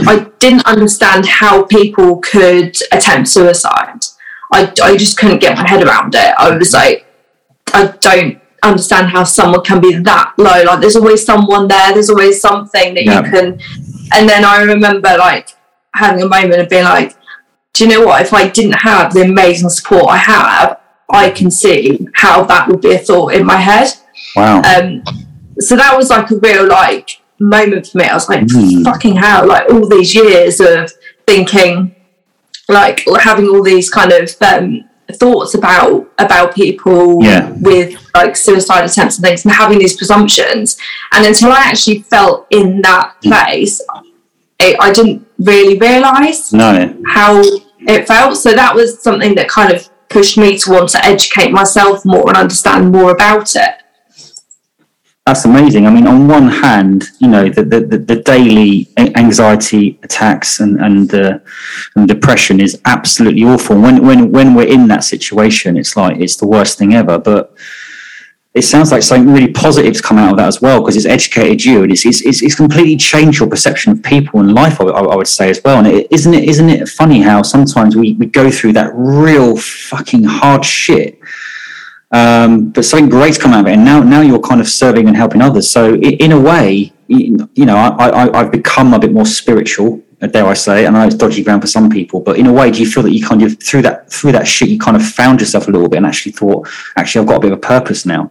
I 0.06 0.26
didn't 0.38 0.64
understand 0.66 1.26
how 1.26 1.64
people 1.64 2.18
could 2.20 2.76
attempt 2.92 3.28
suicide. 3.28 4.00
I, 4.52 4.72
I 4.82 4.96
just 4.96 5.18
couldn't 5.18 5.40
get 5.40 5.56
my 5.58 5.68
head 5.68 5.82
around 5.82 6.14
it. 6.14 6.34
I 6.38 6.56
was 6.56 6.72
like, 6.72 7.04
I 7.74 7.86
don't 8.00 8.38
understand 8.62 9.08
how 9.08 9.24
someone 9.24 9.62
can 9.64 9.80
be 9.80 9.94
that 9.96 10.32
low. 10.38 10.62
Like, 10.62 10.80
there's 10.80 10.96
always 10.96 11.24
someone 11.26 11.68
there. 11.68 11.92
There's 11.92 12.08
always 12.08 12.40
something 12.40 12.94
that 12.94 13.04
Yeah. 13.04 13.22
you 13.24 13.30
can. 13.30 13.60
And 14.14 14.28
then 14.28 14.44
I 14.44 14.62
remember 14.62 15.16
like 15.18 15.48
having 15.94 16.22
a 16.22 16.28
moment 16.28 16.60
of 16.60 16.68
being 16.70 16.84
like, 16.84 17.14
do 17.74 17.84
you 17.84 17.90
know 17.90 18.06
what? 18.06 18.22
If 18.22 18.32
I 18.32 18.48
didn't 18.48 18.80
have 18.80 19.12
the 19.12 19.22
amazing 19.22 19.68
support 19.70 20.06
I 20.08 20.18
have, 20.18 20.78
I 21.10 21.30
can 21.30 21.50
see 21.50 22.06
how 22.14 22.44
that 22.44 22.68
would 22.68 22.80
be 22.80 22.92
a 22.92 22.98
thought 22.98 23.34
in 23.34 23.44
my 23.46 23.56
head. 23.56 23.88
Wow. 24.36 24.62
Um, 24.62 25.02
so 25.60 25.76
that 25.76 25.96
was 25.96 26.10
like 26.10 26.30
a 26.30 26.36
real 26.36 26.66
like 26.66 27.20
moment 27.38 27.88
for 27.88 27.98
me. 27.98 28.04
I 28.04 28.14
was 28.14 28.28
like, 28.28 28.40
Mm. 28.42 28.84
fucking 28.84 29.16
hell! 29.16 29.46
Like 29.46 29.70
all 29.70 29.86
these 29.88 30.14
years 30.14 30.60
of 30.60 30.90
thinking, 31.26 31.94
like 32.68 33.04
or 33.06 33.18
having 33.18 33.48
all 33.48 33.62
these 33.62 33.90
kind 33.90 34.12
of 34.12 34.30
um, 34.40 34.84
thoughts 35.14 35.54
about 35.54 36.10
about 36.18 36.54
people 36.54 37.22
Yeah. 37.22 37.50
with 37.60 37.94
like 38.14 38.36
suicide 38.36 38.84
attempts 38.84 39.16
and 39.18 39.24
things, 39.26 39.44
and 39.44 39.52
having 39.52 39.78
these 39.78 39.96
presumptions. 39.96 40.76
And 41.12 41.26
until 41.26 41.52
I 41.52 41.60
actually 41.64 42.00
felt 42.02 42.46
in 42.50 42.80
that 42.82 43.20
place, 43.22 43.80
it, 44.58 44.76
I 44.80 44.92
didn't 44.92 45.26
really 45.38 45.76
realize 45.78 46.52
no. 46.52 46.94
how 47.06 47.42
it 47.80 48.06
felt. 48.06 48.36
So 48.38 48.52
that 48.54 48.74
was 48.74 49.02
something 49.02 49.34
that 49.34 49.48
kind 49.48 49.72
of 49.72 49.88
pushed 50.12 50.36
me 50.38 50.58
to 50.58 50.70
want 50.70 50.88
to 50.90 51.04
educate 51.04 51.50
myself 51.50 52.04
more 52.04 52.28
and 52.28 52.36
understand 52.36 52.92
more 52.92 53.10
about 53.10 53.54
it. 53.56 53.74
That's 55.24 55.44
amazing. 55.44 55.86
I 55.86 55.90
mean, 55.90 56.08
on 56.08 56.26
one 56.26 56.48
hand, 56.48 57.04
you 57.20 57.28
know, 57.28 57.48
the 57.48 57.62
the, 57.62 57.80
the, 57.80 57.98
the 57.98 58.16
daily 58.16 58.88
anxiety 58.96 60.00
attacks 60.02 60.58
and 60.58 60.80
and, 60.80 61.14
uh, 61.14 61.38
and 61.94 62.08
depression 62.08 62.58
is 62.60 62.80
absolutely 62.84 63.44
awful. 63.44 63.80
When 63.80 64.04
when 64.04 64.32
when 64.32 64.54
we're 64.54 64.66
in 64.66 64.88
that 64.88 65.04
situation, 65.04 65.76
it's 65.76 65.96
like 65.96 66.16
it's 66.18 66.36
the 66.36 66.48
worst 66.48 66.76
thing 66.76 66.94
ever. 66.94 67.18
But 67.18 67.54
it 68.54 68.62
sounds 68.62 68.92
like 68.92 69.02
something 69.02 69.32
really 69.32 69.50
positive's 69.50 70.02
come 70.02 70.18
out 70.18 70.32
of 70.32 70.36
that 70.36 70.46
as 70.46 70.60
well 70.60 70.80
because 70.80 70.96
it's 70.96 71.06
educated 71.06 71.64
you 71.64 71.82
and 71.82 71.90
it's 71.90 72.04
it's, 72.04 72.42
it's, 72.42 72.54
completely 72.54 72.96
changed 72.96 73.40
your 73.40 73.48
perception 73.48 73.92
of 73.92 74.02
people 74.02 74.40
and 74.40 74.54
life. 74.54 74.80
I, 74.80 74.84
I 74.84 75.16
would 75.16 75.26
say 75.26 75.48
as 75.48 75.60
well. 75.64 75.78
And 75.78 76.06
isn't 76.10 76.34
it 76.34 76.44
isn't 76.44 76.68
it 76.68 76.88
funny 76.88 77.22
how 77.22 77.42
sometimes 77.42 77.96
we 77.96 78.12
we 78.14 78.26
go 78.26 78.50
through 78.50 78.74
that 78.74 78.92
real 78.94 79.56
fucking 79.56 80.24
hard 80.24 80.64
shit 80.64 81.18
Um, 82.10 82.68
but 82.68 82.84
something 82.84 83.08
great's 83.08 83.38
come 83.38 83.52
out 83.52 83.60
of 83.60 83.68
it, 83.68 83.74
and 83.74 83.84
now 83.84 84.02
now 84.02 84.20
you're 84.20 84.40
kind 84.40 84.60
of 84.60 84.68
serving 84.68 85.08
and 85.08 85.16
helping 85.16 85.40
others. 85.40 85.70
So 85.70 85.94
in 85.96 86.32
a 86.32 86.40
way, 86.40 86.92
you 87.08 87.64
know, 87.64 87.76
I, 87.76 88.08
I 88.08 88.38
I've 88.38 88.52
become 88.52 88.92
a 88.92 88.98
bit 88.98 89.12
more 89.12 89.26
spiritual 89.26 90.02
dare 90.28 90.46
I 90.46 90.54
say, 90.54 90.86
and 90.86 90.96
I 90.96 91.00
know 91.00 91.06
it's 91.06 91.16
dodgy 91.16 91.42
ground 91.42 91.62
for 91.62 91.66
some 91.66 91.90
people, 91.90 92.20
but 92.20 92.38
in 92.38 92.46
a 92.46 92.52
way, 92.52 92.70
do 92.70 92.78
you 92.78 92.86
feel 92.88 93.02
that 93.02 93.12
you 93.12 93.26
kind 93.26 93.42
of 93.42 93.60
through 93.60 93.82
that 93.82 94.10
through 94.10 94.32
that 94.32 94.46
shit, 94.46 94.68
you 94.68 94.78
kind 94.78 94.96
of 94.96 95.04
found 95.04 95.40
yourself 95.40 95.66
a 95.66 95.70
little 95.70 95.88
bit 95.88 95.96
and 95.96 96.06
actually 96.06 96.32
thought, 96.32 96.68
actually, 96.96 97.22
I've 97.22 97.28
got 97.28 97.36
a 97.38 97.40
bit 97.40 97.52
of 97.52 97.58
a 97.58 97.60
purpose 97.60 98.06
now. 98.06 98.30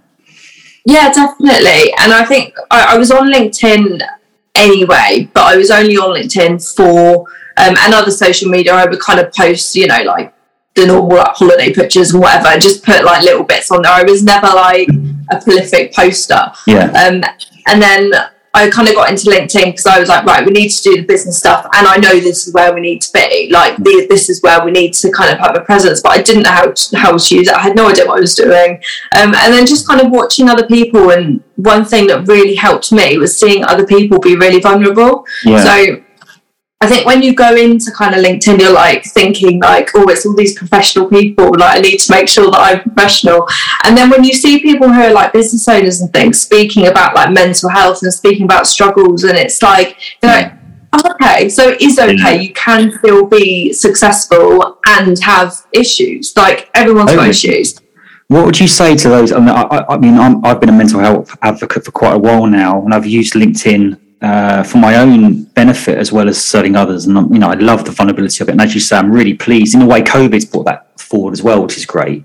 Yeah, 0.85 1.11
definitely. 1.11 1.93
And 1.99 2.13
I 2.13 2.25
think 2.25 2.55
I, 2.69 2.95
I 2.95 2.97
was 2.97 3.11
on 3.11 3.31
LinkedIn 3.31 4.01
anyway, 4.55 5.29
but 5.33 5.43
I 5.43 5.57
was 5.57 5.71
only 5.71 5.97
on 5.97 6.15
LinkedIn 6.15 6.75
for 6.75 7.27
um, 7.57 7.75
and 7.77 7.93
other 7.93 8.11
social 8.11 8.49
media. 8.49 8.73
I 8.73 8.85
would 8.85 8.99
kind 8.99 9.19
of 9.19 9.33
post, 9.33 9.75
you 9.75 9.87
know, 9.87 10.01
like 10.03 10.33
the 10.75 10.87
normal 10.87 11.17
like, 11.17 11.35
holiday 11.35 11.73
pictures 11.73 12.13
and 12.13 12.21
whatever. 12.21 12.59
Just 12.59 12.83
put 12.83 13.03
like 13.03 13.23
little 13.23 13.43
bits 13.43 13.71
on 13.71 13.81
there. 13.83 13.91
I 13.91 14.03
was 14.03 14.23
never 14.23 14.47
like 14.47 14.87
a 15.31 15.41
prolific 15.41 15.93
poster. 15.93 16.51
Yeah. 16.65 16.85
Um, 16.91 17.23
and 17.67 17.81
then 17.81 18.11
I 18.53 18.69
kind 18.69 18.89
of 18.89 18.95
got 18.95 19.09
into 19.09 19.29
LinkedIn 19.29 19.65
because 19.65 19.85
I 19.85 19.99
was 19.99 20.09
like, 20.09 20.25
right, 20.25 20.45
we 20.45 20.51
need 20.51 20.69
to 20.69 20.81
do 20.83 20.97
the 20.97 21.03
business 21.03 21.37
stuff, 21.37 21.65
and 21.73 21.87
I 21.87 21.97
know 21.97 22.19
this 22.19 22.47
is 22.47 22.53
where 22.53 22.73
we 22.73 22.81
need 22.81 23.01
to 23.01 23.13
be. 23.13 23.49
Like, 23.49 23.77
the, 23.77 24.07
this 24.09 24.29
is 24.29 24.41
where 24.41 24.63
we 24.63 24.71
need 24.71 24.93
to 24.95 25.11
kind 25.11 25.31
of 25.31 25.39
have 25.39 25.55
a 25.55 25.61
presence. 25.61 26.01
But 26.01 26.11
I 26.11 26.21
didn't 26.21 26.43
know 26.43 26.51
how 26.51 26.71
to, 26.71 26.97
how 26.97 27.17
to 27.17 27.35
use 27.35 27.47
it. 27.47 27.55
I 27.55 27.59
had 27.59 27.75
no 27.75 27.89
idea 27.89 28.05
what 28.05 28.17
I 28.17 28.21
was 28.21 28.35
doing. 28.35 28.81
Um, 29.17 29.33
and 29.35 29.53
then 29.53 29.65
just 29.65 29.87
kind 29.87 30.01
of 30.01 30.11
watching 30.11 30.49
other 30.49 30.67
people. 30.67 31.11
And 31.11 31.43
one 31.55 31.85
thing 31.85 32.07
that 32.07 32.27
really 32.27 32.55
helped 32.55 32.91
me 32.91 33.17
was 33.17 33.37
seeing 33.39 33.63
other 33.63 33.85
people 33.85 34.19
be 34.19 34.35
really 34.35 34.59
vulnerable. 34.59 35.25
Yeah. 35.45 35.63
So 35.63 36.03
I 36.81 36.87
think 36.87 37.05
when 37.05 37.21
you 37.21 37.35
go 37.35 37.55
into 37.55 37.91
kind 37.91 38.15
of 38.15 38.25
LinkedIn, 38.25 38.59
you're 38.59 38.73
like 38.73 39.05
thinking 39.05 39.59
like, 39.59 39.91
oh, 39.93 40.09
it's 40.09 40.25
all 40.25 40.35
these 40.35 40.57
professional 40.57 41.07
people. 41.07 41.51
Like, 41.55 41.77
I 41.77 41.79
need 41.79 41.97
to 41.97 42.11
make 42.11 42.27
sure 42.27 42.49
that 42.49 42.59
I'm 42.59 42.81
professional. 42.81 43.47
And 43.83 43.95
then 43.95 44.09
when 44.09 44.23
you 44.23 44.33
see 44.33 44.59
people 44.59 44.91
who 44.91 44.99
are 44.99 45.13
like 45.13 45.31
business 45.31 45.67
owners 45.67 46.01
and 46.01 46.11
things 46.11 46.41
speaking 46.41 46.87
about 46.87 47.13
like 47.13 47.31
mental 47.31 47.69
health 47.69 48.01
and 48.01 48.11
speaking 48.11 48.45
about 48.45 48.65
struggles, 48.65 49.23
and 49.23 49.37
it's 49.37 49.61
like, 49.61 49.95
you're 50.23 50.31
like, 50.31 50.53
oh, 50.93 51.11
okay, 51.11 51.49
so 51.49 51.69
it 51.69 51.81
is 51.81 51.99
okay. 51.99 52.41
You 52.41 52.51
can 52.53 52.91
still 52.97 53.27
be 53.27 53.73
successful 53.73 54.79
and 54.87 55.21
have 55.21 55.63
issues. 55.71 56.35
Like 56.35 56.67
everyone's 56.73 57.13
got 57.13 57.29
issues. 57.29 57.79
What 58.27 58.45
would 58.45 58.59
you 58.59 58.67
say 58.67 58.95
to 58.95 59.09
those? 59.09 59.31
I 59.31 59.39
mean, 59.39 59.49
I, 59.49 59.85
I 59.87 59.97
mean 59.99 60.17
i 60.17 60.47
have 60.47 60.59
been 60.59 60.69
a 60.69 60.73
mental 60.73 60.99
health 60.99 61.37
advocate 61.43 61.85
for 61.85 61.91
quite 61.91 62.15
a 62.15 62.17
while 62.17 62.47
now, 62.47 62.81
and 62.83 62.91
I've 62.91 63.05
used 63.05 63.33
LinkedIn 63.33 63.99
uh, 64.21 64.61
for 64.63 64.77
my 64.77 64.97
own 64.97 65.43
benefit 65.43 65.97
as 65.97 66.11
well 66.11 66.29
as 66.29 66.43
serving 66.43 66.75
others. 66.75 67.05
And 67.05 67.33
you 67.33 67.39
know, 67.39 67.49
I 67.49 67.55
love 67.55 67.85
the 67.85 67.91
vulnerability 67.91 68.43
of 68.43 68.49
it. 68.49 68.51
And 68.51 68.61
as 68.61 68.75
you 68.75 68.79
say, 68.79 68.97
I'm 68.97 69.11
really 69.11 69.33
pleased. 69.33 69.73
In 69.73 69.81
a 69.81 69.87
way, 69.87 70.01
COVID's 70.01 70.45
brought 70.45 70.65
that 70.65 70.99
forward 70.99 71.33
as 71.33 71.41
well, 71.41 71.63
which 71.63 71.77
is 71.77 71.85
great. 71.85 72.23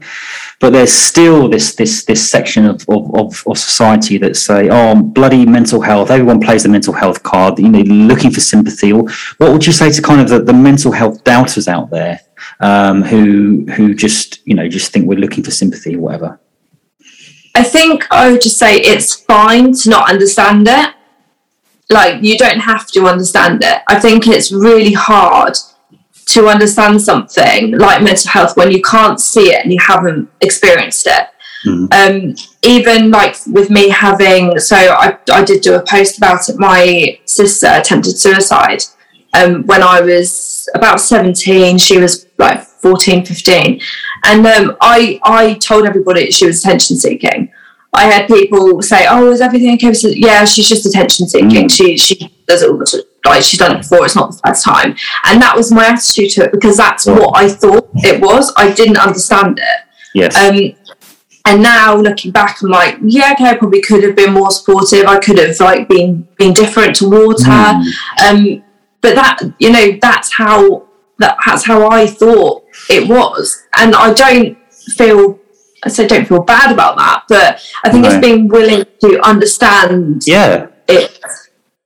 But 0.60 0.70
there's 0.70 0.92
still 0.92 1.48
this 1.48 1.74
this 1.74 2.04
this 2.04 2.30
section 2.30 2.66
of 2.66 2.84
of, 2.88 3.42
of, 3.46 3.58
society 3.58 4.18
that 4.18 4.36
say, 4.36 4.68
"Oh, 4.70 4.94
bloody 4.94 5.44
mental 5.46 5.80
health." 5.80 6.10
Everyone 6.10 6.40
plays 6.40 6.62
the 6.62 6.68
mental 6.68 6.92
health 6.92 7.22
card. 7.22 7.58
You 7.58 7.68
know, 7.68 7.80
looking 7.80 8.30
for 8.30 8.40
sympathy. 8.40 8.92
Or 8.92 9.04
what 9.38 9.52
would 9.52 9.66
you 9.66 9.72
say 9.72 9.90
to 9.90 10.02
kind 10.02 10.20
of 10.20 10.28
the, 10.28 10.40
the 10.40 10.54
mental 10.54 10.92
health 10.92 11.24
doubters 11.24 11.68
out 11.68 11.90
there 11.90 12.20
um, 12.60 13.02
who 13.02 13.66
who 13.74 13.94
just 13.94 14.46
you 14.46 14.54
know 14.54 14.68
just 14.68 14.92
think 14.92 15.06
we're 15.06 15.18
looking 15.18 15.44
for 15.44 15.50
sympathy 15.50 15.96
or 15.96 16.00
whatever? 16.00 16.40
I 17.54 17.62
think 17.62 18.06
I 18.10 18.30
would 18.30 18.42
just 18.42 18.58
say 18.58 18.76
it's 18.76 19.14
fine 19.14 19.72
to 19.72 19.90
not 19.90 20.10
understand 20.10 20.68
it 20.68 20.95
like 21.90 22.22
you 22.22 22.36
don't 22.36 22.60
have 22.60 22.88
to 22.88 23.06
understand 23.06 23.62
it. 23.62 23.82
I 23.88 23.98
think 24.00 24.26
it's 24.26 24.52
really 24.52 24.92
hard 24.92 25.54
to 26.26 26.48
understand 26.48 27.00
something 27.00 27.78
like 27.78 28.02
mental 28.02 28.30
health 28.30 28.56
when 28.56 28.70
you 28.70 28.82
can't 28.82 29.20
see 29.20 29.52
it 29.52 29.62
and 29.62 29.72
you 29.72 29.78
haven't 29.80 30.28
experienced 30.40 31.06
it. 31.06 31.28
Mm. 31.64 31.92
Um, 31.92 32.34
even 32.62 33.10
like 33.10 33.36
with 33.46 33.70
me 33.70 33.88
having, 33.88 34.58
so 34.58 34.76
I, 34.76 35.18
I 35.32 35.44
did 35.44 35.62
do 35.62 35.74
a 35.74 35.82
post 35.82 36.18
about 36.18 36.48
it. 36.48 36.58
My 36.58 37.18
sister 37.24 37.68
attempted 37.68 38.18
suicide 38.18 38.82
um, 39.34 39.64
when 39.66 39.82
I 39.82 40.00
was 40.00 40.68
about 40.74 41.00
17. 41.00 41.78
She 41.78 41.98
was 41.98 42.26
like 42.38 42.62
14, 42.62 43.24
15. 43.24 43.80
And 44.24 44.46
um, 44.46 44.76
I, 44.80 45.20
I 45.22 45.54
told 45.54 45.86
everybody 45.86 46.30
she 46.30 46.46
was 46.46 46.64
attention 46.64 46.96
seeking. 46.96 47.52
I 47.96 48.04
had 48.04 48.26
people 48.26 48.82
say, 48.82 49.06
"Oh, 49.08 49.30
is 49.30 49.40
everything 49.40 49.74
okay?" 49.74 49.92
So, 49.92 50.08
yeah, 50.08 50.44
she's 50.44 50.68
just 50.68 50.86
attention 50.86 51.28
seeking. 51.28 51.68
Mm. 51.68 51.70
She 51.70 51.96
she 51.96 52.30
does 52.46 52.62
it 52.62 52.70
all 52.70 52.78
the 52.78 53.06
like 53.24 53.42
she's 53.42 53.58
done 53.58 53.76
it 53.76 53.82
before. 53.82 54.04
It's 54.04 54.14
not 54.14 54.32
the 54.32 54.40
first 54.46 54.64
time, 54.64 54.94
and 55.24 55.40
that 55.42 55.56
was 55.56 55.72
my 55.72 55.86
attitude 55.86 56.30
to 56.32 56.44
it 56.44 56.52
because 56.52 56.76
that's 56.76 57.06
what 57.06 57.36
I 57.36 57.48
thought 57.48 57.88
it 57.96 58.20
was. 58.20 58.52
I 58.56 58.72
didn't 58.72 58.98
understand 58.98 59.58
it. 59.58 59.80
Yes. 60.14 60.36
Um, 60.36 60.74
and 61.46 61.62
now 61.62 61.96
looking 61.96 62.32
back, 62.32 62.60
I'm 62.62 62.70
like, 62.70 62.98
yeah, 63.02 63.32
okay, 63.32 63.50
I 63.50 63.56
probably 63.56 63.80
could 63.80 64.02
have 64.02 64.16
been 64.16 64.32
more 64.32 64.50
supportive. 64.50 65.06
I 65.06 65.18
could 65.18 65.38
have 65.38 65.58
like 65.60 65.88
been 65.88 66.28
been 66.36 66.52
different 66.52 66.96
towards 66.96 67.44
mm. 67.44 67.48
her. 67.52 68.28
Um, 68.28 68.64
but 69.00 69.14
that 69.14 69.40
you 69.58 69.70
know, 69.70 69.98
that's 70.02 70.32
how 70.32 70.86
that, 71.18 71.38
that's 71.46 71.64
how 71.64 71.88
I 71.88 72.06
thought 72.06 72.64
it 72.90 73.08
was, 73.08 73.66
and 73.76 73.94
I 73.94 74.12
don't 74.12 74.58
feel 74.96 75.38
so 75.88 76.06
don't 76.06 76.26
feel 76.26 76.42
bad 76.42 76.72
about 76.72 76.96
that. 76.96 77.24
But 77.28 77.64
I 77.84 77.90
think 77.90 78.06
it's 78.06 78.20
being 78.20 78.48
willing 78.48 78.84
to 79.00 79.20
understand. 79.26 80.26
Yeah. 80.26 80.68
It. 80.88 81.18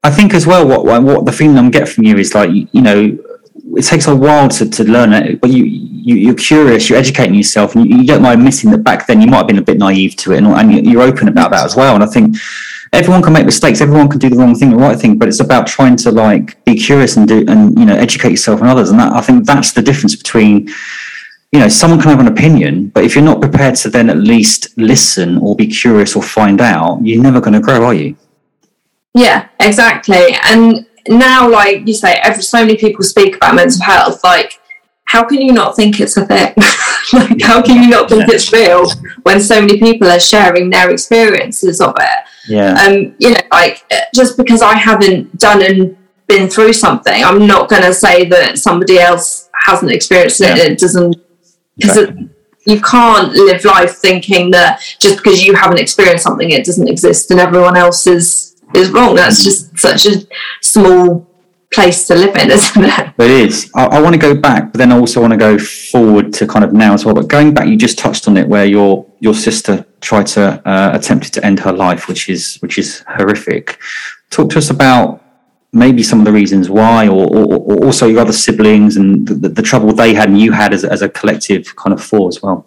I 0.02 0.10
think 0.10 0.34
as 0.34 0.46
well. 0.46 0.66
What 0.66 1.02
what 1.02 1.24
the 1.24 1.32
feeling 1.32 1.58
I'm 1.58 1.70
getting 1.70 1.92
from 1.92 2.04
you 2.04 2.16
is 2.16 2.34
like 2.34 2.50
you, 2.50 2.68
you 2.72 2.82
know, 2.82 3.18
it 3.76 3.84
takes 3.84 4.06
a 4.06 4.16
while 4.16 4.48
to, 4.48 4.68
to 4.68 4.84
learn 4.84 5.12
it, 5.12 5.40
but 5.40 5.50
you, 5.50 5.64
you 5.64 6.16
you're 6.16 6.34
curious, 6.34 6.88
you're 6.88 6.98
educating 6.98 7.34
yourself, 7.34 7.74
and 7.74 7.88
you, 7.88 7.98
you, 7.98 8.06
don't 8.06 8.22
mind 8.22 8.40
admitting 8.40 8.70
that 8.70 8.78
back 8.78 9.06
then 9.06 9.20
you 9.20 9.26
might 9.26 9.38
have 9.38 9.46
been 9.46 9.58
a 9.58 9.62
bit 9.62 9.78
naive 9.78 10.16
to 10.16 10.32
it, 10.32 10.38
and, 10.38 10.46
and 10.46 10.86
you're 10.86 11.02
open 11.02 11.28
about 11.28 11.50
that 11.50 11.64
as 11.64 11.76
well. 11.76 11.94
And 11.94 12.02
I 12.02 12.06
think 12.06 12.36
everyone 12.92 13.22
can 13.22 13.32
make 13.32 13.44
mistakes, 13.44 13.80
everyone 13.80 14.08
can 14.08 14.18
do 14.18 14.30
the 14.30 14.36
wrong 14.36 14.54
thing, 14.54 14.70
the 14.70 14.76
right 14.76 14.98
thing, 14.98 15.18
but 15.18 15.28
it's 15.28 15.40
about 15.40 15.66
trying 15.66 15.96
to 15.96 16.10
like 16.10 16.62
be 16.64 16.74
curious 16.74 17.16
and 17.16 17.28
do 17.28 17.44
and 17.48 17.78
you 17.78 17.84
know 17.84 17.94
educate 17.94 18.30
yourself 18.30 18.60
and 18.60 18.68
others. 18.68 18.90
And 18.90 18.98
that, 18.98 19.12
I 19.12 19.20
think 19.20 19.46
that's 19.46 19.72
the 19.72 19.82
difference 19.82 20.16
between 20.16 20.68
you 21.52 21.58
know, 21.58 21.68
someone 21.68 22.00
can 22.00 22.10
have 22.10 22.20
an 22.20 22.28
opinion, 22.28 22.88
but 22.88 23.04
if 23.04 23.14
you're 23.14 23.24
not 23.24 23.40
prepared 23.40 23.74
to 23.76 23.90
then 23.90 24.08
at 24.08 24.18
least 24.18 24.76
listen 24.78 25.38
or 25.38 25.56
be 25.56 25.66
curious 25.66 26.14
or 26.14 26.22
find 26.22 26.60
out, 26.60 27.00
you're 27.04 27.22
never 27.22 27.40
going 27.40 27.54
to 27.54 27.60
grow, 27.60 27.84
are 27.84 27.94
you? 27.94 28.16
Yeah, 29.14 29.48
exactly. 29.58 30.36
And 30.44 30.86
now, 31.08 31.50
like 31.50 31.86
you 31.86 31.94
say, 31.94 32.20
every, 32.22 32.42
so 32.42 32.58
many 32.58 32.76
people 32.76 33.02
speak 33.02 33.36
about 33.36 33.56
mental 33.56 33.82
health. 33.82 34.22
Like, 34.22 34.60
how 35.06 35.24
can 35.24 35.40
you 35.40 35.52
not 35.52 35.74
think 35.74 35.98
it's 35.98 36.16
a 36.16 36.24
thing? 36.24 36.54
like, 37.12 37.40
how 37.42 37.60
can 37.60 37.82
you 37.82 37.90
not 37.90 38.08
think 38.08 38.28
yeah. 38.28 38.34
it's 38.34 38.52
real 38.52 38.88
when 39.24 39.40
so 39.40 39.60
many 39.60 39.80
people 39.80 40.08
are 40.08 40.20
sharing 40.20 40.70
their 40.70 40.90
experiences 40.90 41.80
of 41.80 41.94
it? 41.98 42.28
Yeah. 42.48 42.74
Um, 42.74 43.16
you 43.18 43.32
know, 43.32 43.40
like 43.50 43.84
just 44.14 44.36
because 44.36 44.62
I 44.62 44.76
haven't 44.76 45.36
done 45.36 45.62
and 45.62 45.96
been 46.28 46.48
through 46.48 46.74
something, 46.74 47.24
I'm 47.24 47.44
not 47.44 47.68
going 47.68 47.82
to 47.82 47.92
say 47.92 48.26
that 48.26 48.58
somebody 48.58 49.00
else 49.00 49.50
hasn't 49.64 49.90
experienced 49.90 50.40
it. 50.42 50.56
Yeah. 50.56 50.62
It 50.62 50.78
doesn't 50.78 51.16
because 51.80 52.10
you 52.66 52.80
can't 52.80 53.32
live 53.32 53.64
life 53.64 53.96
thinking 53.96 54.50
that 54.50 54.80
just 54.98 55.16
because 55.18 55.44
you 55.44 55.54
haven't 55.54 55.78
experienced 55.78 56.24
something 56.24 56.50
it 56.50 56.64
doesn't 56.64 56.88
exist 56.88 57.30
and 57.30 57.40
everyone 57.40 57.76
else 57.76 58.06
is 58.06 58.56
is 58.74 58.90
wrong. 58.90 59.16
That's 59.16 59.42
just 59.42 59.76
such 59.78 60.06
a 60.06 60.26
small 60.60 61.26
place 61.72 62.06
to 62.06 62.14
live 62.14 62.36
in 62.36 62.50
isn't 62.58 62.84
it? 62.84 63.14
It 63.18 63.30
is. 63.30 63.70
I, 63.74 63.86
I 63.86 64.00
want 64.00 64.14
to 64.14 64.20
go 64.20 64.34
back 64.34 64.72
but 64.72 64.78
then 64.78 64.92
I 64.92 64.98
also 64.98 65.20
want 65.20 65.32
to 65.32 65.36
go 65.36 65.58
forward 65.58 66.32
to 66.34 66.46
kind 66.46 66.64
of 66.64 66.72
now 66.72 66.94
as 66.94 67.04
well. 67.04 67.14
But 67.14 67.28
going 67.28 67.54
back 67.54 67.66
you 67.66 67.76
just 67.76 67.98
touched 67.98 68.28
on 68.28 68.36
it 68.36 68.46
where 68.46 68.66
your 68.66 69.06
your 69.20 69.34
sister 69.34 69.84
tried 70.00 70.26
to 70.28 70.62
uh, 70.68 70.90
attempted 70.94 71.32
to 71.34 71.44
end 71.44 71.60
her 71.60 71.72
life 71.72 72.08
which 72.08 72.28
is 72.28 72.56
which 72.56 72.78
is 72.78 73.04
horrific. 73.08 73.78
Talk 74.30 74.50
to 74.50 74.58
us 74.58 74.70
about 74.70 75.19
maybe 75.72 76.02
some 76.02 76.18
of 76.18 76.24
the 76.24 76.32
reasons 76.32 76.68
why, 76.68 77.06
or, 77.06 77.26
or, 77.26 77.54
or 77.58 77.84
also 77.84 78.06
your 78.06 78.20
other 78.20 78.32
siblings 78.32 78.96
and 78.96 79.26
the, 79.26 79.48
the, 79.48 79.62
trouble 79.62 79.92
they 79.92 80.14
had 80.14 80.28
and 80.28 80.38
you 80.38 80.52
had 80.52 80.74
as, 80.74 80.84
as 80.84 81.02
a 81.02 81.08
collective 81.08 81.74
kind 81.76 81.92
of 81.92 82.02
four 82.02 82.28
as 82.28 82.42
well. 82.42 82.66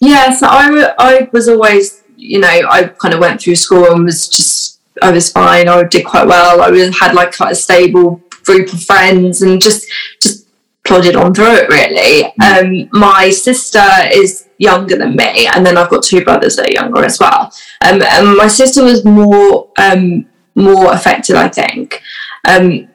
Yeah, 0.00 0.30
so 0.30 0.46
I, 0.48 0.94
I 0.98 1.28
was 1.32 1.48
always, 1.48 2.02
you 2.16 2.40
know, 2.40 2.48
I 2.48 2.84
kind 2.98 3.14
of 3.14 3.20
went 3.20 3.40
through 3.40 3.56
school 3.56 3.92
and 3.92 4.04
was 4.04 4.28
just, 4.28 4.80
I 5.02 5.12
was 5.12 5.30
fine. 5.30 5.68
I 5.68 5.82
did 5.84 6.04
quite 6.04 6.26
well. 6.26 6.62
I 6.62 6.70
was, 6.70 6.98
had 6.98 7.14
like 7.14 7.36
quite 7.36 7.52
a 7.52 7.56
stable 7.56 8.20
group 8.44 8.72
of 8.72 8.82
friends 8.82 9.42
and 9.42 9.60
just, 9.60 9.86
just 10.20 10.48
plodded 10.84 11.14
on 11.14 11.32
through 11.34 11.54
it 11.54 11.68
really. 11.68 12.32
Mm. 12.40 12.88
Um, 12.92 13.00
my 13.00 13.30
sister 13.30 13.86
is 14.12 14.48
younger 14.58 14.96
than 14.96 15.16
me, 15.16 15.46
and 15.46 15.64
then 15.64 15.76
I've 15.78 15.90
got 15.90 16.02
two 16.02 16.24
brothers 16.24 16.56
that 16.56 16.68
are 16.68 16.72
younger 16.72 17.04
as 17.04 17.18
well. 17.18 17.52
Um, 17.86 18.02
and 18.02 18.36
my 18.36 18.48
sister 18.48 18.84
was 18.84 19.04
more 19.04 19.70
um, 19.78 20.26
more 20.54 20.92
affected, 20.92 21.36
I 21.36 21.48
think. 21.48 22.02
Um, 22.48 22.88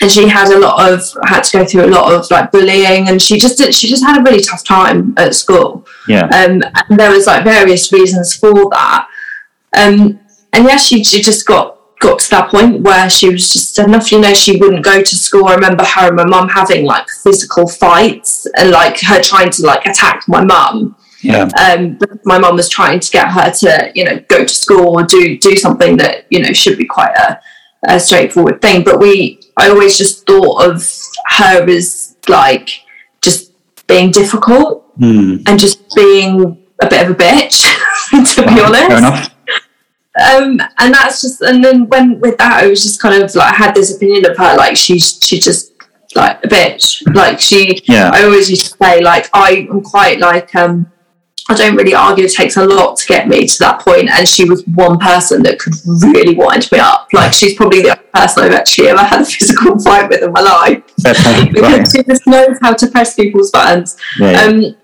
and 0.00 0.10
she 0.10 0.26
had 0.26 0.48
a 0.48 0.58
lot 0.58 0.90
of 0.90 1.00
had 1.24 1.42
to 1.42 1.58
go 1.58 1.64
through 1.64 1.84
a 1.84 1.86
lot 1.86 2.12
of 2.12 2.28
like 2.30 2.50
bullying, 2.50 3.08
and 3.08 3.22
she 3.22 3.38
just 3.38 3.58
did, 3.58 3.74
she 3.74 3.88
just 3.88 4.04
had 4.04 4.18
a 4.18 4.22
really 4.22 4.42
tough 4.42 4.64
time 4.64 5.14
at 5.16 5.34
school. 5.34 5.86
Yeah. 6.08 6.24
Um, 6.24 6.62
and 6.88 6.98
there 6.98 7.10
was 7.10 7.26
like 7.26 7.44
various 7.44 7.92
reasons 7.92 8.34
for 8.34 8.52
that. 8.70 9.08
Um, 9.76 10.18
and 10.52 10.64
yeah, 10.64 10.76
she 10.76 11.04
she 11.04 11.22
just 11.22 11.46
got 11.46 11.78
got 12.02 12.18
to 12.18 12.30
that 12.30 12.50
point 12.50 12.80
where 12.80 13.08
she 13.08 13.28
was 13.28 13.52
just 13.52 13.78
enough, 13.78 14.10
you 14.10 14.20
know, 14.20 14.34
she 14.34 14.56
wouldn't 14.56 14.84
go 14.84 15.00
to 15.00 15.16
school. 15.16 15.46
I 15.46 15.54
remember 15.54 15.84
her 15.84 16.08
and 16.08 16.16
my 16.16 16.26
mum 16.26 16.48
having 16.48 16.84
like 16.84 17.08
physical 17.08 17.68
fights 17.68 18.46
and 18.56 18.70
like 18.70 19.00
her 19.02 19.22
trying 19.22 19.50
to 19.50 19.64
like 19.64 19.86
attack 19.86 20.24
my 20.26 20.44
mum. 20.44 20.96
Yeah. 21.22 21.48
Um, 21.58 21.98
my 22.24 22.38
mum 22.38 22.56
was 22.56 22.68
trying 22.68 23.00
to 23.00 23.10
get 23.10 23.28
her 23.28 23.50
to, 23.50 23.92
you 23.94 24.04
know, 24.04 24.18
go 24.28 24.44
to 24.44 24.54
school 24.54 24.98
or 24.98 25.04
do 25.04 25.38
do 25.38 25.56
something 25.56 25.96
that 25.98 26.26
you 26.30 26.42
know 26.42 26.52
should 26.52 26.76
be 26.78 26.84
quite 26.84 27.14
a, 27.16 27.40
a 27.88 28.00
straightforward 28.00 28.60
thing. 28.60 28.82
But 28.84 28.98
we, 29.00 29.40
I 29.56 29.68
always 29.70 29.96
just 29.96 30.26
thought 30.26 30.64
of 30.68 30.82
her 31.38 31.68
as 31.68 32.16
like 32.28 32.70
just 33.20 33.52
being 33.86 34.10
difficult 34.10 34.80
Mm. 35.00 35.48
and 35.48 35.58
just 35.58 35.94
being 35.96 36.62
a 36.82 36.86
bit 36.86 37.08
of 37.08 37.12
a 37.12 37.14
bitch, 37.18 37.62
to 38.34 38.42
be 38.42 38.60
honest. 38.60 39.30
Um, 40.20 40.60
and 40.78 40.92
that's 40.92 41.22
just, 41.22 41.40
and 41.40 41.64
then 41.64 41.86
when 41.88 42.20
with 42.20 42.36
that, 42.36 42.62
I 42.62 42.66
was 42.66 42.82
just 42.82 43.00
kind 43.00 43.22
of 43.22 43.34
like 43.34 43.54
I 43.54 43.56
had 43.56 43.74
this 43.74 43.96
opinion 43.96 44.30
of 44.30 44.36
her, 44.36 44.54
like 44.58 44.76
she's 44.76 45.18
she's 45.22 45.42
just 45.42 45.72
like 46.14 46.44
a 46.44 46.48
bitch. 46.48 47.02
Like 47.14 47.40
she, 47.40 47.80
Yeah. 47.84 48.10
I 48.12 48.24
always 48.24 48.50
used 48.50 48.72
to 48.72 48.76
say 48.84 49.00
like 49.00 49.30
I 49.32 49.66
am 49.70 49.80
quite 49.80 50.18
like 50.18 50.54
um, 50.54 50.91
I 51.48 51.54
don't 51.54 51.74
really 51.76 51.94
argue. 51.94 52.24
It 52.24 52.32
takes 52.32 52.56
a 52.56 52.64
lot 52.64 52.96
to 52.98 53.06
get 53.06 53.26
me 53.28 53.46
to 53.46 53.58
that 53.60 53.80
point, 53.80 54.08
and 54.10 54.28
she 54.28 54.44
was 54.48 54.64
one 54.68 54.98
person 54.98 55.42
that 55.42 55.58
could 55.58 55.74
really 56.14 56.34
wind 56.36 56.68
me 56.70 56.78
up. 56.78 57.08
Like 57.12 57.32
she's 57.32 57.54
probably 57.54 57.82
the 57.82 57.90
only 57.98 58.10
person 58.14 58.44
I've 58.44 58.52
actually 58.52 58.88
ever 58.88 59.02
had 59.02 59.22
a 59.22 59.24
physical 59.34 59.78
fight 59.80 60.08
with 60.08 60.22
in 60.22 60.32
my 60.32 60.40
life 60.40 60.82
play. 60.98 61.12
Right. 61.14 61.52
because 61.52 61.92
she 61.92 62.02
just 62.04 62.26
knows 62.26 62.56
how 62.62 62.74
to 62.74 62.86
press 62.86 63.14
people's 63.14 63.50
buttons. 63.50 63.96
Yeah. 64.20 64.42
Um, 64.42 64.76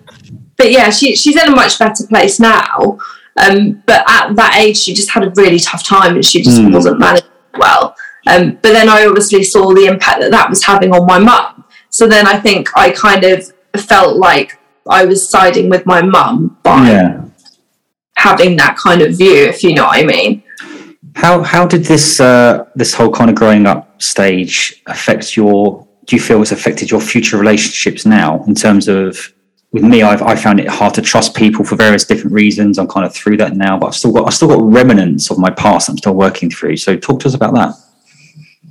but 0.57 0.73
yeah, 0.73 0.91
she, 0.91 1.15
she's 1.15 1.37
in 1.41 1.49
a 1.53 1.55
much 1.55 1.79
better 1.79 2.05
place 2.09 2.41
now. 2.41 2.99
Um, 3.41 3.81
but 3.87 4.03
at 4.11 4.35
that 4.35 4.57
age, 4.59 4.77
she 4.79 4.93
just 4.95 5.11
had 5.11 5.23
a 5.25 5.31
really 5.37 5.61
tough 5.61 5.85
time 5.87 6.17
and 6.17 6.25
she 6.25 6.43
just 6.43 6.61
Mm. 6.61 6.75
wasn't 6.75 6.99
managing 6.99 7.29
well. 7.57 7.95
Um, 8.27 8.59
but 8.61 8.73
then 8.73 8.89
I 8.89 9.07
obviously 9.07 9.45
saw 9.45 9.73
the 9.73 9.87
impact 9.87 10.21
that 10.21 10.33
that 10.33 10.51
was 10.51 10.65
having 10.65 10.93
on 10.93 11.07
my 11.07 11.21
mum. 11.21 11.65
So 11.91 12.09
then 12.09 12.27
I 12.27 12.37
think 12.41 12.69
I 12.77 12.91
kind 12.91 13.23
of 13.23 13.53
felt 13.77 14.17
like 14.17 14.59
I 14.89 15.05
was 15.05 15.29
siding 15.29 15.69
with 15.69 15.87
my 15.87 16.03
mum 16.03 16.59
by 16.63 16.89
yeah. 16.89 17.25
having 18.17 18.57
that 18.57 18.77
kind 18.77 19.03
of 19.03 19.17
view, 19.17 19.45
if 19.45 19.63
you 19.63 19.75
know 19.75 19.85
what 19.85 19.99
I 19.99 20.05
mean. 20.05 20.43
How 21.15 21.43
how 21.43 21.67
did 21.67 21.85
this 21.85 22.21
uh, 22.21 22.65
this 22.75 22.95
whole 22.95 23.11
kind 23.11 23.31
of 23.31 23.37
growing 23.37 23.67
up 23.67 24.01
stage 24.01 24.83
affect 24.87 25.37
your? 25.37 25.87
Do 26.07 26.17
you 26.17 26.23
feel 26.23 26.41
it's 26.41 26.53
affected 26.53 26.91
your 26.91 27.01
future 27.01 27.37
relationships 27.37 28.07
now? 28.07 28.43
In 28.45 28.55
terms 28.55 28.89
of 28.89 29.33
with 29.73 29.85
me, 29.85 30.03
I've 30.03 30.23
I 30.23 30.37
found 30.37 30.61
it 30.61 30.69
hard 30.69 30.95
to 30.95 31.03
trust 31.03 31.35
people 31.35 31.65
for 31.65 31.77
various 31.77 32.05
different 32.05 32.33
reasons. 32.33 32.79
I'm 32.79 32.89
kind 32.89 33.05
of 33.05 33.15
through 33.15 33.37
that 33.39 33.57
now, 33.57 33.79
but 33.79 33.89
I've 33.89 33.95
still 33.95 34.13
got 34.13 34.27
I've 34.27 34.35
still 34.35 34.49
got 34.49 34.63
remnants 34.63 35.31
of 35.31 35.39
my 35.39 35.51
past. 35.51 35.89
I'm 35.89 35.99
still 35.99 36.15
working 36.15 36.51
through. 36.51 36.77
So 36.77 36.97
talk 36.97 37.21
to 37.21 37.29
us 37.29 37.35
about 37.35 37.55
that. 37.55 37.75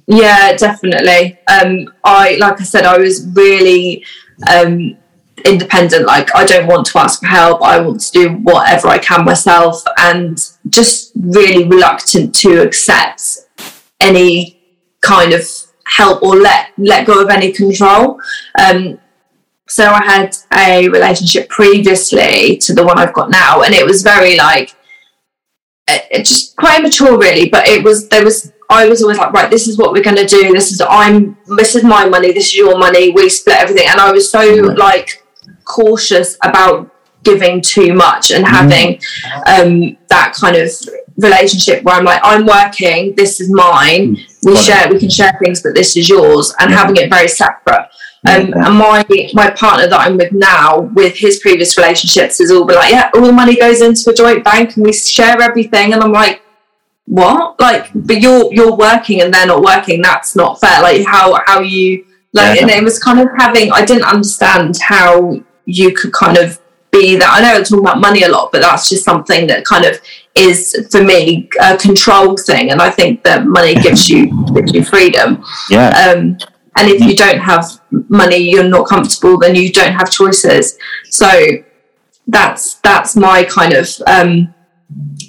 Yeah, 0.08 0.56
definitely. 0.56 1.38
Um, 1.48 1.94
I 2.04 2.38
like 2.40 2.62
I 2.62 2.64
said, 2.64 2.86
I 2.86 2.98
was 2.98 3.28
really 3.34 4.06
um, 4.50 4.98
independent. 5.46 6.06
Like 6.06 6.34
I 6.36 6.46
don't 6.46 6.68
want 6.68 6.86
to 6.88 7.00
ask 7.00 7.20
for 7.20 7.28
help. 7.28 7.62
I 7.62 7.80
want 7.80 8.02
to 8.02 8.12
do 8.12 8.30
whatever 8.44 8.88
I 8.88 8.98
can 8.98 9.26
myself, 9.26 9.84
and 9.98 10.38
just 10.70 11.12
really 11.16 11.68
reluctant 11.68 12.34
to 12.36 12.62
accept 12.62 13.38
any 14.00 14.62
kind 15.02 15.34
of 15.34 15.44
help 15.86 16.22
or 16.24 16.36
let 16.36 16.70
let 16.78 17.06
go 17.08 17.22
of 17.22 17.30
any 17.30 17.52
control. 17.52 18.20
Um, 18.60 19.00
so 19.70 19.86
I 19.86 20.04
had 20.04 20.36
a 20.56 20.88
relationship 20.90 21.50
previously 21.50 22.58
to 22.58 22.74
the 22.74 22.86
one 22.86 22.98
I've 22.98 23.14
got 23.14 23.30
now, 23.30 23.62
and 23.64 23.74
it 23.74 23.86
was 23.86 24.02
very 24.02 24.38
like 24.38 24.74
it, 25.90 26.06
it 26.12 26.26
just 26.26 26.56
quite 26.56 26.80
immature, 26.80 27.18
really. 27.18 27.50
But 27.50 27.68
it 27.68 27.84
was 27.84 28.10
there 28.10 28.24
was 28.24 28.52
I 28.70 28.88
was 28.90 29.02
always 29.02 29.18
like, 29.18 29.32
right, 29.32 29.50
this 29.50 29.68
is 29.68 29.78
what 29.78 29.94
we're 29.94 30.04
going 30.04 30.18
to 30.18 30.26
do. 30.26 30.52
This 30.54 30.72
is 30.72 30.82
I'm 30.82 31.38
this 31.58 31.76
is 31.76 31.84
my 31.84 32.08
money. 32.10 32.32
This 32.34 32.48
is 32.48 32.58
your 32.58 32.78
money. 32.78 33.12
We 33.12 33.30
split 33.30 33.58
everything, 33.58 33.88
and 33.90 34.00
I 34.00 34.12
was 34.12 34.30
so 34.32 34.40
Right. 34.40 34.78
like 34.78 35.24
cautious 35.66 36.38
about 36.44 36.92
giving 37.24 37.62
too 37.62 37.94
much 37.94 38.32
and 38.32 38.46
having 38.46 39.00
um, 39.48 39.98
that 40.08 40.34
kind 40.34 40.56
of 40.56 40.70
relationship 41.18 41.84
where 41.84 41.96
I'm 41.96 42.06
like, 42.06 42.22
I'm 42.24 42.46
working. 42.46 43.16
This 43.16 43.42
is 43.42 43.52
mine. 43.52 44.18
We 44.44 44.54
Got 44.54 44.60
it. 44.62 44.66
share. 44.66 44.90
We 44.94 45.00
can 45.00 45.10
share 45.10 45.38
things, 45.44 45.62
but 45.62 45.74
this 45.76 45.98
is 45.98 46.08
yours, 46.08 46.54
and 46.60 46.72
Yeah. 46.72 46.78
having 46.78 46.96
it 46.98 47.10
very 47.10 47.28
separate. 47.28 47.88
Um, 48.28 48.48
Yeah. 48.50 48.66
and 48.68 48.76
my 48.78 49.06
my 49.34 49.50
partner 49.52 49.88
that 49.88 50.00
I'm 50.00 50.16
with 50.18 50.32
now, 50.32 50.90
with 50.94 51.16
his 51.16 51.40
previous 51.40 51.78
relationships, 51.78 52.40
is 52.40 52.52
all 52.52 52.66
been 52.66 52.76
like, 52.78 52.92
yeah, 52.92 53.10
all 53.14 53.22
the 53.22 53.32
money 53.32 53.56
goes 53.56 53.82
into 53.82 54.10
a 54.10 54.14
joint 54.14 54.44
bank, 54.44 54.76
and 54.76 54.86
we 54.86 54.94
share 54.94 55.42
everything. 55.42 55.94
And 55.94 56.02
I'm 56.04 56.12
like, 56.14 56.42
what? 57.06 57.60
Like, 57.60 57.90
but 57.96 58.22
you're 58.22 58.54
you're 58.54 58.76
working 58.76 59.22
and 59.22 59.34
they're 59.34 59.46
not 59.48 59.62
working. 59.62 60.02
That's 60.02 60.36
not 60.36 60.60
fair. 60.62 60.82
Like, 60.82 61.06
how 61.06 61.40
how 61.46 61.60
you 61.62 62.06
like? 62.38 62.56
Yeah. 62.56 62.62
And 62.64 62.72
it 62.72 62.84
was 62.84 63.00
kind 63.00 63.20
of 63.20 63.28
having. 63.38 63.72
I 63.72 63.84
didn't 63.84 64.06
understand 64.06 64.78
how 64.82 65.42
you 65.66 65.94
could 65.94 66.14
kind 66.14 66.38
of 66.38 66.60
be 66.92 67.18
that. 67.18 67.30
I 67.30 67.42
know 67.42 67.58
I'm 67.58 67.64
talking 67.64 67.80
about 67.80 68.00
money 68.00 68.24
a 68.24 68.30
lot, 68.30 68.52
but 68.52 68.62
that's 68.62 68.90
just 68.90 69.04
something 69.04 69.48
that 69.48 69.66
kind 69.66 69.86
of 69.86 70.00
is 70.36 70.88
for 70.92 71.04
me 71.04 71.50
a 71.62 71.78
control 71.78 72.38
thing. 72.38 72.72
And 72.72 72.82
I 72.82 72.90
think 72.90 73.24
that 73.24 73.46
money 73.46 73.76
gives 73.82 74.10
you 74.10 74.28
gives 74.54 74.74
you 74.74 74.84
freedom. 74.84 75.44
Yeah. 75.70 75.90
Um, 75.90 76.38
and 76.78 76.88
if 76.90 77.02
you 77.02 77.16
don't 77.16 77.40
have 77.40 77.66
money, 77.90 78.38
you're 78.38 78.64
not 78.64 78.88
comfortable, 78.88 79.40
then 79.40 79.56
you 79.56 79.72
don't 79.72 79.94
have 79.94 80.12
choices. 80.12 80.78
So 81.06 81.30
that's 82.28 82.76
that's 82.76 83.16
my 83.16 83.44
kind 83.46 83.74
of 83.74 83.90
um, 84.06 84.54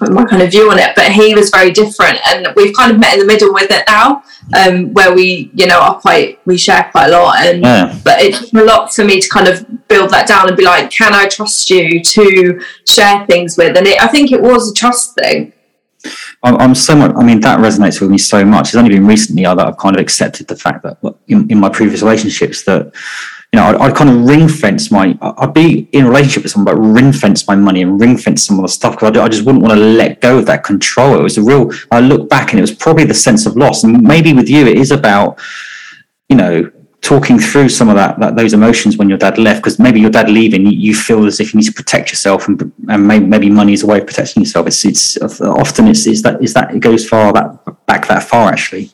my 0.01 0.25
kind 0.25 0.43
of 0.43 0.51
view 0.51 0.71
on 0.71 0.79
it. 0.79 0.95
But 0.95 1.13
he 1.13 1.35
was 1.35 1.51
very 1.51 1.71
different, 1.71 2.19
and 2.29 2.49
we've 2.57 2.75
kind 2.75 2.93
of 2.93 2.99
met 3.01 3.15
in 3.15 3.21
the 3.21 3.27
middle 3.27 3.53
with 3.53 3.71
it 3.71 3.85
now, 3.89 4.23
um, 4.57 4.93
where 4.95 5.13
we 5.15 5.51
you 5.55 5.67
know 5.67 5.81
are 5.81 6.01
quite 6.01 6.39
we 6.47 6.57
share 6.57 6.89
quite 6.93 7.09
a 7.09 7.11
lot, 7.11 7.41
and 7.45 7.63
Yeah. 7.63 7.99
but 8.05 8.21
it's 8.21 8.53
a 8.53 8.65
lot 8.65 8.95
for 8.95 9.05
me 9.05 9.21
to 9.21 9.29
kind 9.29 9.49
of 9.49 9.89
build 9.89 10.11
that 10.11 10.29
down 10.29 10.49
and 10.49 10.57
be 10.57 10.65
like, 10.65 10.91
can 10.91 11.15
I 11.15 11.27
trust 11.27 11.71
you 11.71 12.03
to 12.03 12.61
share 12.87 13.27
things 13.27 13.57
with? 13.57 13.77
And 13.77 13.87
it, 13.87 14.01
I 14.03 14.07
think 14.09 14.33
it 14.33 14.41
was 14.41 14.71
a 14.71 14.75
trust 14.75 15.15
thing. 15.15 15.53
I'm, 16.45 16.57
I'm 16.57 16.75
so 16.75 16.95
much. 16.95 17.13
I 17.17 17.25
mean, 17.25 17.41
that 17.41 17.59
resonates 17.59 18.01
with 18.01 18.11
me 18.11 18.19
so 18.19 18.45
much. 18.45 18.69
It's 18.69 18.77
only 18.77 18.91
been 18.91 19.07
recently 19.07 19.43
that 19.43 19.59
I've 19.59 19.77
kind 19.79 19.97
of 19.97 20.01
accepted 20.01 20.47
the 20.47 20.57
fact 20.57 20.85
that 20.85 20.99
in, 21.27 21.51
in 21.51 21.59
my 21.59 21.69
previous 21.69 22.03
relationships 22.03 22.63
that 22.65 22.93
you 23.53 23.59
know 23.59 23.67
I'd, 23.67 23.77
I'd 23.77 23.97
kind 23.97 24.11
of 24.11 24.29
ring 24.29 24.49
fence 24.49 24.91
my. 24.91 25.17
I'd 25.21 25.55
be 25.55 25.89
in 25.93 26.05
a 26.05 26.09
relationship 26.09 26.43
with 26.43 26.53
someone, 26.53 26.75
but 26.75 26.81
ring 26.81 27.13
fence 27.13 27.47
my 27.47 27.55
money 27.55 27.83
and 27.83 28.01
ring 28.01 28.17
fence 28.17 28.45
some 28.45 28.59
of 28.59 28.63
the 28.63 28.69
stuff 28.69 28.95
because 28.95 29.17
I, 29.17 29.25
I 29.25 29.29
just 29.29 29.45
wouldn't 29.45 29.63
want 29.63 29.75
to 29.79 29.85
let 29.85 30.21
go 30.21 30.39
of 30.39 30.47
that 30.47 30.65
control. 30.65 31.19
It 31.19 31.23
was 31.23 31.39
a 31.39 31.43
real. 31.43 31.71
I 31.91 32.01
look 32.01 32.29
back 32.29 32.51
and 32.51 32.59
it 32.59 32.63
was 32.63 32.75
probably 32.75 33.05
the 33.05 33.15
sense 33.15 33.47
of 33.47 33.57
loss. 33.57 33.85
And 33.85 34.03
maybe 34.03 34.33
with 34.33 34.49
you, 34.49 34.67
it 34.67 34.77
is 34.77 34.91
about 34.91 35.41
you 36.29 36.37
know 36.37 36.71
talking 37.01 37.39
through 37.39 37.69
some 37.69 37.89
of 37.89 37.95
that, 37.95 38.19
that 38.19 38.37
those 38.37 38.53
emotions 38.53 38.97
when 38.97 39.09
your 39.09 39.17
dad 39.17 39.39
left 39.39 39.63
because 39.63 39.79
maybe 39.79 40.01
your 40.01 40.11
dad 40.11 40.29
leaving 40.29 40.67
you, 40.67 40.95
feel 40.95 41.25
as 41.27 41.39
if 41.39 41.55
you 41.55 41.59
need 41.59 41.67
to 41.67 41.73
protect 41.73 42.11
yourself 42.11 42.49
and, 42.49 42.73
and 42.89 43.07
maybe, 43.07 43.25
maybe 43.25 43.49
money 43.49 43.73
is 43.73 43.85
a 43.85 43.87
way 43.87 44.01
of 44.01 44.07
protecting 44.07 44.43
yourself 44.43 44.67
it's 44.67 44.85
it's 44.85 45.17
often 45.41 45.87
it's 45.87 46.07
is 46.09 46.23
that 46.23 46.43
is 46.43 46.55
that 46.55 46.75
it 46.75 46.81
goes 46.81 47.09
far 47.09 47.33
that 47.33 47.87
back 47.87 48.09
that 48.09 48.25
far 48.25 48.51
actually 48.51 48.91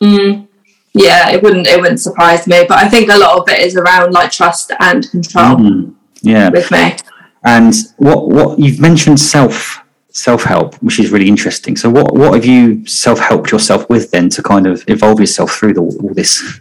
Mm. 0.00 0.48
Yeah, 0.94 1.30
it 1.30 1.42
wouldn't 1.42 1.66
it 1.66 1.80
wouldn't 1.80 2.00
surprise 2.00 2.46
me, 2.46 2.64
but 2.68 2.78
I 2.78 2.88
think 2.88 3.10
a 3.10 3.16
lot 3.18 3.38
of 3.38 3.48
it 3.48 3.60
is 3.60 3.76
around 3.76 4.12
like 4.12 4.30
trust 4.32 4.72
and 4.80 5.08
control 5.10 5.56
Mm, 5.56 5.94
yeah. 6.22 6.48
with 6.50 6.70
me. 6.70 6.96
and 7.44 7.74
what 7.98 8.28
what 8.28 8.58
you've 8.58 8.80
mentioned 8.80 9.18
self 9.20 9.82
self 10.10 10.42
help 10.42 10.74
which 10.82 10.98
is 10.98 11.10
really 11.12 11.28
interesting. 11.28 11.76
So 11.76 11.88
what 11.90 12.14
what 12.14 12.34
have 12.34 12.44
you 12.44 12.84
self 12.86 13.20
helped 13.20 13.52
yourself 13.52 13.88
with 13.88 14.10
then 14.10 14.28
to 14.30 14.42
kind 14.42 14.66
of 14.66 14.82
evolve 14.88 15.20
yourself 15.20 15.52
through 15.52 15.74
the, 15.74 15.80
all 15.82 16.12
this? 16.14 16.60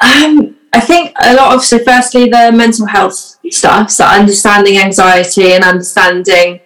Um, 0.00 0.56
I 0.72 0.80
think 0.80 1.12
a 1.20 1.34
lot 1.34 1.54
of 1.54 1.62
so 1.62 1.78
firstly 1.80 2.30
the 2.30 2.50
mental 2.52 2.86
health 2.86 3.36
stuff, 3.50 3.90
so 3.90 4.04
understanding 4.04 4.78
anxiety 4.78 5.52
and 5.52 5.64
understanding 5.64 6.60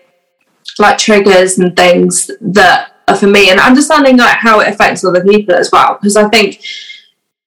like 0.79 0.99
triggers 0.99 1.59
and 1.59 1.75
things 1.77 2.31
that 2.41 2.94
for 3.19 3.27
me, 3.27 3.51
and 3.51 3.61
understanding 3.61 4.17
like 4.17 4.39
how 4.39 4.61
it 4.61 4.69
affects 4.69 5.05
other 5.05 5.23
people 5.25 5.55
as 5.55 5.71
well. 5.71 5.95
Because 5.95 6.17
I 6.17 6.29
think 6.29 6.63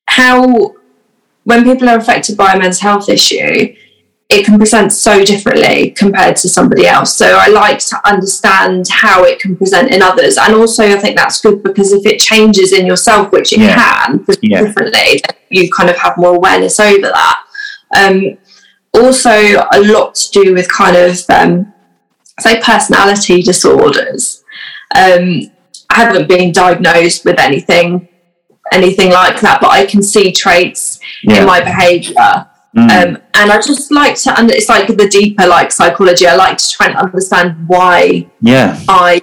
how 0.05 0.75
when 1.43 1.63
people 1.63 1.89
are 1.89 1.97
affected 1.97 2.37
by 2.37 2.53
a 2.53 2.59
mental 2.59 2.79
health 2.81 3.09
issue, 3.09 3.73
it 4.29 4.45
can 4.45 4.57
present 4.57 4.91
so 4.91 5.23
differently 5.23 5.91
compared 5.91 6.35
to 6.35 6.49
somebody 6.49 6.85
else. 6.85 7.15
So 7.15 7.37
I 7.39 7.47
like 7.47 7.79
to 7.79 8.01
understand 8.05 8.85
how 8.89 9.23
it 9.23 9.39
can 9.39 9.55
present 9.55 9.89
in 9.91 10.01
others. 10.01 10.37
And 10.37 10.53
also 10.53 10.83
I 10.83 10.97
think 10.97 11.15
that's 11.15 11.39
good 11.39 11.63
because 11.63 11.93
if 11.93 12.05
it 12.05 12.19
changes 12.19 12.73
in 12.73 12.85
yourself, 12.85 13.31
which 13.31 13.53
it 13.53 13.59
Yeah. 13.59 13.75
can 13.75 14.25
Yeah. 14.41 14.61
differently, 14.63 15.21
then 15.25 15.35
you 15.49 15.71
kind 15.71 15.89
of 15.89 15.95
have 15.97 16.17
more 16.17 16.35
awareness 16.35 16.77
over 16.79 17.07
that. 17.07 17.39
Um, 17.95 18.37
also 18.93 19.31
a 19.71 19.79
lot 19.79 20.15
to 20.15 20.43
do 20.43 20.53
with 20.53 20.67
kind 20.69 20.97
of 20.97 21.17
um, 21.29 21.73
say 22.41 22.59
personality 22.61 23.41
disorders. 23.41 24.36
Um, 24.95 25.51
I 25.89 25.95
haven't 26.03 26.27
been 26.27 26.51
diagnosed 26.51 27.25
with 27.25 27.39
anything 27.39 28.07
anything 28.73 29.11
like 29.11 29.39
that, 29.39 29.61
but 29.61 29.71
I 29.71 29.85
can 29.85 30.03
see 30.03 30.31
traits 30.31 30.99
yeah 31.23 31.39
in 31.41 31.45
my 31.45 31.61
behaviour. 31.61 32.47
Mm, 32.75 32.91
Um, 32.91 33.17
and 33.33 33.51
I 33.51 33.55
just 33.61 33.91
like 33.91 34.15
to, 34.23 34.37
and 34.37 34.51
it's 34.51 34.69
like 34.69 34.87
the 34.87 35.07
deeper 35.07 35.47
like 35.47 35.71
psychology. 35.71 36.27
I 36.27 36.35
like 36.35 36.57
to 36.57 36.69
try 36.69 36.87
and 36.87 36.95
understand 36.97 37.67
why 37.67 38.27
yeah 38.41 38.79
I 38.89 39.21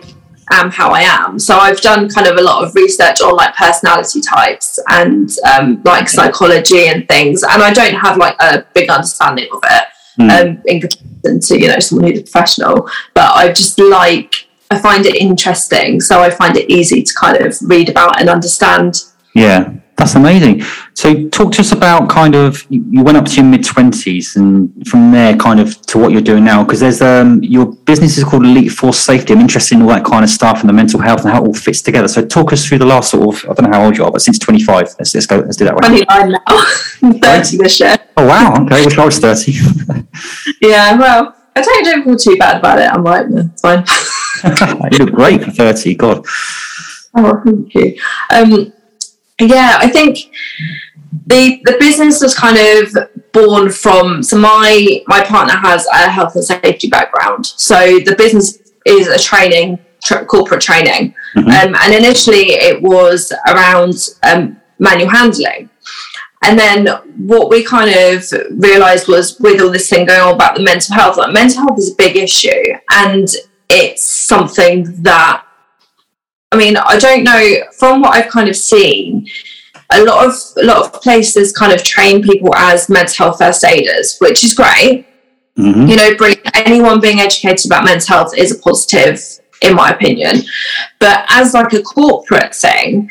am 0.52 0.70
how 0.70 0.90
I 0.90 1.02
am. 1.02 1.38
So 1.38 1.56
I've 1.58 1.80
done 1.80 2.08
kind 2.08 2.26
of 2.26 2.36
a 2.36 2.42
lot 2.42 2.64
of 2.64 2.74
research 2.74 3.20
on 3.20 3.36
like 3.36 3.54
personality 3.54 4.20
types 4.20 4.78
and 4.88 5.30
um, 5.52 5.82
like 5.84 6.08
psychology 6.08 6.86
and 6.88 7.06
things. 7.08 7.42
And 7.42 7.62
I 7.62 7.72
don't 7.72 7.94
have 7.94 8.16
like 8.16 8.36
a 8.40 8.64
big 8.74 8.88
understanding 8.90 9.48
of 9.52 9.60
it. 9.62 9.84
mm. 10.18 10.30
um, 10.30 10.62
in 10.66 10.80
comparison 10.80 11.40
to 11.40 11.60
you 11.60 11.68
know 11.68 11.78
someone 11.78 12.10
who's 12.10 12.20
a 12.20 12.22
professional. 12.22 12.88
But 13.14 13.34
I 13.34 13.52
just 13.52 13.78
like 13.78 14.43
I 14.70 14.78
find 14.78 15.06
it 15.06 15.16
interesting, 15.16 16.00
so 16.00 16.20
I 16.20 16.30
find 16.30 16.56
it 16.56 16.70
easy 16.70 17.02
to 17.02 17.14
kind 17.14 17.36
of 17.38 17.56
read 17.62 17.88
about 17.88 18.20
and 18.20 18.28
understand. 18.28 19.02
Yeah, 19.34 19.74
that's 19.96 20.16
amazing. 20.16 20.62
So, 20.94 21.28
talk 21.28 21.52
to 21.52 21.60
us 21.60 21.72
about 21.72 22.08
kind 22.08 22.34
of 22.34 22.66
you 22.68 23.02
went 23.02 23.16
up 23.16 23.26
to 23.26 23.34
your 23.36 23.44
mid 23.44 23.64
twenties, 23.64 24.36
and 24.36 24.72
from 24.88 25.12
there, 25.12 25.36
kind 25.36 25.60
of 25.60 25.80
to 25.86 25.98
what 25.98 26.10
you're 26.10 26.20
doing 26.20 26.44
now. 26.44 26.64
Because 26.64 26.80
there's 26.80 27.00
um 27.00 27.42
your 27.42 27.72
business 27.84 28.18
is 28.18 28.24
called 28.24 28.44
Elite 28.44 28.72
Force 28.72 28.98
Safety. 28.98 29.32
I'm 29.32 29.40
interested 29.40 29.76
in 29.76 29.82
all 29.82 29.88
that 29.88 30.04
kind 30.04 30.24
of 30.24 30.30
stuff 30.30 30.60
and 30.60 30.68
the 30.68 30.72
mental 30.72 31.00
health 31.00 31.24
and 31.24 31.30
how 31.30 31.44
it 31.44 31.46
all 31.46 31.54
fits 31.54 31.80
together. 31.80 32.08
So, 32.08 32.24
talk 32.24 32.52
us 32.52 32.66
through 32.66 32.78
the 32.78 32.86
last 32.86 33.10
sort 33.10 33.34
of 33.34 33.50
I 33.50 33.54
don't 33.54 33.70
know 33.70 33.78
how 33.78 33.84
old 33.84 33.96
you 33.96 34.04
are, 34.04 34.10
but 34.10 34.22
since 34.22 34.38
25, 34.38 34.94
let's 34.98 35.14
let's 35.14 35.26
go 35.26 35.38
let's 35.38 35.56
do 35.56 35.64
that. 35.66 35.74
Way. 35.76 36.04
29 36.04 36.30
now, 36.32 37.20
30 37.42 37.56
this 37.58 37.80
year. 37.80 37.96
Oh 38.16 38.26
wow, 38.26 38.64
okay, 38.64 38.84
wish 38.84 38.98
I 38.98 39.04
was 39.04 39.18
30. 39.18 39.52
yeah, 40.60 40.98
well, 40.98 41.36
I 41.54 41.60
don't, 41.60 41.84
don't 41.84 42.04
feel 42.04 42.16
too 42.16 42.36
bad 42.36 42.58
about 42.58 42.80
it. 42.80 42.90
I'm 42.90 43.04
right, 43.04 43.26
it's 43.30 43.60
fine. 43.60 43.84
you 44.92 44.98
look 44.98 45.14
great 45.14 45.42
for 45.42 45.50
30. 45.50 45.94
God. 45.94 46.26
Oh, 47.16 47.40
thank 47.44 47.74
you. 47.74 47.98
Um, 48.30 48.72
yeah, 49.40 49.78
I 49.80 49.88
think 49.88 50.30
the 51.26 51.60
the 51.64 51.76
business 51.78 52.20
was 52.22 52.34
kind 52.34 52.58
of 52.58 53.32
born 53.32 53.70
from. 53.70 54.22
So 54.22 54.38
my 54.38 55.02
my 55.06 55.22
partner 55.24 55.56
has 55.56 55.86
a 55.86 56.10
health 56.10 56.34
and 56.34 56.44
safety 56.44 56.88
background, 56.88 57.46
so 57.46 57.98
the 58.00 58.14
business 58.16 58.58
is 58.84 59.08
a 59.08 59.18
training 59.18 59.78
tra- 60.02 60.24
corporate 60.26 60.60
training, 60.60 61.14
mm-hmm. 61.34 61.48
um, 61.48 61.74
and 61.82 61.94
initially 61.94 62.52
it 62.52 62.82
was 62.82 63.32
around 63.48 63.94
um, 64.22 64.60
manual 64.78 65.10
handling. 65.10 65.70
And 66.42 66.58
then 66.58 66.86
what 67.16 67.48
we 67.48 67.64
kind 67.64 67.88
of 67.88 68.30
realized 68.50 69.08
was 69.08 69.40
with 69.40 69.62
all 69.62 69.70
this 69.70 69.88
thing 69.88 70.04
going 70.04 70.20
on 70.20 70.34
about 70.34 70.56
the 70.56 70.62
mental 70.62 70.94
health, 70.94 71.16
like 71.16 71.32
mental 71.32 71.62
health 71.62 71.78
is 71.78 71.92
a 71.92 71.94
big 71.94 72.16
issue 72.16 72.74
and 72.90 73.26
it's 73.74 74.08
something 74.08 75.02
that 75.02 75.44
I 76.52 76.56
mean, 76.56 76.76
I 76.76 76.98
don't 76.98 77.24
know 77.24 77.64
from 77.76 78.00
what 78.00 78.14
I've 78.14 78.30
kind 78.30 78.48
of 78.48 78.54
seen, 78.54 79.26
a 79.92 80.04
lot 80.04 80.26
of 80.26 80.34
a 80.56 80.64
lot 80.64 80.84
of 80.84 81.02
places 81.02 81.52
kind 81.52 81.72
of 81.72 81.82
train 81.82 82.22
people 82.22 82.54
as 82.54 82.88
mental 82.88 83.26
health 83.26 83.38
first 83.38 83.64
aiders, 83.64 84.18
which 84.18 84.44
is 84.44 84.54
great. 84.54 85.06
Mm-hmm. 85.58 85.86
You 85.86 85.96
know, 85.96 86.16
bring 86.16 86.36
anyone 86.54 87.00
being 87.00 87.20
educated 87.20 87.66
about 87.66 87.84
mental 87.84 88.16
health 88.16 88.36
is 88.36 88.52
a 88.52 88.58
positive, 88.58 89.20
in 89.62 89.74
my 89.74 89.90
opinion. 89.90 90.42
But 91.00 91.24
as 91.28 91.54
like 91.54 91.72
a 91.72 91.82
corporate 91.82 92.54
thing, 92.54 93.10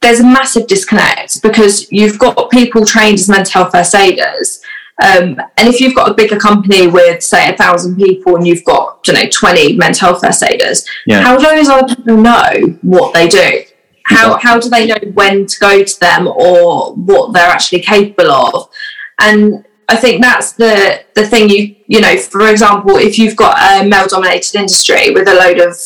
there's 0.00 0.20
a 0.20 0.24
massive 0.24 0.68
disconnect 0.68 1.42
because 1.42 1.90
you've 1.90 2.18
got 2.18 2.50
people 2.50 2.84
trained 2.84 3.18
as 3.18 3.28
mental 3.28 3.52
health 3.52 3.72
first 3.72 3.94
aiders. 3.94 4.60
Um, 5.02 5.38
and 5.58 5.68
if 5.68 5.80
you've 5.80 5.94
got 5.94 6.10
a 6.10 6.14
bigger 6.14 6.38
company 6.38 6.86
with, 6.86 7.22
say, 7.22 7.52
a 7.52 7.56
thousand 7.56 7.96
people 7.96 8.36
and 8.36 8.46
you've 8.46 8.64
got, 8.64 9.06
you 9.06 9.12
know, 9.12 9.24
20 9.30 9.76
mental 9.76 10.08
health 10.08 10.22
first 10.22 10.42
aiders, 10.42 10.86
yeah. 11.06 11.20
how 11.20 11.36
do 11.36 11.44
those 11.44 11.68
other 11.68 11.94
people 11.94 12.16
know 12.16 12.78
what 12.82 13.12
they 13.12 13.28
do? 13.28 13.62
How, 14.04 14.38
how 14.38 14.58
do 14.58 14.70
they 14.70 14.86
know 14.86 14.96
when 15.12 15.46
to 15.46 15.58
go 15.58 15.82
to 15.84 16.00
them 16.00 16.28
or 16.28 16.94
what 16.94 17.32
they're 17.32 17.48
actually 17.48 17.80
capable 17.80 18.30
of? 18.30 18.68
And 19.18 19.66
I 19.88 19.96
think 19.96 20.22
that's 20.22 20.52
the 20.52 21.04
the 21.14 21.26
thing 21.26 21.48
you 21.48 21.76
you 21.86 22.00
know, 22.00 22.16
for 22.16 22.48
example, 22.48 22.96
if 22.96 23.18
you've 23.18 23.36
got 23.36 23.56
a 23.58 23.88
male 23.88 24.08
dominated 24.08 24.56
industry 24.56 25.10
with 25.10 25.28
a 25.28 25.34
load 25.34 25.60
of 25.60 25.76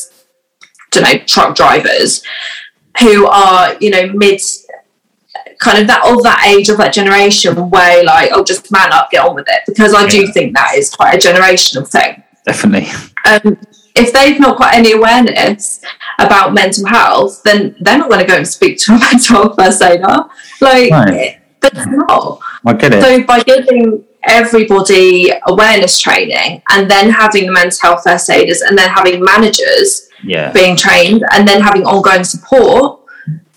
don't 0.91 1.03
know, 1.03 1.23
truck 1.25 1.55
drivers, 1.55 2.23
who 2.99 3.27
are 3.27 3.75
you 3.79 3.89
know 3.89 4.11
mid 4.13 4.41
kind 5.61 5.77
of 5.77 5.87
that 5.87 6.03
of 6.03 6.21
that 6.23 6.43
age 6.47 6.69
of 6.69 6.77
that 6.77 6.91
generation 6.91 7.69
way 7.69 8.03
like 8.03 8.31
oh 8.33 8.43
just 8.43 8.71
man 8.71 8.91
up 8.91 9.09
get 9.11 9.23
on 9.23 9.35
with 9.35 9.45
it 9.47 9.61
because 9.67 9.93
i 9.93 10.01
yeah. 10.01 10.09
do 10.09 10.27
think 10.33 10.53
that 10.55 10.75
is 10.75 10.89
quite 10.89 11.13
a 11.13 11.17
generational 11.17 11.87
thing 11.87 12.21
definitely 12.45 12.89
um, 13.25 13.57
if 13.95 14.11
they've 14.11 14.39
not 14.39 14.57
got 14.57 14.73
any 14.73 14.93
awareness 14.93 15.83
about 16.17 16.53
mental 16.53 16.85
health 16.87 17.41
then 17.43 17.75
they're 17.81 17.99
not 17.99 18.09
going 18.09 18.19
to 18.19 18.27
go 18.27 18.35
and 18.35 18.47
speak 18.47 18.77
to 18.79 18.93
a 18.93 18.99
mental 19.11 19.35
health 19.35 19.55
first 19.55 19.81
aider 19.83 20.25
like 20.59 20.91
right. 20.91 21.39
that's 21.61 21.85
not 21.87 22.39
i 22.65 22.73
get 22.73 22.93
it 22.93 23.01
so 23.01 23.23
by 23.23 23.39
giving 23.43 24.03
everybody 24.23 25.31
awareness 25.47 25.99
training 25.99 26.61
and 26.71 26.89
then 26.89 27.09
having 27.09 27.45
the 27.45 27.51
mental 27.51 27.77
health 27.81 28.03
first 28.03 28.29
aiders 28.29 28.61
and 28.61 28.77
then 28.77 28.89
having 28.89 29.23
managers 29.23 30.09
yeah. 30.23 30.51
being 30.51 30.75
trained 30.75 31.23
and 31.33 31.47
then 31.47 31.61
having 31.61 31.83
ongoing 31.85 32.23
support 32.23 33.00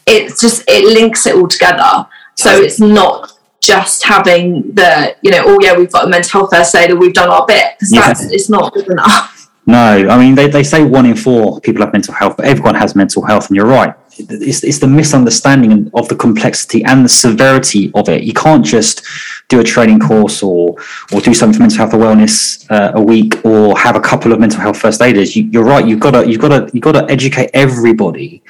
it's 0.07 0.40
just 0.40 0.64
it 0.69 0.85
links 0.85 1.27
it 1.27 1.35
all 1.35 1.49
together 1.49 2.07
so 2.35 2.61
it's 2.61 2.81
not 2.81 3.33
just 3.61 4.05
having 4.05 4.73
the 4.75 5.17
you 5.23 5.31
know 5.31 5.43
oh 5.47 5.59
yeah 5.61 5.77
we've 5.77 5.90
got 5.90 6.05
a 6.05 6.09
mental 6.09 6.40
health 6.40 6.51
first 6.55 6.75
aider 6.75 6.97
we've 6.97 7.14
done 7.14 7.31
our 7.31 7.47
bit 7.47 7.75
because 7.79 7.93
yeah. 7.93 8.01
that's 8.01 8.25
it's 8.25 8.51
not 8.51 8.73
good 8.75 8.87
enough 8.88 9.51
no 9.67 10.09
i 10.11 10.19
mean 10.19 10.35
they, 10.35 10.49
they 10.49 10.62
say 10.62 10.85
one 10.85 11.07
in 11.07 11.17
four 11.17 11.61
people 11.61 11.83
have 11.83 11.93
mental 11.93 12.12
health 12.12 12.37
but 12.37 12.45
everyone 12.45 12.75
has 12.75 12.95
mental 12.95 13.25
health 13.25 13.49
and 13.49 13.57
you're 13.57 13.67
right 13.67 13.95
it's, 14.19 14.62
it's 14.62 14.79
the 14.79 14.87
misunderstanding 14.87 15.90
of 15.95 16.09
the 16.09 16.14
complexity 16.14 16.85
and 16.85 17.05
the 17.05 17.09
severity 17.09 17.90
of 17.95 18.09
it 18.09 18.23
you 18.25 18.35
can't 18.35 18.64
just 18.64 19.03
do 19.49 19.61
a 19.61 19.64
training 19.64 20.01
course 20.01 20.43
or 20.43 20.77
or 21.12 21.21
do 21.21 21.35
something 21.35 21.55
for 21.55 21.61
mental 21.61 21.79
health 21.79 21.95
awareness 21.95 22.69
uh, 22.71 22.93
a 22.95 23.03
week 23.03 23.45
or 23.45 23.77
have 23.79 23.97
a 23.97 24.01
couple 24.01 24.33
of 24.33 24.40
mental 24.40 24.61
health 24.61 24.79
first 24.79 25.01
aiders. 25.03 25.37
You, 25.37 25.61
are 25.61 25.64
right. 25.64 25.87
You've 25.87 26.01
got 26.01 26.12
to 26.12 26.29
you've 26.29 26.40
got 26.40 26.49
to 26.49 26.71
you've 26.73 26.83
got 26.83 26.93
to 26.93 27.11
educate 27.11 27.51
everybody. 27.53 28.43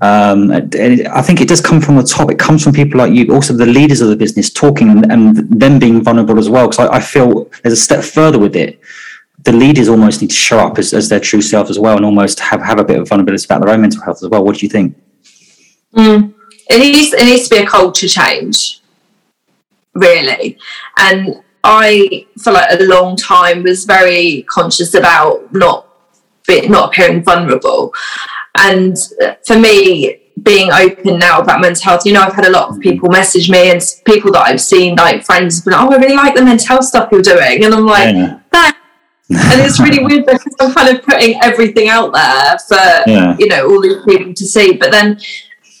Um, 0.00 0.50
I 0.50 1.22
think 1.22 1.40
it 1.40 1.48
does 1.48 1.60
come 1.60 1.80
from 1.80 1.96
the 1.96 2.02
top. 2.02 2.30
It 2.30 2.38
comes 2.38 2.62
from 2.62 2.72
people 2.72 2.98
like 2.98 3.12
you, 3.12 3.32
also 3.32 3.54
the 3.54 3.66
leaders 3.66 4.00
of 4.00 4.08
the 4.08 4.16
business, 4.16 4.50
talking 4.50 4.90
and, 4.90 5.10
and 5.10 5.36
them 5.60 5.78
being 5.78 6.02
vulnerable 6.02 6.38
as 6.38 6.50
well. 6.50 6.68
Because 6.68 6.86
I, 6.86 6.96
I, 6.96 7.00
feel 7.00 7.50
there's 7.62 7.78
a 7.78 7.82
step 7.82 8.04
further 8.04 8.38
with 8.38 8.56
it. 8.56 8.78
The 9.44 9.52
leaders 9.52 9.88
almost 9.88 10.20
need 10.20 10.30
to 10.30 10.36
show 10.36 10.58
up 10.58 10.78
as, 10.78 10.92
as 10.92 11.08
their 11.08 11.20
true 11.20 11.40
self 11.40 11.70
as 11.70 11.78
well, 11.78 11.96
and 11.96 12.04
almost 12.04 12.40
have, 12.40 12.60
have 12.62 12.78
a 12.78 12.84
bit 12.84 12.98
of 12.98 13.08
vulnerability 13.08 13.46
about 13.46 13.62
their 13.62 13.72
own 13.72 13.80
mental 13.80 14.02
health 14.02 14.22
as 14.22 14.28
well. 14.28 14.44
What 14.44 14.56
do 14.58 14.66
you 14.66 14.70
think? 14.70 14.96
Mm. 15.94 16.34
It 16.68 16.78
needs 16.78 17.14
it 17.14 17.24
needs 17.24 17.48
to 17.48 17.54
be 17.54 17.62
a 17.62 17.66
culture 17.66 18.08
change 18.08 18.82
really. 19.96 20.58
And 20.98 21.42
I, 21.64 22.26
for 22.38 22.52
like 22.52 22.70
a 22.70 22.84
long 22.84 23.16
time, 23.16 23.64
was 23.64 23.84
very 23.84 24.42
conscious 24.42 24.94
about 24.94 25.52
not 25.52 25.84
not 26.48 26.90
appearing 26.90 27.24
vulnerable. 27.24 27.92
And 28.58 28.96
for 29.44 29.58
me, 29.58 30.20
being 30.42 30.70
open 30.70 31.18
now 31.18 31.40
about 31.40 31.60
mental 31.60 31.82
health, 31.82 32.04
you 32.04 32.12
know, 32.12 32.22
I've 32.22 32.34
had 32.34 32.46
a 32.46 32.50
lot 32.50 32.68
of 32.68 32.80
people 32.80 33.08
message 33.08 33.50
me 33.50 33.70
and 33.70 33.80
people 34.04 34.32
that 34.32 34.42
I've 34.42 34.60
seen, 34.60 34.94
like 34.96 35.24
friends, 35.24 35.62
been, 35.62 35.74
oh, 35.74 35.90
I 35.90 35.96
really 35.96 36.14
like 36.14 36.34
the 36.34 36.42
mental 36.42 36.66
health 36.66 36.84
stuff 36.84 37.08
you're 37.10 37.22
doing, 37.22 37.64
and 37.64 37.74
I'm 37.74 37.86
like, 37.86 38.14
yeah. 38.14 38.40
and 38.52 39.60
it's 39.60 39.80
really 39.80 40.04
weird 40.04 40.26
because 40.26 40.54
I'm 40.60 40.72
kind 40.72 40.96
of 40.96 41.04
putting 41.04 41.40
everything 41.42 41.88
out 41.88 42.12
there 42.12 42.58
for 42.68 43.10
yeah. 43.10 43.36
you 43.38 43.48
know 43.48 43.68
all 43.68 43.80
these 43.80 44.02
people 44.04 44.34
to 44.34 44.46
see, 44.46 44.74
but 44.74 44.90
then 44.90 45.18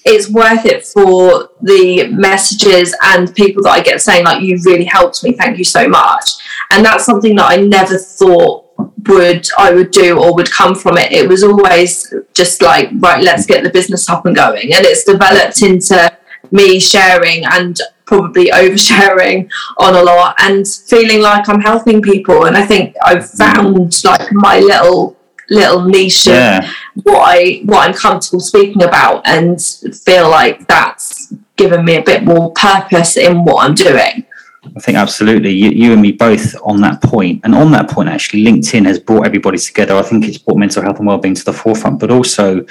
it's 0.06 0.30
worth 0.30 0.64
it 0.64 0.86
for 0.86 1.50
the 1.62 2.06
messages 2.08 2.94
and 3.02 3.34
people 3.34 3.64
that 3.64 3.70
I 3.70 3.82
get 3.82 4.00
saying 4.00 4.24
like 4.24 4.40
you 4.40 4.56
really 4.64 4.84
helped 4.84 5.22
me. 5.24 5.32
Thank 5.32 5.58
you 5.58 5.64
so 5.64 5.88
much. 5.88 6.30
And 6.70 6.84
that's 6.84 7.04
something 7.04 7.34
that 7.34 7.50
I 7.50 7.56
never 7.56 7.98
thought 7.98 8.65
would 9.08 9.46
I 9.58 9.72
would 9.72 9.90
do 9.90 10.18
or 10.18 10.34
would 10.34 10.50
come 10.50 10.74
from 10.74 10.98
it 10.98 11.12
it 11.12 11.28
was 11.28 11.42
always 11.42 12.12
just 12.34 12.62
like 12.62 12.90
right 12.98 13.22
let's 13.22 13.46
get 13.46 13.62
the 13.62 13.70
business 13.70 14.08
up 14.08 14.26
and 14.26 14.34
going 14.34 14.72
and 14.74 14.84
it's 14.84 15.04
developed 15.04 15.62
into 15.62 16.10
me 16.50 16.80
sharing 16.80 17.44
and 17.44 17.78
probably 18.04 18.46
oversharing 18.52 19.50
on 19.78 19.94
a 19.94 20.02
lot 20.02 20.36
and 20.40 20.66
feeling 20.66 21.20
like 21.20 21.48
I'm 21.48 21.60
helping 21.60 22.02
people 22.02 22.46
and 22.46 22.56
I 22.56 22.66
think 22.66 22.96
I've 23.02 23.24
mm. 23.24 23.38
found 23.38 24.04
like 24.04 24.32
my 24.32 24.60
little 24.60 25.16
little 25.48 25.84
niche 25.84 26.26
yeah. 26.26 26.58
of 26.58 27.04
what 27.04 27.22
I 27.22 27.60
what 27.64 27.88
I'm 27.88 27.94
comfortable 27.94 28.40
speaking 28.40 28.82
about 28.82 29.26
and 29.26 29.60
feel 30.04 30.28
like 30.28 30.66
that's 30.66 31.32
given 31.56 31.84
me 31.84 31.96
a 31.96 32.02
bit 32.02 32.24
more 32.24 32.52
purpose 32.52 33.16
in 33.16 33.44
what 33.44 33.64
I'm 33.64 33.74
doing. 33.74 34.25
I 34.74 34.80
think 34.80 34.98
absolutely. 34.98 35.50
You, 35.50 35.70
you, 35.70 35.92
and 35.92 36.02
me 36.02 36.12
both 36.12 36.54
on 36.64 36.80
that 36.80 37.02
point. 37.02 37.40
And 37.44 37.54
on 37.54 37.70
that 37.72 37.90
point, 37.90 38.08
actually, 38.08 38.44
LinkedIn 38.44 38.86
has 38.86 38.98
brought 38.98 39.26
everybody 39.26 39.58
together. 39.58 39.94
I 39.94 40.02
think 40.02 40.26
it's 40.26 40.38
brought 40.38 40.58
mental 40.58 40.82
health 40.82 40.98
and 40.98 41.06
wellbeing 41.06 41.34
to 41.34 41.44
the 41.44 41.52
forefront, 41.52 42.00
but 42.00 42.10
also, 42.10 42.64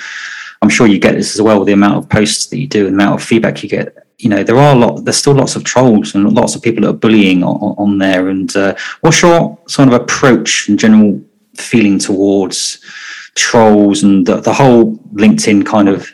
I'm 0.61 0.69
sure 0.69 0.87
you 0.87 0.99
get 0.99 1.15
this 1.15 1.35
as 1.35 1.41
well 1.41 1.59
with 1.59 1.67
the 1.67 1.73
amount 1.73 1.97
of 1.97 2.09
posts 2.09 2.47
that 2.47 2.57
you 2.57 2.67
do 2.67 2.87
and 2.87 2.99
the 2.99 3.03
amount 3.03 3.21
of 3.21 3.27
feedback 3.27 3.63
you 3.63 3.69
get. 3.69 4.07
You 4.17 4.29
know, 4.29 4.43
there 4.43 4.57
are 4.57 4.75
a 4.75 4.77
lot, 4.77 5.03
there's 5.03 5.17
still 5.17 5.33
lots 5.33 5.55
of 5.55 5.63
trolls 5.63 6.15
and 6.15 6.31
lots 6.33 6.55
of 6.55 6.61
people 6.61 6.81
that 6.83 6.89
are 6.89 6.93
bullying 6.93 7.43
on, 7.43 7.75
on 7.77 7.97
there. 7.97 8.29
And 8.29 8.55
uh, 8.55 8.75
what's 9.01 9.21
your 9.21 9.57
sort 9.67 9.87
of 9.89 9.93
approach 9.93 10.69
and 10.69 10.79
general 10.79 11.21
feeling 11.55 11.99
towards 11.99 12.79
trolls 13.35 14.03
and 14.03 14.25
the, 14.25 14.39
the 14.39 14.53
whole 14.53 14.97
LinkedIn 15.13 15.65
kind 15.65 15.89
of 15.89 16.09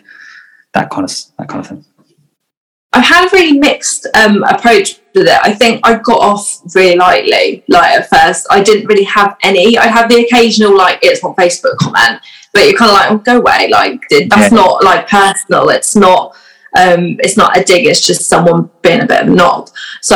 that 0.73 0.89
kind 0.89 1.03
of 1.03 1.11
that 1.37 1.47
kind 1.47 1.59
of 1.59 1.67
thing? 1.67 1.85
I've 2.93 3.05
had 3.05 3.27
a 3.27 3.29
really 3.31 3.57
mixed 3.57 4.07
um, 4.15 4.43
approach 4.43 5.00
with 5.13 5.27
it. 5.27 5.39
I 5.41 5.53
think 5.53 5.81
I 5.83 5.99
got 5.99 6.19
off 6.19 6.61
really 6.75 6.95
lightly. 6.95 7.63
Like 7.67 7.91
at 7.91 8.09
first, 8.09 8.47
I 8.49 8.61
didn't 8.61 8.87
really 8.87 9.03
have 9.03 9.37
any. 9.43 9.77
I 9.77 9.87
had 9.87 10.09
the 10.09 10.23
occasional 10.25 10.75
like 10.77 10.99
it's 11.01 11.23
not 11.23 11.37
Facebook 11.37 11.77
comment, 11.77 12.21
but 12.53 12.65
you're 12.65 12.77
kind 12.77 12.91
of 12.91 12.95
like, 12.95 13.11
oh, 13.11 13.17
go 13.17 13.39
away. 13.39 13.69
Like 13.69 14.01
that's 14.09 14.51
yeah. 14.51 14.57
not 14.57 14.83
like 14.83 15.07
personal. 15.07 15.69
It's 15.69 15.95
not. 15.95 16.35
Um, 16.77 17.17
it's 17.19 17.35
not 17.35 17.57
a 17.57 17.63
dig. 17.63 17.85
It's 17.85 18.05
just 18.05 18.29
someone 18.29 18.69
being 18.81 19.01
a 19.01 19.05
bit 19.05 19.23
of 19.23 19.27
a 19.27 19.31
knob. 19.31 19.69
So 20.01 20.15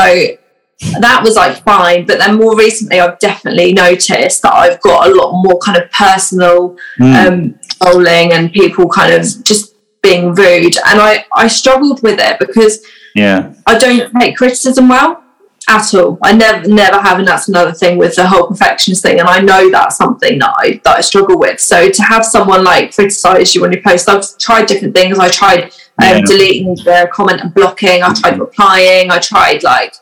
that 1.00 1.22
was 1.24 1.36
like 1.36 1.64
fine. 1.64 2.06
But 2.06 2.20
then 2.20 2.36
more 2.36 2.58
recently, 2.58 3.00
I've 3.00 3.20
definitely 3.20 3.74
noticed 3.74 4.42
that 4.42 4.54
I've 4.54 4.82
got 4.82 5.08
a 5.08 5.14
lot 5.14 5.34
more 5.44 5.60
kind 5.60 5.78
of 5.78 5.90
personal 5.92 6.78
mm. 7.00 7.28
um, 7.28 7.60
trolling 7.82 8.34
and 8.34 8.52
people 8.52 8.90
kind 8.90 9.14
of 9.14 9.22
just 9.44 9.76
being 10.02 10.34
rude. 10.34 10.78
And 10.86 11.02
I, 11.02 11.26
I 11.34 11.48
struggled 11.48 12.04
with 12.04 12.20
it 12.20 12.40
because 12.40 12.86
yeah, 13.16 13.54
I 13.66 13.78
don't 13.78 14.12
take 14.20 14.38
criticism 14.38 14.90
well 14.90 15.24
at 15.68 15.94
all. 15.94 16.20
I 16.22 16.34
never 16.34 16.68
never 16.68 17.02
have, 17.02 17.20
and 17.20 17.28
that's 17.28 17.48
another 17.48 17.72
thing 17.72 17.98
with 17.98 18.16
the 18.16 18.28
whole 18.28 18.48
perfectionist 18.48 19.02
thing. 19.02 19.20
And 19.20 19.28
I 19.28 19.40
know 19.40 19.72
that's 19.72 19.98
something 19.98 20.38
that 20.40 20.54
I 20.58 20.82
that 20.84 20.98
I 20.98 21.02
struggle 21.02 21.40
with. 21.40 21.60
So 21.60 21.90
to 21.90 22.02
have 22.04 22.26
someone 22.26 22.64
like 22.64 22.94
criticize 22.94 23.56
you 23.56 23.62
when 23.62 23.72
you 23.72 23.82
post, 23.82 24.10
I've 24.10 24.38
tried 24.38 24.68
different 24.68 24.94
things. 24.94 25.18
I 25.18 25.30
tried 25.30 25.64
um, 25.64 25.72
yeah. 26.00 26.22
deleting 26.26 26.76
the 26.76 27.10
comment 27.12 27.42
and 27.42 27.54
blocking. 27.54 28.04
I 28.04 28.14
tried 28.14 28.40
replying. 28.40 29.12
I 29.12 29.20
tried 29.20 29.64
like 29.64 29.96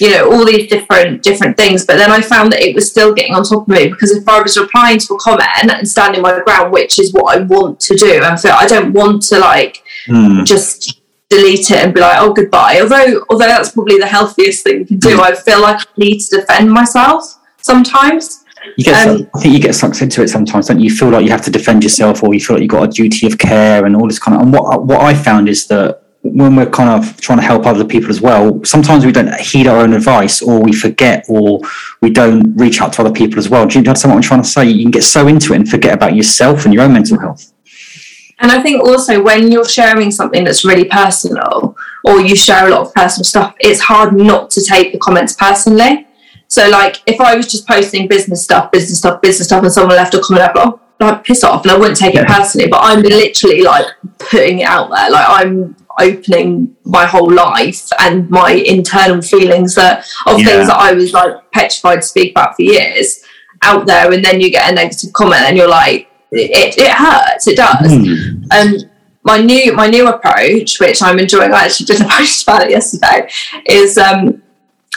you 0.00 0.10
know 0.10 0.32
all 0.32 0.44
these 0.44 0.68
different 0.68 1.22
different 1.22 1.56
things. 1.56 1.84
But 1.84 1.96
then 1.96 2.10
I 2.10 2.20
found 2.20 2.52
that 2.52 2.62
it 2.62 2.74
was 2.74 2.90
still 2.90 3.14
getting 3.14 3.34
on 3.34 3.44
top 3.44 3.62
of 3.62 3.68
me 3.68 3.88
because 3.88 4.10
if 4.10 4.26
I 4.28 4.40
was 4.40 4.56
replying 4.56 4.98
to 4.98 5.14
a 5.14 5.18
comment 5.18 5.48
and 5.64 5.88
standing 5.88 6.22
my 6.22 6.40
ground, 6.40 6.72
which 6.72 6.98
is 6.98 7.12
what 7.12 7.36
I 7.36 7.42
want 7.42 7.78
to 7.80 7.94
do, 7.94 8.22
and 8.22 8.40
so 8.40 8.50
I 8.50 8.66
don't 8.66 8.92
want 8.92 9.22
to 9.24 9.38
like 9.38 9.82
mm. 10.08 10.44
just 10.44 11.03
delete 11.34 11.70
it 11.70 11.78
and 11.78 11.94
be 11.94 12.00
like, 12.00 12.18
oh, 12.20 12.32
goodbye. 12.32 12.80
Although, 12.80 13.24
although 13.30 13.46
that's 13.46 13.72
probably 13.72 13.98
the 13.98 14.06
healthiest 14.06 14.64
thing 14.64 14.80
you 14.80 14.86
can 14.86 14.98
do, 14.98 15.20
I 15.20 15.34
feel 15.34 15.60
like 15.60 15.80
I 15.80 15.84
need 15.96 16.20
to 16.20 16.36
defend 16.36 16.70
myself 16.70 17.38
sometimes. 17.60 18.44
You 18.76 18.84
get, 18.84 19.08
um, 19.08 19.28
I 19.34 19.40
think 19.40 19.54
you 19.54 19.60
get 19.60 19.74
sucked 19.74 20.00
into 20.00 20.22
it 20.22 20.28
sometimes, 20.28 20.68
don't 20.68 20.80
you? 20.80 20.88
You 20.88 20.96
feel 20.96 21.10
like 21.10 21.24
you 21.24 21.30
have 21.30 21.42
to 21.42 21.50
defend 21.50 21.82
yourself, 21.82 22.22
or 22.22 22.32
you 22.32 22.40
feel 22.40 22.56
like 22.56 22.62
you've 22.62 22.70
got 22.70 22.88
a 22.88 22.92
duty 22.92 23.26
of 23.26 23.36
care 23.36 23.84
and 23.84 23.94
all 23.94 24.06
this 24.06 24.18
kind 24.18 24.36
of. 24.36 24.42
And 24.42 24.52
what 24.52 24.84
what 24.84 25.00
I 25.02 25.14
found 25.14 25.50
is 25.50 25.66
that 25.66 26.02
when 26.22 26.56
we're 26.56 26.70
kind 26.70 26.88
of 26.88 27.20
trying 27.20 27.38
to 27.38 27.44
help 27.44 27.66
other 27.66 27.84
people 27.84 28.08
as 28.08 28.22
well, 28.22 28.64
sometimes 28.64 29.04
we 29.04 29.12
don't 29.12 29.32
heed 29.38 29.66
our 29.66 29.80
own 29.80 29.92
advice, 29.92 30.40
or 30.40 30.60
we 30.62 30.72
forget, 30.72 31.26
or 31.28 31.60
we 32.00 32.08
don't 32.08 32.56
reach 32.56 32.80
out 32.80 32.94
to 32.94 33.02
other 33.02 33.12
people 33.12 33.38
as 33.38 33.50
well. 33.50 33.66
Do 33.66 33.78
you 33.78 33.84
understand 33.86 34.12
what 34.12 34.16
I'm 34.16 34.22
trying 34.22 34.42
to 34.42 34.48
say? 34.48 34.64
You 34.66 34.82
can 34.82 34.90
get 34.90 35.04
so 35.04 35.28
into 35.28 35.52
it 35.52 35.56
and 35.56 35.68
forget 35.68 35.92
about 35.92 36.16
yourself 36.16 36.64
and 36.64 36.72
your 36.72 36.84
own 36.84 36.94
mental 36.94 37.20
health. 37.20 37.52
And 38.44 38.52
I 38.52 38.62
think 38.62 38.84
also 38.84 39.22
when 39.22 39.50
you're 39.50 39.64
sharing 39.64 40.10
something 40.10 40.44
that's 40.44 40.66
really 40.66 40.84
personal 40.84 41.74
or 42.04 42.20
you 42.20 42.36
share 42.36 42.66
a 42.66 42.70
lot 42.70 42.82
of 42.82 42.92
personal 42.92 43.24
stuff, 43.24 43.54
it's 43.58 43.80
hard 43.80 44.14
not 44.14 44.50
to 44.50 44.62
take 44.62 44.92
the 44.92 44.98
comments 44.98 45.32
personally. 45.32 46.06
So, 46.48 46.68
like, 46.68 47.02
if 47.06 47.22
I 47.22 47.36
was 47.36 47.50
just 47.50 47.66
posting 47.66 48.06
business 48.06 48.44
stuff, 48.44 48.70
business 48.70 48.98
stuff, 48.98 49.22
business 49.22 49.48
stuff, 49.48 49.62
and 49.62 49.72
someone 49.72 49.96
left 49.96 50.12
a 50.12 50.20
comment, 50.20 50.42
I'd 50.42 50.56
like, 50.56 50.66
oh, 50.66 50.80
like 51.00 51.24
piss 51.24 51.42
off, 51.42 51.62
and 51.62 51.70
I 51.70 51.78
wouldn't 51.78 51.96
take 51.96 52.16
it 52.16 52.26
personally. 52.26 52.68
But 52.68 52.80
I'm 52.82 53.00
literally 53.00 53.62
like 53.62 53.86
putting 54.18 54.58
it 54.58 54.68
out 54.68 54.90
there, 54.90 55.10
like 55.10 55.26
I'm 55.26 55.74
opening 55.98 56.76
my 56.84 57.06
whole 57.06 57.32
life 57.32 57.88
and 57.98 58.28
my 58.28 58.50
internal 58.50 59.22
feelings 59.22 59.74
that 59.76 60.06
of 60.26 60.38
yeah. 60.38 60.44
things 60.44 60.66
that 60.66 60.76
I 60.76 60.92
was 60.92 61.14
like 61.14 61.50
petrified 61.52 62.02
to 62.02 62.06
speak 62.06 62.32
about 62.32 62.56
for 62.56 62.62
years 62.62 63.24
out 63.62 63.86
there, 63.86 64.12
and 64.12 64.22
then 64.22 64.42
you 64.42 64.50
get 64.50 64.70
a 64.70 64.74
negative 64.74 65.14
comment, 65.14 65.44
and 65.46 65.56
you're 65.56 65.66
like, 65.66 66.10
it, 66.34 66.78
it 66.78 66.92
hurts. 66.92 67.46
It 67.46 67.56
does. 67.56 67.90
Mm. 67.90 68.52
Um, 68.52 68.90
my 69.22 69.38
new 69.38 69.72
my 69.72 69.86
new 69.86 70.08
approach, 70.08 70.78
which 70.80 71.02
I'm 71.02 71.18
enjoying, 71.18 71.52
I 71.52 71.64
actually 71.64 71.86
did 71.86 72.02
a 72.02 72.04
post 72.08 72.42
about 72.42 72.64
it 72.64 72.70
yesterday, 72.70 73.28
is 73.66 73.98
um, 73.98 74.42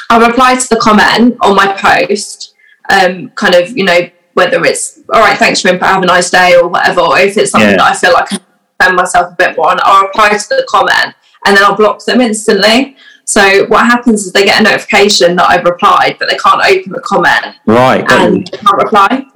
I 0.10 0.26
reply 0.26 0.56
to 0.56 0.70
the 0.70 0.78
comment 0.78 1.38
on 1.42 1.56
my 1.56 1.74
post, 1.74 2.56
um, 2.90 3.30
kind 3.32 3.56
of 3.56 3.76
you 3.78 3.86
know 3.86 4.10
whether 4.34 4.64
it's 4.66 5.00
all 5.14 5.22
right, 5.22 5.38
thanks 5.38 5.62
for 5.62 5.70
input, 5.70 5.88
have 5.88 6.04
a 6.04 6.06
nice 6.06 6.30
day 6.30 6.56
or 6.56 6.68
whatever, 6.68 7.02
or 7.02 7.18
if 7.18 7.38
it's 7.38 7.52
something 7.52 7.72
yeah. 7.72 7.78
that 7.78 7.92
I 7.92 7.96
feel 7.96 8.14
like 8.14 8.32
I 8.34 8.38
can 8.38 8.46
defend 8.78 8.96
myself 8.98 9.34
a 9.34 9.36
bit 9.36 9.58
more 9.58 9.72
on, 9.72 9.80
I'll 9.82 10.06
reply 10.06 10.30
to 10.30 10.48
the 10.50 10.66
comment 10.70 11.16
and 11.46 11.56
then 11.56 11.64
I'll 11.64 11.76
block 11.76 12.04
them 12.06 12.22
instantly. 12.22 12.96
So 13.26 13.66
what 13.66 13.86
happens 13.88 14.26
is 14.26 14.32
they 14.32 14.46
get 14.46 14.62
a 14.62 14.64
notification 14.64 15.36
that 15.36 15.50
I've 15.50 15.66
replied, 15.66 16.18
but 16.20 16.30
they 16.30 16.38
can't 16.38 16.62
open 16.66 16.94
the 16.94 17.02
comment. 17.02 17.58
Right. 17.66 18.06
And 18.10 18.50
can't 18.52 18.78
reply. 18.78 19.26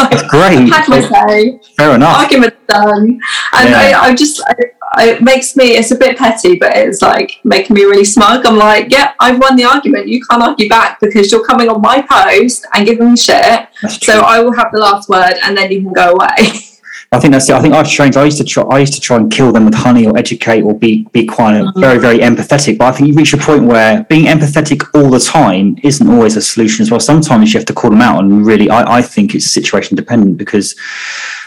like, 0.00 0.10
That's 0.10 0.28
great. 0.28 0.68
Had 0.68 0.88
my 0.88 1.00
say. 1.00 1.60
Fair 1.76 1.94
enough. 1.94 2.18
Argument 2.18 2.54
done. 2.66 3.20
And 3.52 3.70
yeah. 3.70 4.00
I, 4.00 4.08
I 4.08 4.14
just, 4.14 4.42
I, 4.46 4.54
I, 4.92 5.10
it 5.10 5.22
makes 5.22 5.56
me, 5.56 5.76
it's 5.76 5.90
a 5.90 5.96
bit 5.96 6.18
petty, 6.18 6.56
but 6.58 6.76
it's 6.76 7.02
like 7.02 7.38
making 7.44 7.74
me 7.74 7.84
really 7.84 8.04
smug. 8.04 8.44
I'm 8.46 8.56
like, 8.56 8.90
yeah, 8.90 9.12
I've 9.20 9.38
won 9.38 9.56
the 9.56 9.64
argument. 9.64 10.08
You 10.08 10.22
can't 10.24 10.42
argue 10.42 10.68
back 10.68 10.98
because 11.00 11.30
you're 11.30 11.44
coming 11.44 11.68
on 11.68 11.80
my 11.80 12.02
post 12.02 12.66
and 12.74 12.86
giving 12.86 13.12
me 13.12 13.16
shit. 13.16 13.68
So 13.88 14.20
I 14.20 14.40
will 14.40 14.52
have 14.54 14.72
the 14.72 14.78
last 14.78 15.08
word 15.08 15.34
and 15.42 15.56
then 15.56 15.70
you 15.70 15.82
can 15.82 15.92
go 15.92 16.14
away. 16.14 16.60
I 17.12 17.18
think 17.18 17.32
that's 17.32 17.48
it. 17.48 17.56
I 17.56 17.60
think 17.60 17.74
I've 17.74 17.88
changed. 17.88 18.16
I 18.16 18.24
used 18.24 18.38
to 18.38 18.44
try. 18.44 18.62
I 18.70 18.78
used 18.78 18.94
to 18.94 19.00
try 19.00 19.16
and 19.16 19.32
kill 19.32 19.50
them 19.50 19.64
with 19.64 19.74
honey 19.74 20.06
or 20.06 20.16
educate 20.16 20.62
or 20.62 20.78
be 20.78 21.08
be 21.10 21.26
quite 21.26 21.54
mm-hmm. 21.54 21.80
very 21.80 21.98
very 21.98 22.18
empathetic. 22.18 22.78
But 22.78 22.84
I 22.84 22.92
think 22.92 23.08
you 23.08 23.14
reach 23.14 23.32
a 23.32 23.36
point 23.36 23.64
where 23.64 24.04
being 24.04 24.26
empathetic 24.26 24.88
all 24.94 25.10
the 25.10 25.18
time 25.18 25.76
isn't 25.82 26.08
always 26.08 26.36
a 26.36 26.42
solution 26.42 26.84
as 26.84 26.90
well. 26.92 27.00
Sometimes 27.00 27.52
you 27.52 27.58
have 27.58 27.66
to 27.66 27.72
call 27.72 27.90
them 27.90 28.00
out, 28.00 28.22
and 28.22 28.46
really, 28.46 28.70
I, 28.70 28.98
I 28.98 29.02
think 29.02 29.34
it's 29.34 29.46
situation 29.46 29.96
dependent 29.96 30.38
because. 30.38 30.76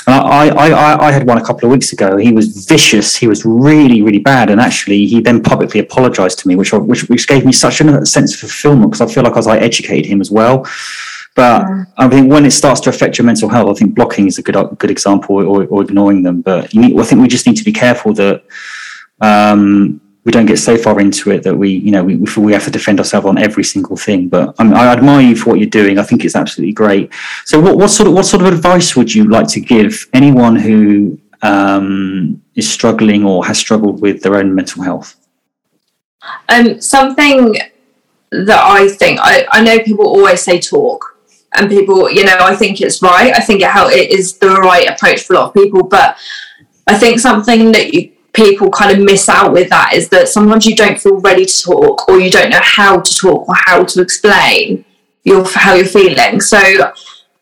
I, 0.05 0.49
I, 0.49 1.07
I 1.07 1.11
had 1.13 1.25
one 1.25 1.37
a 1.37 1.45
couple 1.45 1.65
of 1.65 1.71
weeks 1.71 1.93
ago. 1.93 2.17
He 2.17 2.33
was 2.33 2.65
vicious. 2.67 3.15
He 3.15 3.25
was 3.25 3.45
really, 3.45 4.01
really 4.01 4.19
bad. 4.19 4.49
And 4.49 4.59
actually, 4.59 5.05
he 5.07 5.21
then 5.21 5.41
publicly 5.41 5.79
apologized 5.79 6.39
to 6.39 6.47
me, 6.49 6.57
which, 6.57 6.73
which, 6.73 7.07
which 7.07 7.25
gave 7.25 7.45
me 7.45 7.53
such 7.53 7.79
a 7.79 8.05
sense 8.05 8.33
of 8.33 8.41
fulfillment 8.41 8.91
because 8.91 8.99
I 8.99 9.13
feel 9.13 9.23
like 9.23 9.37
as 9.37 9.47
I 9.47 9.59
educated 9.59 10.05
him 10.05 10.19
as 10.19 10.29
well. 10.29 10.67
But 11.35 11.67
yeah. 11.67 11.85
I 11.97 12.07
think 12.09 12.31
when 12.31 12.45
it 12.45 12.51
starts 12.51 12.79
to 12.81 12.89
affect 12.89 13.17
your 13.17 13.25
mental 13.25 13.49
health, 13.49 13.75
I 13.75 13.79
think 13.79 13.95
blocking 13.95 14.27
is 14.27 14.37
a 14.37 14.43
good 14.43 14.55
good 14.77 14.91
example, 14.91 15.37
or, 15.37 15.65
or 15.65 15.81
ignoring 15.83 16.23
them. 16.23 16.41
But 16.41 16.73
need, 16.73 16.99
I 16.99 17.03
think 17.03 17.21
we 17.21 17.27
just 17.27 17.47
need 17.47 17.57
to 17.57 17.63
be 17.63 17.71
careful 17.71 18.13
that 18.13 18.43
um, 19.21 19.99
we 20.25 20.31
don't 20.31 20.45
get 20.45 20.57
so 20.57 20.77
far 20.77 20.99
into 20.99 21.31
it 21.31 21.43
that 21.43 21.55
we, 21.55 21.69
you 21.69 21.91
know, 21.91 22.03
we, 22.03 22.15
we 22.15 22.53
have 22.53 22.63
to 22.63 22.71
defend 22.71 22.99
ourselves 22.99 23.27
on 23.27 23.37
every 23.37 23.63
single 23.63 23.97
thing. 23.97 24.29
But 24.29 24.55
I, 24.57 24.63
mean, 24.63 24.73
I 24.73 24.87
admire 24.87 25.21
you 25.21 25.35
for 25.35 25.49
what 25.49 25.59
you're 25.59 25.69
doing. 25.69 25.97
I 25.97 26.03
think 26.03 26.23
it's 26.23 26.35
absolutely 26.35 26.73
great. 26.73 27.11
So, 27.45 27.59
what, 27.59 27.77
what 27.77 27.89
sort 27.89 28.07
of 28.07 28.13
what 28.13 28.25
sort 28.25 28.43
of 28.43 28.53
advice 28.53 28.95
would 28.95 29.13
you 29.13 29.27
like 29.27 29.47
to 29.49 29.59
give 29.59 30.07
anyone 30.13 30.55
who 30.55 31.19
um, 31.41 32.41
is 32.55 32.71
struggling 32.71 33.25
or 33.25 33.45
has 33.45 33.57
struggled 33.57 34.01
with 34.01 34.21
their 34.21 34.35
own 34.35 34.53
mental 34.53 34.83
health? 34.83 35.15
Um, 36.47 36.79
something 36.79 37.57
that 38.31 38.63
I 38.63 38.87
think 38.87 39.19
I, 39.21 39.45
I 39.51 39.61
know 39.61 39.79
people 39.79 40.07
always 40.07 40.41
say 40.41 40.59
talk, 40.59 41.12
and 41.55 41.69
people 41.69 42.09
you 42.09 42.23
know 42.23 42.37
i 42.39 42.55
think 42.55 42.81
it's 42.81 43.01
right 43.01 43.33
i 43.33 43.39
think 43.39 43.61
it, 43.61 43.69
how 43.69 43.87
it 43.87 44.09
is 44.11 44.37
the 44.37 44.49
right 44.49 44.89
approach 44.89 45.21
for 45.23 45.33
a 45.33 45.35
lot 45.37 45.47
of 45.47 45.53
people 45.53 45.83
but 45.83 46.17
i 46.87 46.97
think 46.97 47.19
something 47.19 47.71
that 47.71 47.93
you, 47.93 48.11
people 48.33 48.69
kind 48.71 48.97
of 48.97 49.03
miss 49.03 49.29
out 49.29 49.53
with 49.53 49.69
that 49.69 49.93
is 49.93 50.09
that 50.09 50.27
sometimes 50.27 50.65
you 50.65 50.75
don't 50.75 50.99
feel 50.99 51.19
ready 51.19 51.45
to 51.45 51.61
talk 51.61 52.07
or 52.09 52.19
you 52.19 52.31
don't 52.31 52.49
know 52.49 52.61
how 52.61 52.99
to 52.99 53.15
talk 53.15 53.47
or 53.47 53.55
how 53.55 53.83
to 53.83 54.01
explain 54.01 54.83
your 55.23 55.45
how 55.53 55.73
you're 55.75 55.85
feeling 55.85 56.41
so 56.41 56.91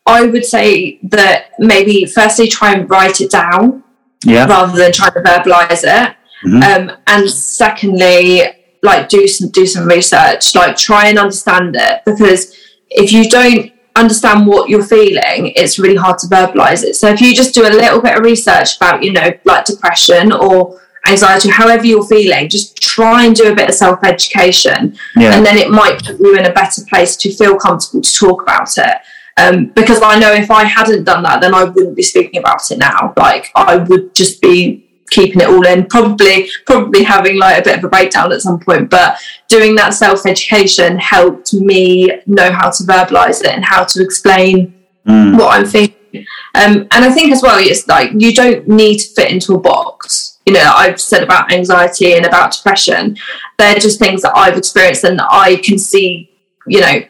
i 0.06 0.24
would 0.24 0.44
say 0.44 0.98
that 1.02 1.50
maybe 1.58 2.04
firstly 2.04 2.46
try 2.46 2.74
and 2.74 2.88
write 2.90 3.20
it 3.20 3.30
down 3.30 3.82
yeah. 4.24 4.46
rather 4.46 4.76
than 4.76 4.92
trying 4.92 5.12
to 5.12 5.20
verbalize 5.20 5.82
it 5.82 6.16
mm-hmm. 6.44 6.62
um, 6.62 6.96
and 7.06 7.28
secondly 7.28 8.42
like 8.82 9.08
do 9.08 9.26
some 9.26 9.48
do 9.50 9.66
some 9.66 9.86
research 9.86 10.54
like 10.54 10.76
try 10.76 11.08
and 11.08 11.18
understand 11.18 11.74
it 11.76 12.02
because 12.04 12.54
if 12.90 13.12
you 13.12 13.28
don't 13.28 13.71
understand 13.96 14.46
what 14.46 14.68
you're 14.68 14.84
feeling, 14.84 15.52
it's 15.56 15.78
really 15.78 15.96
hard 15.96 16.18
to 16.18 16.26
verbalize 16.26 16.82
it. 16.82 16.94
So 16.96 17.08
if 17.08 17.20
you 17.20 17.34
just 17.34 17.54
do 17.54 17.62
a 17.66 17.70
little 17.70 18.00
bit 18.00 18.16
of 18.16 18.24
research 18.24 18.76
about, 18.76 19.02
you 19.02 19.12
know, 19.12 19.30
like 19.44 19.64
depression 19.64 20.32
or 20.32 20.80
anxiety, 21.06 21.50
however 21.50 21.84
you're 21.86 22.06
feeling, 22.06 22.48
just 22.48 22.80
try 22.80 23.24
and 23.26 23.34
do 23.34 23.52
a 23.52 23.54
bit 23.54 23.68
of 23.68 23.74
self 23.74 24.02
education. 24.04 24.96
Yeah. 25.16 25.36
And 25.36 25.44
then 25.44 25.58
it 25.58 25.70
might 25.70 26.04
put 26.04 26.20
you 26.20 26.36
in 26.36 26.46
a 26.46 26.52
better 26.52 26.82
place 26.88 27.16
to 27.18 27.32
feel 27.32 27.58
comfortable 27.58 28.02
to 28.02 28.12
talk 28.12 28.42
about 28.42 28.76
it. 28.78 28.96
Um, 29.38 29.66
because 29.68 30.00
I 30.02 30.18
know 30.18 30.32
if 30.32 30.50
I 30.50 30.64
hadn't 30.64 31.04
done 31.04 31.22
that, 31.22 31.40
then 31.40 31.54
I 31.54 31.64
wouldn't 31.64 31.96
be 31.96 32.02
speaking 32.02 32.38
about 32.38 32.70
it 32.70 32.78
now. 32.78 33.14
Like 33.16 33.50
I 33.54 33.76
would 33.76 34.14
just 34.14 34.42
be 34.42 34.91
keeping 35.12 35.40
it 35.40 35.48
all 35.48 35.66
in 35.66 35.86
probably 35.86 36.48
probably 36.66 37.02
having 37.02 37.38
like 37.38 37.60
a 37.60 37.62
bit 37.62 37.78
of 37.78 37.84
a 37.84 37.88
breakdown 37.88 38.32
at 38.32 38.40
some 38.40 38.58
point 38.58 38.88
but 38.88 39.18
doing 39.48 39.74
that 39.74 39.92
self-education 39.92 40.98
helped 40.98 41.52
me 41.52 42.10
know 42.26 42.50
how 42.50 42.70
to 42.70 42.82
verbalize 42.84 43.40
it 43.40 43.52
and 43.52 43.64
how 43.64 43.84
to 43.84 44.02
explain 44.02 44.74
mm. 45.06 45.38
what 45.38 45.54
i'm 45.54 45.66
thinking. 45.66 46.26
Um, 46.54 46.88
and 46.90 47.04
i 47.04 47.10
think 47.10 47.32
as 47.32 47.42
well 47.42 47.58
it's 47.58 47.86
like 47.86 48.10
you 48.16 48.34
don't 48.34 48.66
need 48.66 48.98
to 48.98 49.14
fit 49.14 49.30
into 49.30 49.54
a 49.54 49.60
box. 49.60 50.38
You 50.46 50.54
know 50.54 50.72
i've 50.74 51.00
said 51.00 51.22
about 51.22 51.52
anxiety 51.52 52.14
and 52.14 52.26
about 52.26 52.52
depression. 52.52 53.16
They're 53.58 53.78
just 53.78 53.98
things 53.98 54.22
that 54.22 54.36
i've 54.36 54.56
experienced 54.56 55.04
and 55.04 55.20
i 55.20 55.56
can 55.56 55.78
see 55.78 56.30
you 56.66 56.80
know 56.80 57.02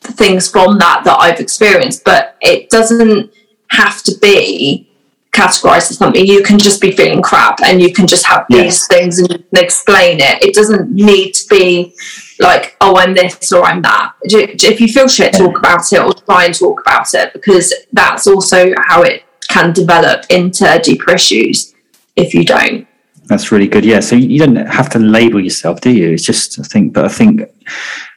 things 0.00 0.48
from 0.48 0.78
that 0.78 1.04
that 1.04 1.18
i've 1.20 1.38
experienced 1.38 2.04
but 2.04 2.36
it 2.40 2.70
doesn't 2.70 3.30
have 3.68 4.02
to 4.02 4.12
be 4.20 4.91
categorized 5.32 5.90
as 5.90 5.96
something, 5.96 6.26
you 6.26 6.42
can 6.42 6.58
just 6.58 6.80
be 6.80 6.92
feeling 6.92 7.22
crap 7.22 7.58
and 7.64 7.80
you 7.80 7.92
can 7.92 8.06
just 8.06 8.26
have 8.26 8.44
these 8.50 8.86
things 8.86 9.18
and 9.18 9.44
explain 9.54 10.20
it. 10.20 10.42
It 10.42 10.54
doesn't 10.54 10.90
need 10.90 11.32
to 11.32 11.48
be 11.48 11.94
like, 12.38 12.76
oh, 12.80 12.96
I'm 12.96 13.14
this 13.14 13.50
or 13.52 13.64
I'm 13.64 13.80
that. 13.82 14.12
If 14.22 14.80
you 14.80 14.88
feel 14.88 15.08
shit, 15.08 15.32
talk 15.32 15.58
about 15.58 15.90
it 15.92 16.00
or 16.00 16.12
try 16.12 16.44
and 16.44 16.54
talk 16.54 16.80
about 16.82 17.12
it 17.14 17.32
because 17.32 17.72
that's 17.92 18.26
also 18.26 18.72
how 18.86 19.02
it 19.02 19.24
can 19.48 19.72
develop 19.72 20.24
into 20.28 20.80
deeper 20.84 21.12
issues 21.12 21.74
if 22.16 22.34
you 22.34 22.44
don't. 22.44 22.86
That's 23.24 23.52
really 23.52 23.68
good. 23.68 23.84
Yeah. 23.84 24.00
So 24.00 24.16
you 24.16 24.38
don't 24.38 24.56
have 24.56 24.90
to 24.90 24.98
label 24.98 25.40
yourself, 25.40 25.80
do 25.80 25.90
you? 25.90 26.12
It's 26.12 26.24
just, 26.24 26.58
I 26.58 26.64
think, 26.64 26.92
but 26.92 27.06
I 27.06 27.08
think 27.08 27.42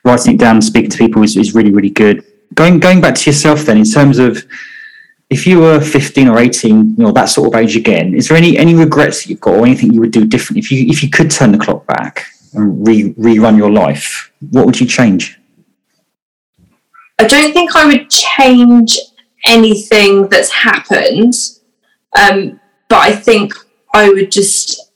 writing 0.04 0.36
it 0.36 0.40
down 0.40 0.56
and 0.56 0.64
speaking 0.64 0.90
to 0.90 0.98
people 0.98 1.24
is, 1.24 1.38
is 1.38 1.56
really 1.56 1.72
really 1.72 1.90
good. 1.90 2.24
Going 2.54 2.80
going 2.80 3.02
back 3.02 3.16
to 3.16 3.30
yourself 3.30 3.62
then, 3.62 3.78
in 3.78 3.86
terms 3.86 4.18
of 4.18 4.44
if 5.30 5.48
you 5.48 5.60
were 5.60 5.80
15 5.80 6.28
or 6.28 6.40
18, 6.40 6.96
you 6.98 7.04
know 7.04 7.12
that 7.12 7.26
sort 7.26 7.54
of 7.54 7.60
age 7.60 7.76
again, 7.76 8.14
is 8.14 8.28
there 8.28 8.38
any 8.38 8.58
any 8.58 8.76
regrets 8.76 9.24
that 9.24 9.30
you've 9.30 9.40
got 9.40 9.56
or 9.56 9.66
anything 9.66 9.94
you 9.94 10.00
would 10.00 10.12
do 10.12 10.26
different 10.26 10.60
if 10.60 10.72
you 10.72 10.86
if 10.88 11.02
you 11.02 11.10
could 11.10 11.32
turn 11.32 11.52
the 11.52 11.58
clock 11.58 11.86
back 11.88 12.26
and 12.54 12.88
re 12.88 13.14
rerun 13.14 13.58
your 13.58 13.72
life? 13.72 14.32
What 14.52 14.66
would 14.66 14.80
you 14.80 14.86
change? 14.86 15.40
I 17.18 17.26
don't 17.26 17.54
think 17.54 17.76
I 17.76 17.86
would 17.86 18.10
change 18.10 19.00
anything 19.46 20.28
that's 20.28 20.52
happened, 20.52 21.34
um, 22.20 22.60
but 22.90 23.00
I 23.00 23.16
think 23.16 23.54
I 23.94 24.10
would 24.10 24.32
just 24.32 24.92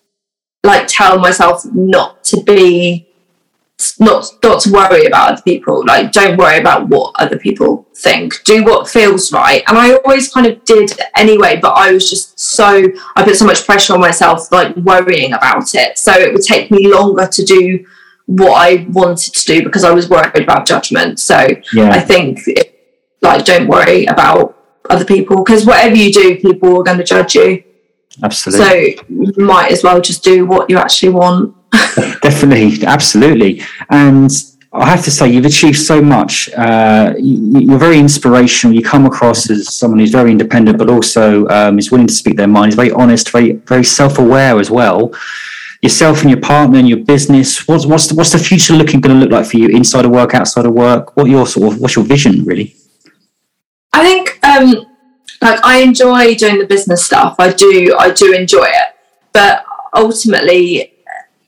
like 0.63 0.87
tell 0.87 1.17
myself 1.17 1.65
not 1.73 2.23
to 2.25 2.43
be 2.43 3.08
not 3.99 4.25
not 4.43 4.61
to 4.61 4.71
worry 4.71 5.05
about 5.05 5.31
other 5.31 5.41
people 5.41 5.85
like 5.85 6.11
don't 6.11 6.37
worry 6.37 6.59
about 6.59 6.89
what 6.89 7.13
other 7.17 7.37
people 7.37 7.87
think. 7.95 8.43
Do 8.43 8.63
what 8.63 8.89
feels 8.89 9.31
right. 9.31 9.63
And 9.67 9.77
i 9.77 9.93
always 9.93 10.31
kind 10.31 10.45
of 10.47 10.63
did 10.65 10.91
anyway 11.15 11.59
but 11.61 11.73
i 11.73 11.91
was 11.91 12.09
just 12.09 12.37
so 12.39 12.83
i 13.15 13.23
put 13.23 13.37
so 13.37 13.45
much 13.45 13.65
pressure 13.65 13.93
on 13.93 14.01
myself 14.01 14.51
like 14.51 14.75
worrying 14.77 15.33
about 15.33 15.73
it. 15.75 15.97
So 15.97 16.11
it 16.11 16.33
would 16.33 16.41
take 16.41 16.71
me 16.71 16.91
longer 16.91 17.27
to 17.27 17.45
do 17.45 17.85
what 18.25 18.55
i 18.57 18.85
wanted 18.89 19.33
to 19.33 19.45
do 19.45 19.63
because 19.63 19.83
i 19.83 19.91
was 19.91 20.09
worried 20.09 20.43
about 20.43 20.67
judgment. 20.67 21.19
So 21.19 21.47
yeah. 21.73 21.91
i 21.91 21.99
think 21.99 22.39
it, 22.47 22.75
like 23.21 23.45
don't 23.45 23.67
worry 23.67 24.05
about 24.05 24.57
other 24.89 25.05
people 25.05 25.43
because 25.43 25.65
whatever 25.65 25.95
you 25.95 26.11
do 26.11 26.37
people 26.37 26.79
are 26.79 26.83
going 26.83 26.97
to 26.97 27.03
judge 27.03 27.35
you. 27.35 27.63
Absolutely. 28.23 28.97
So 28.97 29.03
you 29.07 29.45
might 29.45 29.71
as 29.71 29.83
well 29.83 30.01
just 30.01 30.23
do 30.23 30.45
what 30.45 30.69
you 30.69 30.77
actually 30.77 31.09
want 31.09 31.55
Definitely, 32.21 32.85
absolutely. 32.85 33.61
And 33.89 34.31
I 34.71 34.87
have 34.87 35.03
to 35.05 35.11
say, 35.11 35.29
you've 35.29 35.45
achieved 35.45 35.79
so 35.79 35.99
much. 35.99 36.49
Uh, 36.53 37.15
you, 37.17 37.73
are 37.73 37.79
very 37.79 37.97
inspirational. 37.97 38.75
You 38.75 38.83
come 38.83 39.07
across 39.07 39.49
as 39.49 39.73
someone 39.73 39.99
who's 39.99 40.11
very 40.11 40.31
independent, 40.31 40.77
but 40.77 40.89
also 40.89 41.47
um, 41.47 41.79
is 41.79 41.91
willing 41.91 42.05
to 42.05 42.13
speak 42.13 42.37
their 42.37 42.47
mind. 42.47 42.69
Is 42.69 42.75
very 42.75 42.91
honest, 42.91 43.31
very 43.31 43.53
very 43.53 43.83
self-aware 43.83 44.59
as 44.59 44.69
well. 44.69 45.11
Yourself 45.81 46.21
and 46.21 46.29
your 46.29 46.39
partner 46.41 46.77
and 46.77 46.87
your 46.87 46.99
business. 46.99 47.67
What's 47.67 47.87
what's 47.87 48.07
the, 48.07 48.15
what's 48.15 48.31
the 48.31 48.37
future 48.37 48.73
looking 48.73 49.01
going 49.01 49.15
to 49.15 49.19
look 49.19 49.31
like 49.31 49.47
for 49.49 49.57
you 49.57 49.69
inside 49.69 50.05
of 50.05 50.11
work, 50.11 50.35
outside 50.35 50.67
of 50.67 50.73
work? 50.73 51.17
What 51.17 51.29
your 51.29 51.47
sort 51.47 51.73
of 51.73 51.81
what's 51.81 51.95
your 51.95 52.05
vision 52.05 52.43
really? 52.45 52.75
I 53.91 54.03
think 54.03 54.45
um, 54.45 54.85
like 55.41 55.65
I 55.65 55.79
enjoy 55.79 56.35
doing 56.35 56.59
the 56.59 56.67
business 56.67 57.03
stuff. 57.03 57.35
I 57.39 57.51
do 57.51 57.95
I 57.97 58.11
do 58.11 58.33
enjoy 58.33 58.65
it, 58.65 58.95
but 59.33 59.65
ultimately 59.95 60.93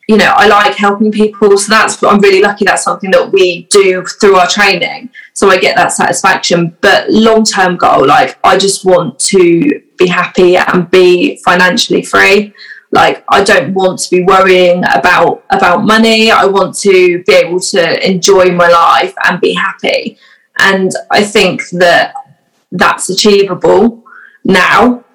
you 0.07 0.17
know, 0.17 0.33
I 0.35 0.47
like 0.47 0.75
helping 0.75 1.11
people. 1.11 1.57
So 1.57 1.71
that's, 1.71 2.01
I'm 2.03 2.19
really 2.19 2.41
lucky 2.41 2.65
that's 2.65 2.83
something 2.83 3.11
that 3.11 3.31
we 3.31 3.63
do 3.63 4.03
through 4.05 4.35
our 4.35 4.47
training. 4.47 5.09
So 5.33 5.49
I 5.49 5.57
get 5.57 5.75
that 5.75 5.91
satisfaction. 5.93 6.75
But 6.81 7.09
long 7.09 7.43
term 7.43 7.77
goal, 7.77 8.05
like, 8.05 8.37
I 8.43 8.57
just 8.57 8.83
want 8.83 9.19
to 9.19 9.81
be 9.97 10.07
happy 10.07 10.57
and 10.57 10.89
be 10.89 11.37
financially 11.45 12.01
free. 12.01 12.53
Like, 12.91 13.23
I 13.29 13.43
don't 13.43 13.73
want 13.73 13.99
to 13.99 14.09
be 14.09 14.23
worrying 14.23 14.83
about, 14.93 15.45
about 15.49 15.85
money. 15.85 16.29
I 16.29 16.45
want 16.45 16.75
to 16.79 17.23
be 17.23 17.33
able 17.33 17.59
to 17.59 18.09
enjoy 18.09 18.51
my 18.51 18.67
life 18.67 19.13
and 19.25 19.39
be 19.39 19.53
happy. 19.53 20.17
And 20.59 20.91
I 21.09 21.23
think 21.23 21.69
that 21.71 22.13
that's 22.71 23.09
achievable 23.09 24.03
now 24.43 25.05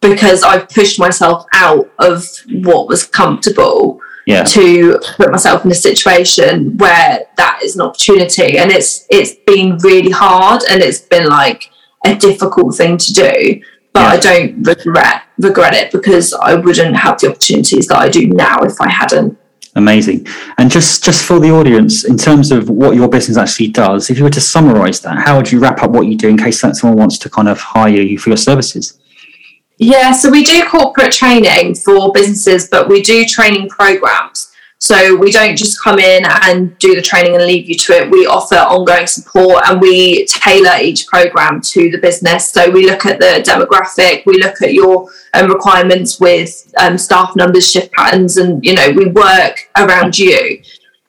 because 0.00 0.42
I've 0.42 0.68
pushed 0.68 0.98
myself 0.98 1.46
out 1.52 1.90
of 1.98 2.24
what 2.62 2.88
was 2.88 3.04
comfortable 3.04 4.00
yeah. 4.26 4.42
to 4.42 4.98
put 5.16 5.30
myself 5.30 5.64
in 5.64 5.70
a 5.70 5.74
situation 5.74 6.76
where 6.76 7.26
that 7.36 7.60
is 7.62 7.76
an 7.76 7.82
opportunity 7.82 8.58
and 8.58 8.70
it's 8.70 9.06
it's 9.08 9.34
been 9.46 9.78
really 9.78 10.10
hard 10.10 10.62
and 10.68 10.82
it's 10.82 11.00
been 11.00 11.28
like 11.28 11.70
a 12.04 12.14
difficult 12.16 12.74
thing 12.74 12.98
to 12.98 13.12
do 13.12 13.62
but 13.92 14.00
yeah. 14.00 14.08
I 14.08 14.16
don't 14.18 14.62
regret 14.62 15.22
regret 15.38 15.74
it 15.74 15.92
because 15.92 16.34
I 16.34 16.54
wouldn't 16.54 16.96
have 16.96 17.18
the 17.20 17.30
opportunities 17.30 17.86
that 17.86 17.98
I 17.98 18.08
do 18.08 18.26
now 18.26 18.62
if 18.62 18.80
I 18.80 18.90
hadn't 18.90 19.38
amazing 19.76 20.26
and 20.58 20.70
just 20.70 21.04
just 21.04 21.24
for 21.24 21.38
the 21.38 21.50
audience 21.50 22.04
in 22.04 22.16
terms 22.16 22.50
of 22.50 22.68
what 22.68 22.96
your 22.96 23.08
business 23.08 23.36
actually 23.36 23.68
does 23.68 24.10
if 24.10 24.18
you 24.18 24.24
were 24.24 24.30
to 24.30 24.40
summarize 24.40 25.00
that 25.02 25.18
how 25.18 25.36
would 25.36 25.52
you 25.52 25.60
wrap 25.60 25.82
up 25.82 25.90
what 25.90 26.06
you 26.06 26.16
do 26.16 26.28
in 26.28 26.36
case 26.36 26.60
that 26.62 26.74
someone 26.74 26.98
wants 26.98 27.18
to 27.18 27.28
kind 27.28 27.46
of 27.46 27.60
hire 27.60 28.00
you 28.00 28.18
for 28.18 28.30
your 28.30 28.38
services 28.38 28.98
yeah, 29.78 30.12
so 30.12 30.30
we 30.30 30.42
do 30.42 30.64
corporate 30.64 31.12
training 31.12 31.74
for 31.74 32.10
businesses, 32.12 32.68
but 32.68 32.88
we 32.88 33.02
do 33.02 33.24
training 33.26 33.68
programs. 33.68 34.52
So 34.78 35.16
we 35.16 35.30
don't 35.30 35.56
just 35.56 35.82
come 35.82 35.98
in 35.98 36.24
and 36.24 36.78
do 36.78 36.94
the 36.94 37.02
training 37.02 37.34
and 37.34 37.44
leave 37.44 37.68
you 37.68 37.76
to 37.76 37.92
it. 37.92 38.10
We 38.10 38.26
offer 38.26 38.56
ongoing 38.56 39.06
support 39.06 39.64
and 39.66 39.80
we 39.80 40.26
tailor 40.26 40.78
each 40.80 41.06
program 41.06 41.60
to 41.62 41.90
the 41.90 41.98
business. 41.98 42.52
So 42.52 42.70
we 42.70 42.86
look 42.86 43.06
at 43.06 43.18
the 43.18 43.42
demographic, 43.44 44.24
we 44.26 44.38
look 44.38 44.60
at 44.62 44.74
your 44.74 45.08
um, 45.34 45.50
requirements 45.50 46.20
with 46.20 46.72
um, 46.78 46.98
staff 46.98 47.34
numbers, 47.36 47.70
shift 47.70 47.92
patterns, 47.92 48.36
and 48.36 48.64
you 48.64 48.74
know 48.74 48.90
we 48.90 49.06
work 49.06 49.68
around 49.76 50.18
you. 50.18 50.62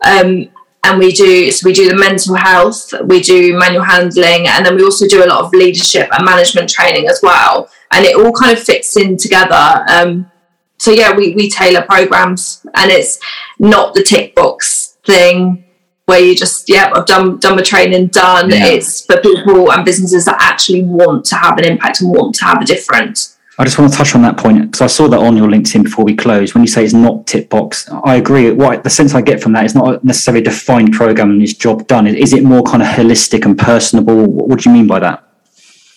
Um, 0.03 0.49
and 0.83 0.99
we 0.99 1.11
do 1.11 1.51
so 1.51 1.65
we 1.65 1.73
do 1.73 1.89
the 1.89 1.97
mental 1.97 2.35
health, 2.35 2.93
we 3.03 3.21
do 3.21 3.57
manual 3.57 3.83
handling, 3.83 4.47
and 4.47 4.65
then 4.65 4.77
we 4.77 4.83
also 4.83 5.07
do 5.07 5.25
a 5.25 5.27
lot 5.27 5.43
of 5.43 5.51
leadership 5.51 6.07
and 6.13 6.23
management 6.25 6.69
training 6.69 7.09
as 7.09 7.19
well 7.21 7.69
and 7.91 8.05
it 8.05 8.15
all 8.15 8.31
kind 8.31 8.57
of 8.57 8.63
fits 8.63 8.97
in 8.97 9.17
together. 9.17 9.85
Um, 9.89 10.29
so 10.77 10.91
yeah, 10.91 11.15
we, 11.15 11.33
we 11.33 11.49
tailor 11.49 11.81
programs 11.81 12.65
and 12.75 12.91
it's 12.91 13.19
not 13.59 13.93
the 13.93 14.03
tick 14.03 14.35
box 14.35 14.97
thing 15.03 15.63
where 16.05 16.19
you 16.19 16.35
just, 16.35 16.69
yeah, 16.69 16.91
I've 16.93 17.05
done, 17.05 17.37
done 17.39 17.57
my 17.57 17.63
training, 17.63 18.07
done. 18.07 18.49
Yeah. 18.49 18.67
It's 18.67 19.05
for 19.05 19.19
people 19.19 19.71
and 19.71 19.83
businesses 19.83 20.25
that 20.25 20.37
actually 20.39 20.83
want 20.83 21.25
to 21.25 21.35
have 21.35 21.57
an 21.57 21.65
impact 21.65 22.01
and 22.01 22.11
want 22.11 22.35
to 22.35 22.45
have 22.45 22.61
a 22.61 22.65
difference. 22.65 23.37
I 23.59 23.63
just 23.63 23.79
want 23.79 23.91
to 23.91 23.97
touch 23.97 24.13
on 24.13 24.21
that 24.21 24.37
point 24.37 24.61
because 24.61 24.81
I 24.81 24.87
saw 24.87 25.07
that 25.07 25.19
on 25.19 25.35
your 25.35 25.47
LinkedIn 25.47 25.83
before 25.83 26.05
we 26.05 26.15
close. 26.15 26.53
When 26.53 26.63
you 26.63 26.67
say 26.67 26.85
it's 26.85 26.93
not 26.93 27.25
tip 27.25 27.49
box, 27.49 27.89
I 27.89 28.15
agree. 28.15 28.51
What 28.51 28.83
the 28.83 28.89
sense 28.89 29.15
I 29.15 29.21
get 29.21 29.41
from 29.41 29.53
that 29.53 29.65
is 29.65 29.73
not 29.73 30.03
necessarily 30.03 30.41
a 30.41 30.45
defined 30.45 30.93
program 30.93 31.31
and 31.31 31.41
it's 31.41 31.55
job 31.55 31.87
done. 31.87 32.05
Is 32.05 32.33
it 32.33 32.43
more 32.43 32.61
kind 32.61 32.83
of 32.83 32.87
holistic 32.87 33.45
and 33.45 33.57
personable? 33.57 34.27
What 34.27 34.59
do 34.59 34.69
you 34.69 34.75
mean 34.75 34.85
by 34.85 34.99
that? 34.99 35.23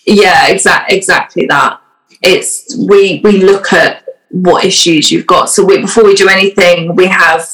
Yeah, 0.07 0.47
exactly, 0.47 0.97
exactly 0.97 1.45
that 1.45 1.80
it's 2.21 2.75
we 2.77 3.21
we 3.23 3.43
look 3.43 3.73
at 3.73 4.05
what 4.29 4.63
issues 4.63 5.11
you've 5.11 5.27
got. 5.27 5.49
So 5.49 5.63
we, 5.63 5.81
before 5.81 6.05
we 6.05 6.15
do 6.15 6.29
anything, 6.29 6.95
we 6.95 7.07
have 7.07 7.47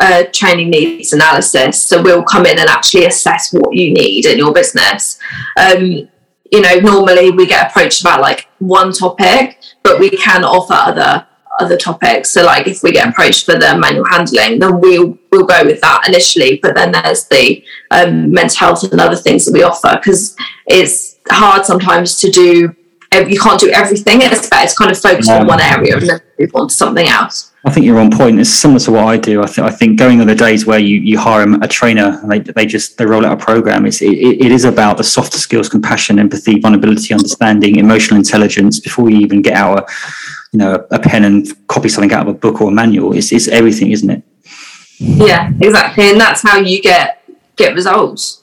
a 0.00 0.24
training 0.24 0.70
needs 0.70 1.12
analysis. 1.12 1.82
So 1.82 2.02
we'll 2.02 2.24
come 2.24 2.46
in 2.46 2.58
and 2.58 2.68
actually 2.68 3.04
assess 3.04 3.52
what 3.52 3.74
you 3.74 3.92
need 3.92 4.24
in 4.24 4.38
your 4.38 4.52
business. 4.52 5.18
Um, 5.56 6.08
you 6.50 6.60
know, 6.60 6.74
normally 6.76 7.30
we 7.30 7.46
get 7.46 7.70
approached 7.70 8.00
about 8.00 8.20
like 8.20 8.48
one 8.58 8.92
topic, 8.92 9.58
but 9.82 9.98
we 9.98 10.10
can 10.10 10.44
offer 10.44 10.74
other 10.74 11.26
other 11.60 11.76
topics. 11.76 12.30
So 12.30 12.44
like 12.44 12.66
if 12.66 12.82
we 12.82 12.92
get 12.92 13.08
approached 13.08 13.44
for 13.44 13.58
the 13.58 13.76
manual 13.78 14.06
handling, 14.06 14.58
then 14.58 14.80
we'll 14.80 15.18
we'll 15.30 15.46
go 15.46 15.64
with 15.64 15.80
that 15.82 16.08
initially. 16.08 16.58
But 16.62 16.74
then 16.74 16.92
there's 16.92 17.26
the 17.28 17.64
um, 17.90 18.30
mental 18.30 18.56
health 18.58 18.84
and 18.90 19.00
other 19.00 19.16
things 19.16 19.44
that 19.44 19.52
we 19.52 19.62
offer 19.62 19.98
because 20.02 20.36
it's 20.66 21.18
hard 21.28 21.64
sometimes 21.64 22.18
to 22.20 22.30
do 22.30 22.74
you 23.20 23.38
can't 23.38 23.60
do 23.60 23.70
everything. 23.70 24.22
It's 24.22 24.48
better 24.48 24.68
to 24.68 24.76
kind 24.76 24.90
of 24.90 24.98
focus 24.98 25.28
on 25.28 25.46
one 25.46 25.60
area 25.60 25.96
and 25.96 26.08
then 26.08 26.20
move 26.38 26.50
on 26.54 26.68
to 26.68 26.74
something 26.74 27.06
else. 27.06 27.52
I 27.64 27.70
think 27.70 27.86
you're 27.86 28.00
on 28.00 28.10
point. 28.10 28.40
It's 28.40 28.50
similar 28.50 28.80
to 28.80 28.90
what 28.90 29.04
I 29.04 29.16
do. 29.16 29.40
I, 29.40 29.46
th- 29.46 29.58
I 29.58 29.70
think 29.70 29.96
going 29.98 30.20
on 30.20 30.26
the 30.26 30.34
days 30.34 30.66
where 30.66 30.80
you, 30.80 30.98
you 30.98 31.16
hire 31.18 31.46
a 31.62 31.68
trainer 31.68 32.18
and 32.20 32.30
they, 32.30 32.40
they 32.40 32.66
just 32.66 32.98
they 32.98 33.06
roll 33.06 33.24
out 33.24 33.40
a 33.40 33.44
program. 33.44 33.86
It's, 33.86 34.02
it, 34.02 34.10
it 34.10 34.50
is 34.50 34.64
about 34.64 34.96
the 34.96 35.04
softer 35.04 35.38
skills, 35.38 35.68
compassion, 35.68 36.18
empathy, 36.18 36.58
vulnerability, 36.58 37.14
understanding, 37.14 37.76
emotional 37.76 38.18
intelligence. 38.18 38.80
Before 38.80 39.08
you 39.10 39.18
even 39.18 39.42
get 39.42 39.54
out 39.54 39.78
a 39.78 39.92
you 40.52 40.58
know 40.58 40.86
a 40.90 40.98
pen 40.98 41.24
and 41.24 41.46
copy 41.68 41.88
something 41.88 42.12
out 42.12 42.26
of 42.26 42.34
a 42.34 42.38
book 42.38 42.60
or 42.60 42.68
a 42.68 42.72
manual, 42.72 43.14
it's, 43.14 43.32
it's 43.32 43.46
everything, 43.46 43.92
isn't 43.92 44.10
it? 44.10 44.22
Yeah, 44.98 45.52
exactly, 45.60 46.10
and 46.10 46.20
that's 46.20 46.42
how 46.42 46.58
you 46.58 46.82
get 46.82 47.22
get 47.56 47.74
results 47.74 48.41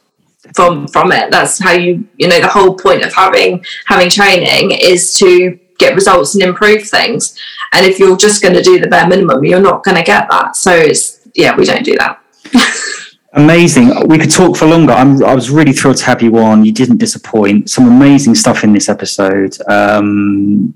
from 0.55 0.87
from 0.87 1.11
it. 1.11 1.31
That's 1.31 1.59
how 1.59 1.73
you 1.73 2.07
you 2.17 2.27
know 2.27 2.39
the 2.39 2.47
whole 2.47 2.75
point 2.75 3.03
of 3.03 3.13
having 3.13 3.63
having 3.85 4.09
training 4.09 4.71
is 4.71 5.13
to 5.15 5.59
get 5.77 5.95
results 5.95 6.35
and 6.35 6.43
improve 6.43 6.87
things. 6.87 7.37
And 7.73 7.85
if 7.85 7.99
you're 7.99 8.17
just 8.17 8.41
going 8.41 8.53
to 8.55 8.61
do 8.61 8.79
the 8.79 8.87
bare 8.87 9.07
minimum 9.07 9.45
you're 9.45 9.61
not 9.61 9.83
going 9.83 9.97
to 9.97 10.03
get 10.03 10.29
that. 10.29 10.55
So 10.55 10.73
it's 10.73 11.27
yeah 11.35 11.55
we 11.55 11.65
don't 11.65 11.85
do 11.85 11.95
that. 11.97 12.21
Amazing. 13.33 14.07
We 14.07 14.17
could 14.17 14.31
talk 14.31 14.57
for 14.57 14.65
longer. 14.65 14.91
I'm, 14.91 15.23
i 15.23 15.35
was 15.35 15.51
really 15.51 15.71
thrilled 15.71 15.97
to 15.97 16.05
have 16.05 16.21
you 16.23 16.35
on. 16.39 16.65
You 16.65 16.71
didn't 16.71 16.97
disappoint. 16.97 17.69
Some 17.69 17.87
amazing 17.87 18.33
stuff 18.33 18.63
in 18.63 18.73
this 18.73 18.89
episode. 18.89 19.55
Um, 19.67 20.73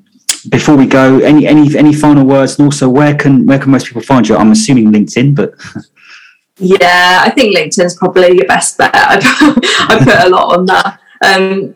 before 0.49 0.75
we 0.75 0.85
go 0.85 1.19
any 1.19 1.47
any 1.47 1.75
any 1.75 1.93
final 1.93 2.25
words? 2.25 2.59
And 2.59 2.65
also 2.65 2.89
where 2.89 3.15
can 3.15 3.45
where 3.45 3.59
can 3.59 3.71
most 3.71 3.87
people 3.87 4.01
find 4.01 4.27
you? 4.27 4.35
I'm 4.35 4.51
assuming 4.51 4.91
linkedin 4.91 5.35
but 5.35 5.53
Yeah, 6.57 7.21
I 7.23 7.31
think 7.31 7.55
LinkedIn's 7.55 7.97
probably 7.97 8.35
your 8.35 8.45
best 8.45 8.77
bet. 8.77 8.91
I 8.93 9.15
put, 9.53 9.65
I 9.89 10.03
put 10.03 10.27
a 10.27 10.29
lot 10.29 10.57
on 10.57 10.65
that. 10.67 10.99
Um, 11.23 11.75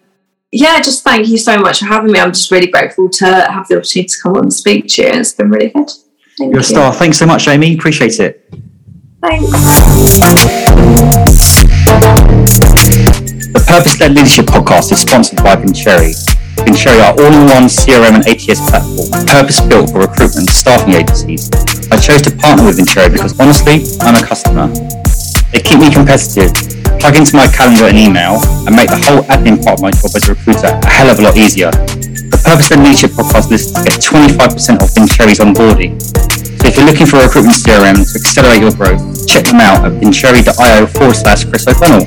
yeah, 0.52 0.80
just 0.80 1.04
thank 1.04 1.28
you 1.28 1.38
so 1.38 1.58
much 1.58 1.80
for 1.80 1.86
having 1.86 2.12
me. 2.12 2.20
I'm 2.20 2.32
just 2.32 2.52
really 2.52 2.68
grateful 2.68 3.10
to 3.10 3.26
have 3.26 3.68
the 3.68 3.78
opportunity 3.78 4.08
to 4.08 4.18
come 4.22 4.34
on 4.34 4.44
and 4.44 4.54
speak 4.54 4.88
to 4.90 5.02
you. 5.04 5.10
It's 5.10 5.34
been 5.34 5.50
really 5.50 5.70
good. 5.70 5.90
Thank 6.38 6.52
You're 6.52 6.54
you. 6.54 6.60
a 6.60 6.64
star. 6.64 6.94
Thanks 6.94 7.18
so 7.18 7.26
much, 7.26 7.48
Ami. 7.48 7.76
Appreciate 7.76 8.20
it. 8.20 8.48
Thanks. 9.22 9.50
The 13.52 13.66
Purpose 13.68 14.00
Led 14.00 14.14
Leadership 14.14 14.46
podcast 14.46 14.92
is 14.92 15.02
sponsored 15.02 15.44
by 15.44 15.56
Vincere. 15.56 16.37
Vincere 16.68 17.00
are 17.00 17.16
all-in-one 17.16 17.72
CRM 17.72 18.20
and 18.20 18.28
ATS 18.28 18.60
platform, 18.68 19.08
purpose-built 19.24 19.88
for 19.88 20.04
recruitment 20.04 20.52
staffing 20.52 21.00
agencies. 21.00 21.48
I 21.88 21.96
chose 21.96 22.20
to 22.28 22.32
partner 22.36 22.68
with 22.68 22.76
Vincere 22.76 23.08
because 23.08 23.32
honestly, 23.40 23.88
I'm 24.04 24.20
a 24.20 24.24
customer. 24.28 24.68
They 25.56 25.64
keep 25.64 25.80
me 25.80 25.88
competitive, 25.88 26.52
plug 27.00 27.16
into 27.16 27.40
my 27.40 27.48
calendar 27.56 27.88
and 27.88 27.96
email, 27.96 28.44
and 28.68 28.76
make 28.76 28.92
the 28.92 29.00
whole 29.00 29.24
admin 29.32 29.64
part 29.64 29.80
of 29.80 29.82
my 29.88 29.96
job 29.96 30.12
as 30.12 30.28
a 30.28 30.36
recruiter 30.36 30.68
a 30.68 30.90
hell 30.92 31.08
of 31.08 31.20
a 31.20 31.24
lot 31.24 31.40
easier. 31.40 31.72
The 31.72 32.40
Purpose 32.44 32.68
Led 32.76 32.84
Leadership 32.84 33.16
podcast 33.16 33.48
listeners 33.48 33.88
get 33.88 34.04
25% 34.04 34.84
off 34.84 34.92
Vincere's 34.92 35.40
onboarding. 35.40 35.96
So 36.60 36.68
if 36.68 36.76
you're 36.76 36.84
looking 36.84 37.08
for 37.08 37.24
a 37.24 37.32
recruitment 37.32 37.56
CRM 37.56 37.96
to 37.96 38.16
accelerate 38.20 38.60
your 38.60 38.76
growth, 38.76 39.00
check 39.24 39.48
them 39.48 39.64
out 39.64 39.88
at 39.88 40.04
vincere.io 40.04 40.84
forward 40.92 41.16
slash 41.16 41.48
Chris 41.48 41.64
O'Connell. 41.64 42.04